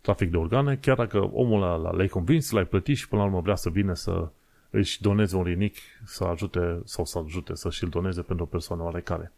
trafic 0.00 0.30
de 0.30 0.36
organe, 0.36 0.76
chiar 0.76 0.96
dacă 0.96 1.30
omul 1.32 1.62
ăla 1.62 1.90
l-ai 1.90 2.08
convins, 2.08 2.50
l-ai 2.50 2.66
plătit 2.66 2.96
și 2.96 3.08
până 3.08 3.20
la 3.20 3.28
urmă 3.28 3.40
vrea 3.40 3.54
să 3.54 3.70
vină 3.70 3.94
să 3.94 4.28
își 4.70 5.02
doneze 5.02 5.36
un 5.36 5.42
rinic 5.42 5.76
să 6.04 6.24
ajute 6.24 6.80
sau 6.84 7.04
să 7.04 7.18
ajute 7.18 7.54
să 7.54 7.70
și-l 7.70 7.88
doneze 7.88 8.22
pentru 8.22 8.44
o 8.44 8.48
persoană 8.48 8.82
oarecare. 8.82 9.32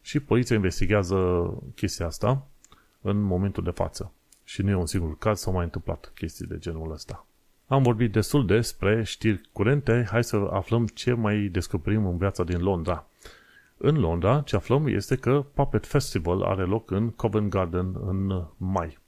Și 0.00 0.20
poliția 0.20 0.56
investigează 0.56 1.50
chestia 1.74 2.06
asta 2.06 2.46
în 3.00 3.20
momentul 3.20 3.62
de 3.62 3.70
față. 3.70 4.12
Și 4.44 4.62
nu 4.62 4.70
e 4.70 4.74
un 4.74 4.86
singur 4.86 5.18
caz, 5.18 5.40
s-au 5.40 5.52
mai 5.52 5.64
întâmplat 5.64 6.12
chestii 6.14 6.46
de 6.46 6.58
genul 6.58 6.92
ăsta. 6.92 7.26
Am 7.66 7.82
vorbit 7.82 8.12
destul 8.12 8.46
despre 8.46 9.02
știri 9.02 9.40
curente, 9.52 10.06
hai 10.10 10.24
să 10.24 10.48
aflăm 10.50 10.86
ce 10.86 11.12
mai 11.12 11.36
descoperim 11.38 12.06
în 12.06 12.16
viața 12.16 12.44
din 12.44 12.62
Londra. 12.62 13.06
În 13.76 13.98
Londra, 13.98 14.40
ce 14.40 14.56
aflăm 14.56 14.86
este 14.86 15.16
că 15.16 15.44
Puppet 15.54 15.86
Festival 15.86 16.42
are 16.42 16.62
loc 16.62 16.90
în 16.90 17.10
Covent 17.10 17.50
Garden 17.50 17.94
în 18.06 18.44
mai. 18.56 18.98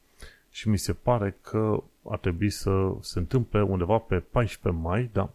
Și 0.51 0.69
mi 0.69 0.79
se 0.79 0.93
pare 0.93 1.37
că 1.41 1.83
ar 2.03 2.19
trebui 2.19 2.51
să 2.51 2.95
se 3.01 3.19
întâmple 3.19 3.63
undeva 3.63 3.99
pe 3.99 4.19
14 4.19 4.83
mai, 4.83 5.11
da, 5.13 5.31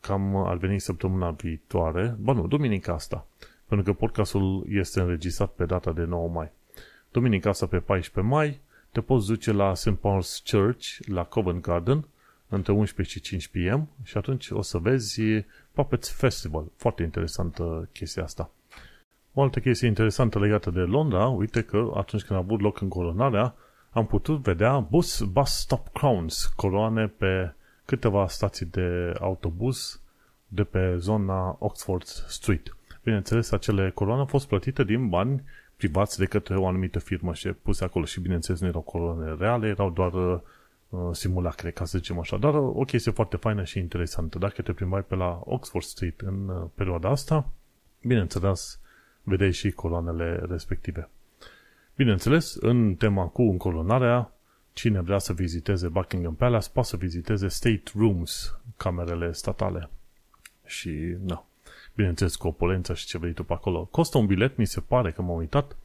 cam 0.00 0.36
ar 0.36 0.56
veni 0.56 0.80
săptămâna 0.80 1.30
viitoare, 1.30 2.16
bă 2.20 2.32
nu, 2.32 2.46
duminica 2.46 2.92
asta 2.92 3.26
pentru 3.68 3.92
că 3.92 3.98
podcastul 3.98 4.66
este 4.68 5.00
înregistrat 5.00 5.50
pe 5.50 5.64
data 5.64 5.92
de 5.92 6.04
9 6.04 6.28
mai. 6.28 6.50
Duminica 7.10 7.48
asta 7.48 7.66
pe 7.66 7.78
14 7.78 8.34
mai 8.34 8.60
te 8.90 9.00
poți 9.00 9.26
duce 9.26 9.52
la 9.52 9.74
St. 9.74 9.94
Paul's 9.96 10.50
Church, 10.50 10.86
la 11.06 11.24
Covent 11.24 11.62
Garden, 11.62 12.04
între 12.48 12.72
11 12.72 13.14
și 13.14 13.20
5 13.24 13.48
p.m. 13.48 13.88
și 14.02 14.16
atunci 14.16 14.50
o 14.50 14.62
să 14.62 14.78
vezi 14.78 15.20
Puppets 15.72 16.10
Festival. 16.10 16.64
Foarte 16.76 17.02
interesantă 17.02 17.88
chestia 17.92 18.22
asta. 18.22 18.50
O 19.32 19.42
altă 19.42 19.60
chestie 19.60 19.88
interesantă 19.88 20.38
legată 20.38 20.70
de 20.70 20.80
Londra, 20.80 21.26
uite 21.26 21.62
că 21.62 21.90
atunci 21.94 22.22
când 22.22 22.38
a 22.38 22.42
avut 22.42 22.60
loc 22.60 22.80
în 22.80 22.88
coronarea, 22.88 23.54
am 23.90 24.06
putut 24.06 24.42
vedea 24.42 24.78
bus, 24.78 25.22
bus 25.22 25.50
stop 25.50 25.88
crowns, 25.88 26.44
coroane 26.44 27.06
pe 27.06 27.54
câteva 27.84 28.26
stații 28.26 28.66
de 28.66 29.12
autobuz 29.20 30.00
de 30.46 30.64
pe 30.64 30.96
zona 30.96 31.56
Oxford 31.58 32.04
Street. 32.06 32.76
Bineînțeles, 33.02 33.50
acele 33.50 33.90
coloane 33.90 34.20
au 34.20 34.26
fost 34.26 34.48
plătite 34.48 34.84
din 34.84 35.08
bani 35.08 35.44
privați 35.76 36.18
de 36.18 36.24
către 36.24 36.56
o 36.56 36.66
anumită 36.66 36.98
firmă 36.98 37.34
și 37.34 37.48
puse 37.48 37.84
acolo 37.84 38.04
și 38.04 38.20
bineînțeles 38.20 38.60
nu 38.60 38.66
erau 38.66 38.80
coloane 38.80 39.34
reale, 39.38 39.68
erau 39.68 39.90
doar 39.90 40.12
uh, 40.12 40.40
simulacre, 41.12 41.70
ca 41.70 41.84
să 41.84 41.98
zicem 41.98 42.18
așa. 42.18 42.36
Dar 42.36 42.54
o 42.54 42.84
chestie 42.86 43.12
foarte 43.12 43.36
faină 43.36 43.64
și 43.64 43.78
interesantă. 43.78 44.38
Dacă 44.38 44.62
te 44.62 44.72
plimbai 44.72 45.02
pe 45.02 45.14
la 45.14 45.40
Oxford 45.44 45.84
Street 45.84 46.20
în 46.20 46.48
uh, 46.48 46.64
perioada 46.74 47.08
asta, 47.08 47.50
bineînțeles, 48.02 48.80
vedeai 49.28 49.52
și 49.52 49.70
coloanele 49.70 50.42
respective. 50.48 51.08
Bineînțeles, 51.96 52.54
în 52.54 52.94
tema 52.94 53.26
cu 53.26 53.42
încolonarea, 53.42 54.32
cine 54.72 55.00
vrea 55.00 55.18
să 55.18 55.32
viziteze 55.32 55.88
Buckingham 55.88 56.34
Palace 56.34 56.68
poate 56.72 56.88
să 56.88 56.96
viziteze 56.96 57.48
State 57.48 57.82
Rooms, 57.94 58.58
camerele 58.76 59.32
statale. 59.32 59.90
Și, 60.64 61.16
nu, 61.24 61.44
bineînțeles 61.94 62.36
cu 62.36 62.46
opulența 62.46 62.94
și 62.94 63.06
ce 63.06 63.18
vrei 63.18 63.32
tu 63.32 63.44
pe 63.44 63.52
acolo. 63.52 63.84
Costă 63.84 64.18
un 64.18 64.26
bilet, 64.26 64.56
mi 64.56 64.66
se 64.66 64.80
pare 64.80 65.12
că 65.12 65.22
m-am 65.22 65.36
uitat, 65.36 65.76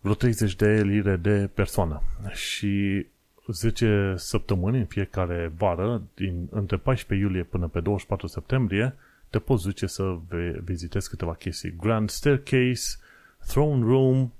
vreo 0.00 0.14
30 0.14 0.56
de 0.56 0.82
lire 0.82 1.16
de 1.16 1.50
persoană. 1.54 2.02
Și 2.32 3.06
10 3.46 4.14
săptămâni 4.16 4.78
în 4.78 4.86
fiecare 4.86 5.52
vară, 5.56 6.02
din, 6.14 6.48
între 6.50 6.76
14 6.76 7.26
iulie 7.26 7.42
până 7.42 7.68
pe 7.68 7.80
24 7.80 8.26
septembrie, 8.26 8.94
te 9.32 9.38
poți 9.38 9.64
duce 9.64 9.86
să 9.86 10.18
vizitezi 10.64 11.08
câteva 11.08 11.34
chestii. 11.34 11.76
Grand 11.76 12.10
Staircase, 12.10 12.96
Throne 13.46 13.84
Room, 13.84 14.32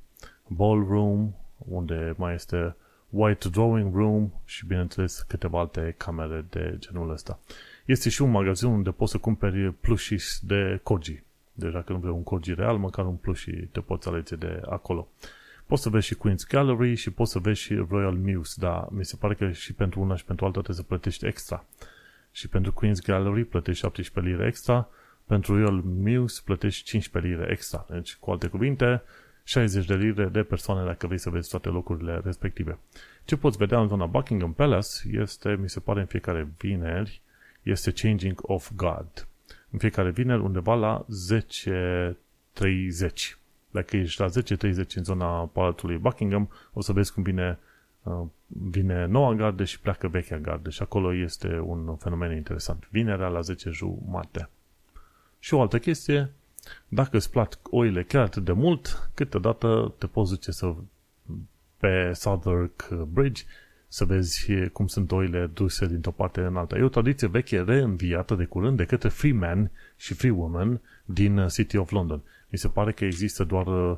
Ballroom, 0.47 1.33
unde 1.59 2.15
mai 2.17 2.35
este 2.35 2.77
White 3.09 3.49
Drawing 3.49 3.95
Room 3.95 4.33
și, 4.45 4.67
bineînțeles, 4.67 5.25
câteva 5.29 5.59
alte 5.59 5.95
camere 5.97 6.47
de 6.51 6.77
genul 6.79 7.11
ăsta. 7.11 7.41
Este 7.85 8.09
și 8.09 8.23
un 8.23 8.31
magazin 8.31 8.69
unde 8.69 8.91
poți 8.91 9.11
să 9.11 9.19
cumperi 9.19 9.73
plushis 9.73 10.41
de 10.43 10.81
Koji. 10.83 11.23
Deci 11.53 11.73
dacă 11.73 11.93
nu 11.93 11.99
vrei 11.99 12.13
un 12.13 12.23
Koji 12.23 12.55
real, 12.55 12.77
măcar 12.79 13.07
un 13.07 13.17
plushi 13.17 13.51
te 13.51 13.81
poți 13.81 14.09
alege 14.09 14.37
de 14.37 14.63
acolo. 14.69 15.09
Poți 15.67 15.83
să 15.83 15.89
vezi 15.89 16.07
și 16.07 16.17
Queen's 16.17 16.49
Gallery 16.49 16.95
și 16.95 17.11
poți 17.11 17.33
să 17.33 17.39
vezi 17.39 17.61
și 17.61 17.75
Royal 17.89 18.15
Muse, 18.15 18.55
dar 18.61 18.87
mi 18.91 19.05
se 19.05 19.17
pare 19.17 19.35
că 19.35 19.51
și 19.51 19.73
pentru 19.73 20.01
una 20.01 20.17
și 20.17 20.25
pentru 20.25 20.45
alta 20.45 20.61
trebuie 20.61 20.85
să 20.85 20.89
plătești 20.89 21.27
extra. 21.27 21.65
Și 22.33 22.49
pentru 22.49 22.73
Queen's 22.73 23.05
Gallery 23.07 23.45
plătești 23.45 23.81
17 23.81 24.33
lire 24.33 24.47
extra, 24.49 24.89
pentru 25.27 25.55
Royal 25.55 25.83
Muse 25.85 26.41
plătești 26.45 26.85
15 26.85 27.33
lire 27.33 27.51
extra. 27.51 27.87
Deci, 27.91 28.17
cu 28.17 28.31
alte 28.31 28.47
cuvinte, 28.47 29.03
60 29.45 29.87
de 29.87 29.95
lire 29.95 30.25
de 30.25 30.43
persoane 30.43 30.85
dacă 30.85 31.07
vrei 31.07 31.19
să 31.19 31.31
vezi 31.31 31.51
toate 31.51 31.69
locurile 31.69 32.21
respective. 32.25 32.79
Ce 33.25 33.37
poți 33.37 33.57
vedea 33.57 33.81
în 33.81 33.89
zona 33.89 34.07
Buckingham 34.07 34.53
Palace 34.53 34.89
este, 35.11 35.57
mi 35.61 35.69
se 35.69 35.81
pare, 35.81 36.01
în 36.01 36.07
fiecare 36.07 36.49
vineri, 36.59 37.21
este 37.63 37.93
Changing 37.93 38.39
of 38.43 38.71
God. 38.77 39.29
În 39.71 39.79
fiecare 39.79 40.11
vineri 40.11 40.41
undeva 40.41 40.75
la 40.75 41.07
10.30. 41.41 42.15
Dacă 43.71 43.97
ești 43.97 44.21
la 44.21 44.29
10.30 44.29 44.95
în 44.95 45.05
zona 45.05 45.27
Palatului 45.47 45.97
Buckingham, 45.97 46.51
o 46.73 46.81
să 46.81 46.93
vezi 46.93 47.13
cum 47.13 47.23
vine, 47.23 47.59
uh, 47.61 47.72
vine 48.47 49.07
noua 49.07 49.35
gardă 49.35 49.65
și 49.65 49.81
pleacă 49.81 50.09
vechea 50.09 50.39
gardă 50.39 50.71
și 50.71 50.83
acolo 50.83 51.15
este 51.15 51.59
un 51.59 51.97
fenomen 51.97 52.37
interesant. 52.37 52.89
Vinerea 52.91 53.29
la 53.29 53.41
10 53.41 53.71
jumate. 53.71 54.49
Și 55.39 55.55
o 55.55 55.61
altă 55.61 55.79
chestie, 55.79 56.31
dacă 56.89 57.17
îți 57.17 57.31
plac 57.31 57.59
oile 57.63 58.03
chiar 58.03 58.23
atât 58.23 58.45
de 58.45 58.53
mult, 58.53 59.11
câteodată 59.15 59.95
te 59.99 60.07
poți 60.07 60.31
duce 60.31 60.51
să 60.51 60.75
pe 61.77 62.13
Southwark 62.13 62.89
Bridge 62.89 63.43
să 63.89 64.05
vezi 64.05 64.69
cum 64.73 64.87
sunt 64.87 65.13
oile 65.13 65.51
duse 65.55 65.87
dintr-o 65.87 66.11
parte 66.11 66.41
în 66.41 66.57
alta. 66.57 66.77
E 66.77 66.83
o 66.83 66.89
tradiție 66.89 67.29
veche 67.29 67.63
reînviată 67.63 68.35
de 68.35 68.45
curând 68.45 68.77
de 68.77 68.85
către 68.85 69.09
free 69.09 69.33
men 69.33 69.71
și 69.97 70.15
free 70.15 70.31
women 70.31 70.81
din 71.05 71.47
City 71.49 71.77
of 71.77 71.91
London. 71.91 72.23
Mi 72.49 72.59
se 72.59 72.69
pare 72.69 72.93
că 72.93 73.05
există 73.05 73.45
doar 73.45 73.67
uh, 73.67 73.97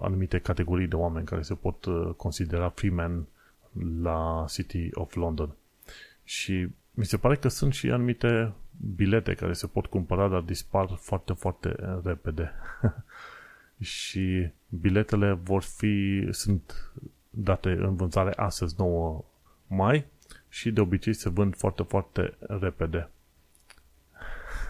anumite 0.00 0.38
categorii 0.38 0.86
de 0.86 0.96
oameni 0.96 1.26
care 1.26 1.42
se 1.42 1.54
pot 1.54 1.84
uh, 1.84 2.14
considera 2.16 2.68
free 2.68 2.90
men 2.90 3.26
la 4.02 4.44
City 4.48 4.88
of 4.92 5.14
London. 5.14 5.54
Și 6.24 6.68
mi 6.90 7.04
se 7.04 7.16
pare 7.16 7.36
că 7.36 7.48
sunt 7.48 7.72
și 7.72 7.90
anumite 7.90 8.52
bilete 8.94 9.34
care 9.34 9.52
se 9.52 9.66
pot 9.66 9.86
cumpăra, 9.86 10.28
dar 10.28 10.40
dispar 10.40 10.88
foarte, 11.00 11.32
foarte 11.32 11.76
repede. 12.04 12.52
și 13.80 14.50
biletele 14.68 15.32
vor 15.32 15.62
fi, 15.62 16.26
sunt 16.30 16.92
date 17.30 17.70
în 17.70 17.96
vânzare 17.96 18.32
astăzi 18.36 18.74
9 18.78 19.24
mai 19.66 20.06
și 20.48 20.70
de 20.70 20.80
obicei 20.80 21.12
se 21.12 21.28
vând 21.28 21.56
foarte, 21.56 21.82
foarte 21.82 22.34
repede. 22.38 23.08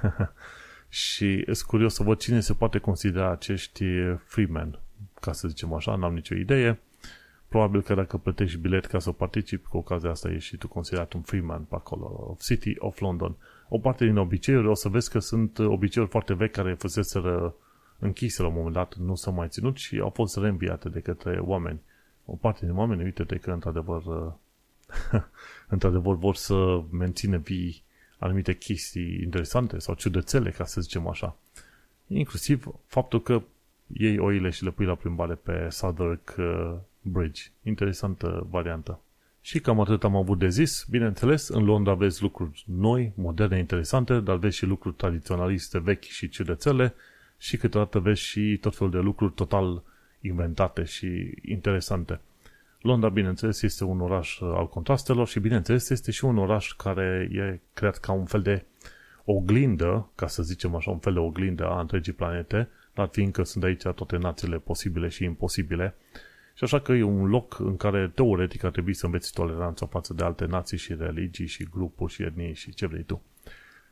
și 0.88 1.42
sunt 1.44 1.68
curios 1.68 1.94
să 1.94 2.02
văd 2.02 2.18
cine 2.18 2.40
se 2.40 2.54
poate 2.54 2.78
considera 2.78 3.30
acești 3.30 3.84
freemen, 4.24 4.78
ca 5.20 5.32
să 5.32 5.48
zicem 5.48 5.72
așa, 5.72 5.94
n-am 5.94 6.14
nicio 6.14 6.34
idee. 6.34 6.80
Probabil 7.48 7.82
că 7.82 7.94
dacă 7.94 8.16
plătești 8.16 8.58
bilet 8.58 8.84
ca 8.84 8.98
să 8.98 9.12
participi, 9.12 9.68
cu 9.68 9.76
ocazia 9.76 10.10
asta 10.10 10.30
ești 10.30 10.48
și 10.48 10.56
tu 10.56 10.68
considerat 10.68 11.12
un 11.12 11.20
freeman 11.20 11.62
pe 11.62 11.74
acolo, 11.74 12.36
City 12.40 12.74
of 12.78 12.98
London. 12.98 13.36
O 13.68 13.78
parte 13.78 14.04
din 14.04 14.16
obiceiuri, 14.16 14.66
o 14.66 14.74
să 14.74 14.88
vezi 14.88 15.10
că 15.10 15.18
sunt 15.18 15.58
obiceiuri 15.58 16.10
foarte 16.10 16.34
vechi 16.34 16.52
care 16.52 16.74
fuseseră 16.74 17.54
închise 17.98 18.42
la 18.42 18.48
un 18.48 18.54
moment 18.54 18.74
dat, 18.74 18.94
nu 18.94 19.14
s-au 19.14 19.32
mai 19.32 19.48
ținut 19.48 19.76
și 19.76 19.98
au 19.98 20.10
fost 20.10 20.36
reînviate 20.36 20.88
de 20.88 21.00
către 21.00 21.38
oameni. 21.38 21.80
O 22.24 22.34
parte 22.34 22.66
din 22.66 22.76
oameni, 22.76 23.02
uite-te 23.02 23.36
că 23.36 23.50
într-adevăr, 23.50 24.02
într-adevăr 25.74 26.16
vor 26.16 26.34
să 26.34 26.82
mențină 26.90 27.36
vii 27.36 27.82
anumite 28.18 28.54
chestii 28.54 29.20
interesante 29.22 29.78
sau 29.78 29.94
ciudățele, 29.94 30.50
ca 30.50 30.64
să 30.64 30.80
zicem 30.80 31.06
așa. 31.06 31.36
Inclusiv 32.06 32.66
faptul 32.86 33.22
că 33.22 33.42
iei 33.92 34.18
oile 34.18 34.50
și 34.50 34.64
le 34.64 34.70
pui 34.70 34.86
la 34.86 34.94
plimbare 34.94 35.34
pe 35.34 35.66
Southwark 35.70 36.34
uh, 36.38 36.74
Bridge. 37.02 37.42
Interesantă 37.62 38.46
variantă. 38.50 39.00
Și 39.40 39.60
cam 39.60 39.80
atât 39.80 40.04
am 40.04 40.16
avut 40.16 40.38
de 40.38 40.48
zis. 40.48 40.86
Bineînțeles, 40.90 41.48
în 41.48 41.64
Londra 41.64 41.94
vezi 41.94 42.22
lucruri 42.22 42.64
noi, 42.66 43.12
moderne, 43.14 43.58
interesante, 43.58 44.20
dar 44.20 44.36
vezi 44.36 44.56
și 44.56 44.66
lucruri 44.66 44.94
tradiționaliste, 44.94 45.78
vechi 45.78 46.02
și 46.02 46.28
ciudățele 46.28 46.94
și 47.38 47.56
câteodată 47.56 47.98
vezi 47.98 48.20
și 48.20 48.58
tot 48.60 48.76
felul 48.76 48.92
de 48.92 48.98
lucruri 48.98 49.32
total 49.32 49.82
inventate 50.20 50.84
și 50.84 51.34
interesante. 51.42 52.20
Londra, 52.80 53.08
bineînțeles, 53.08 53.62
este 53.62 53.84
un 53.84 54.00
oraș 54.00 54.40
al 54.40 54.68
contrastelor 54.68 55.28
și, 55.28 55.40
bineînțeles, 55.40 55.90
este 55.90 56.10
și 56.10 56.24
un 56.24 56.38
oraș 56.38 56.72
care 56.72 57.28
e 57.32 57.60
creat 57.72 57.98
ca 57.98 58.12
un 58.12 58.24
fel 58.24 58.42
de 58.42 58.64
oglindă, 59.24 60.08
ca 60.14 60.26
să 60.26 60.42
zicem 60.42 60.74
așa, 60.74 60.90
un 60.90 60.98
fel 60.98 61.12
de 61.12 61.18
oglindă 61.18 61.66
a 61.66 61.80
întregii 61.80 62.12
planete, 62.12 62.68
dar 62.98 63.08
fiindcă 63.12 63.42
sunt 63.42 63.64
aici 63.64 63.82
toate 63.82 64.16
națiile 64.16 64.58
posibile 64.58 65.08
și 65.08 65.24
imposibile, 65.24 65.94
și 66.54 66.64
așa 66.64 66.80
că 66.80 66.92
e 66.92 67.02
un 67.02 67.28
loc 67.28 67.58
în 67.58 67.76
care 67.76 68.10
teoretic 68.14 68.64
ar 68.64 68.70
trebui 68.70 68.94
să 68.94 69.06
înveți 69.06 69.32
toleranța 69.32 69.86
față 69.86 70.14
de 70.14 70.24
alte 70.24 70.44
nații 70.44 70.78
și 70.78 70.94
religii 70.94 71.46
și 71.46 71.68
grupuri 71.70 72.12
și 72.12 72.22
etnii 72.22 72.54
și 72.54 72.74
ce 72.74 72.86
vrei 72.86 73.02
tu. 73.02 73.22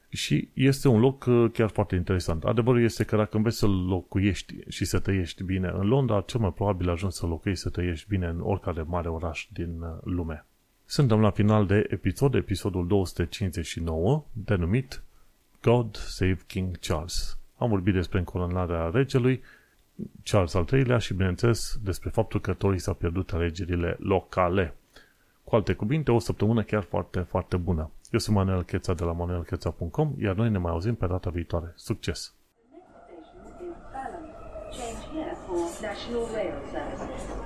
Și 0.09 0.48
este 0.52 0.88
un 0.88 1.00
loc 1.00 1.24
uh, 1.24 1.50
chiar 1.52 1.68
foarte 1.68 1.94
interesant. 1.94 2.44
Adevărul 2.44 2.82
este 2.82 3.04
că 3.04 3.16
dacă 3.16 3.36
înveți 3.36 3.57
să 3.57 3.66
locuiești 3.66 4.54
și 4.68 4.84
să 4.84 4.98
trăiești 4.98 5.42
bine 5.42 5.68
în 5.68 5.86
Londra, 5.86 6.20
cel 6.20 6.40
mai 6.40 6.52
probabil 6.52 6.88
ajungi 6.88 7.16
să 7.16 7.26
locuiești 7.26 7.62
să 7.62 7.70
trăiești 7.70 8.09
bine 8.09 8.26
în 8.26 8.40
oricare 8.40 8.82
mare 8.82 9.09
oraș 9.09 9.48
din 9.52 9.80
uh, 9.80 9.88
lume. 10.04 10.44
Suntem 10.84 11.20
la 11.20 11.30
final 11.30 11.66
de 11.66 11.86
episod, 11.88 12.34
episodul 12.34 12.86
259, 12.86 14.24
denumit 14.32 15.02
God 15.61 15.96
Save 15.96 16.38
King 16.46 16.78
Charles. 16.78 17.38
Am 17.57 17.68
vorbit 17.68 17.94
despre 17.94 18.18
încolonarea 18.18 18.90
regelui 18.92 19.42
Charles 20.22 20.54
al 20.54 20.66
III-lea 20.72 20.98
și, 20.98 21.14
bineînțeles, 21.14 21.78
despre 21.82 22.11
faptul 22.11 22.40
că 22.40 22.52
Tory 22.52 22.78
s-a 22.78 22.92
pierdut 22.92 23.32
alegerile 23.32 23.96
locale. 23.98 24.74
Cu 25.44 25.54
alte 25.54 25.72
cuvinte, 25.72 26.12
o 26.12 26.18
săptămână 26.18 26.62
chiar 26.62 26.82
foarte, 26.82 27.20
foarte 27.20 27.57
bună. 27.57 27.90
Eu 28.11 28.18
sunt 28.18 28.36
Manuel 28.36 28.62
Cheța 28.62 28.94
de 28.94 29.04
la 29.04 29.12
manuelcheța.com, 29.12 30.14
iar 30.18 30.34
noi 30.34 30.50
ne 30.50 30.59
mai 30.59 30.72
auzim 30.72 30.94
pe 30.94 31.07
data 31.07 31.30
viitoare. 31.30 31.72
Succes! 31.76 32.34
Change 34.70 35.07
here 35.12 35.36
for 35.46 35.70
National 35.80 36.26
Rail 36.34 36.54
Service. 36.72 37.45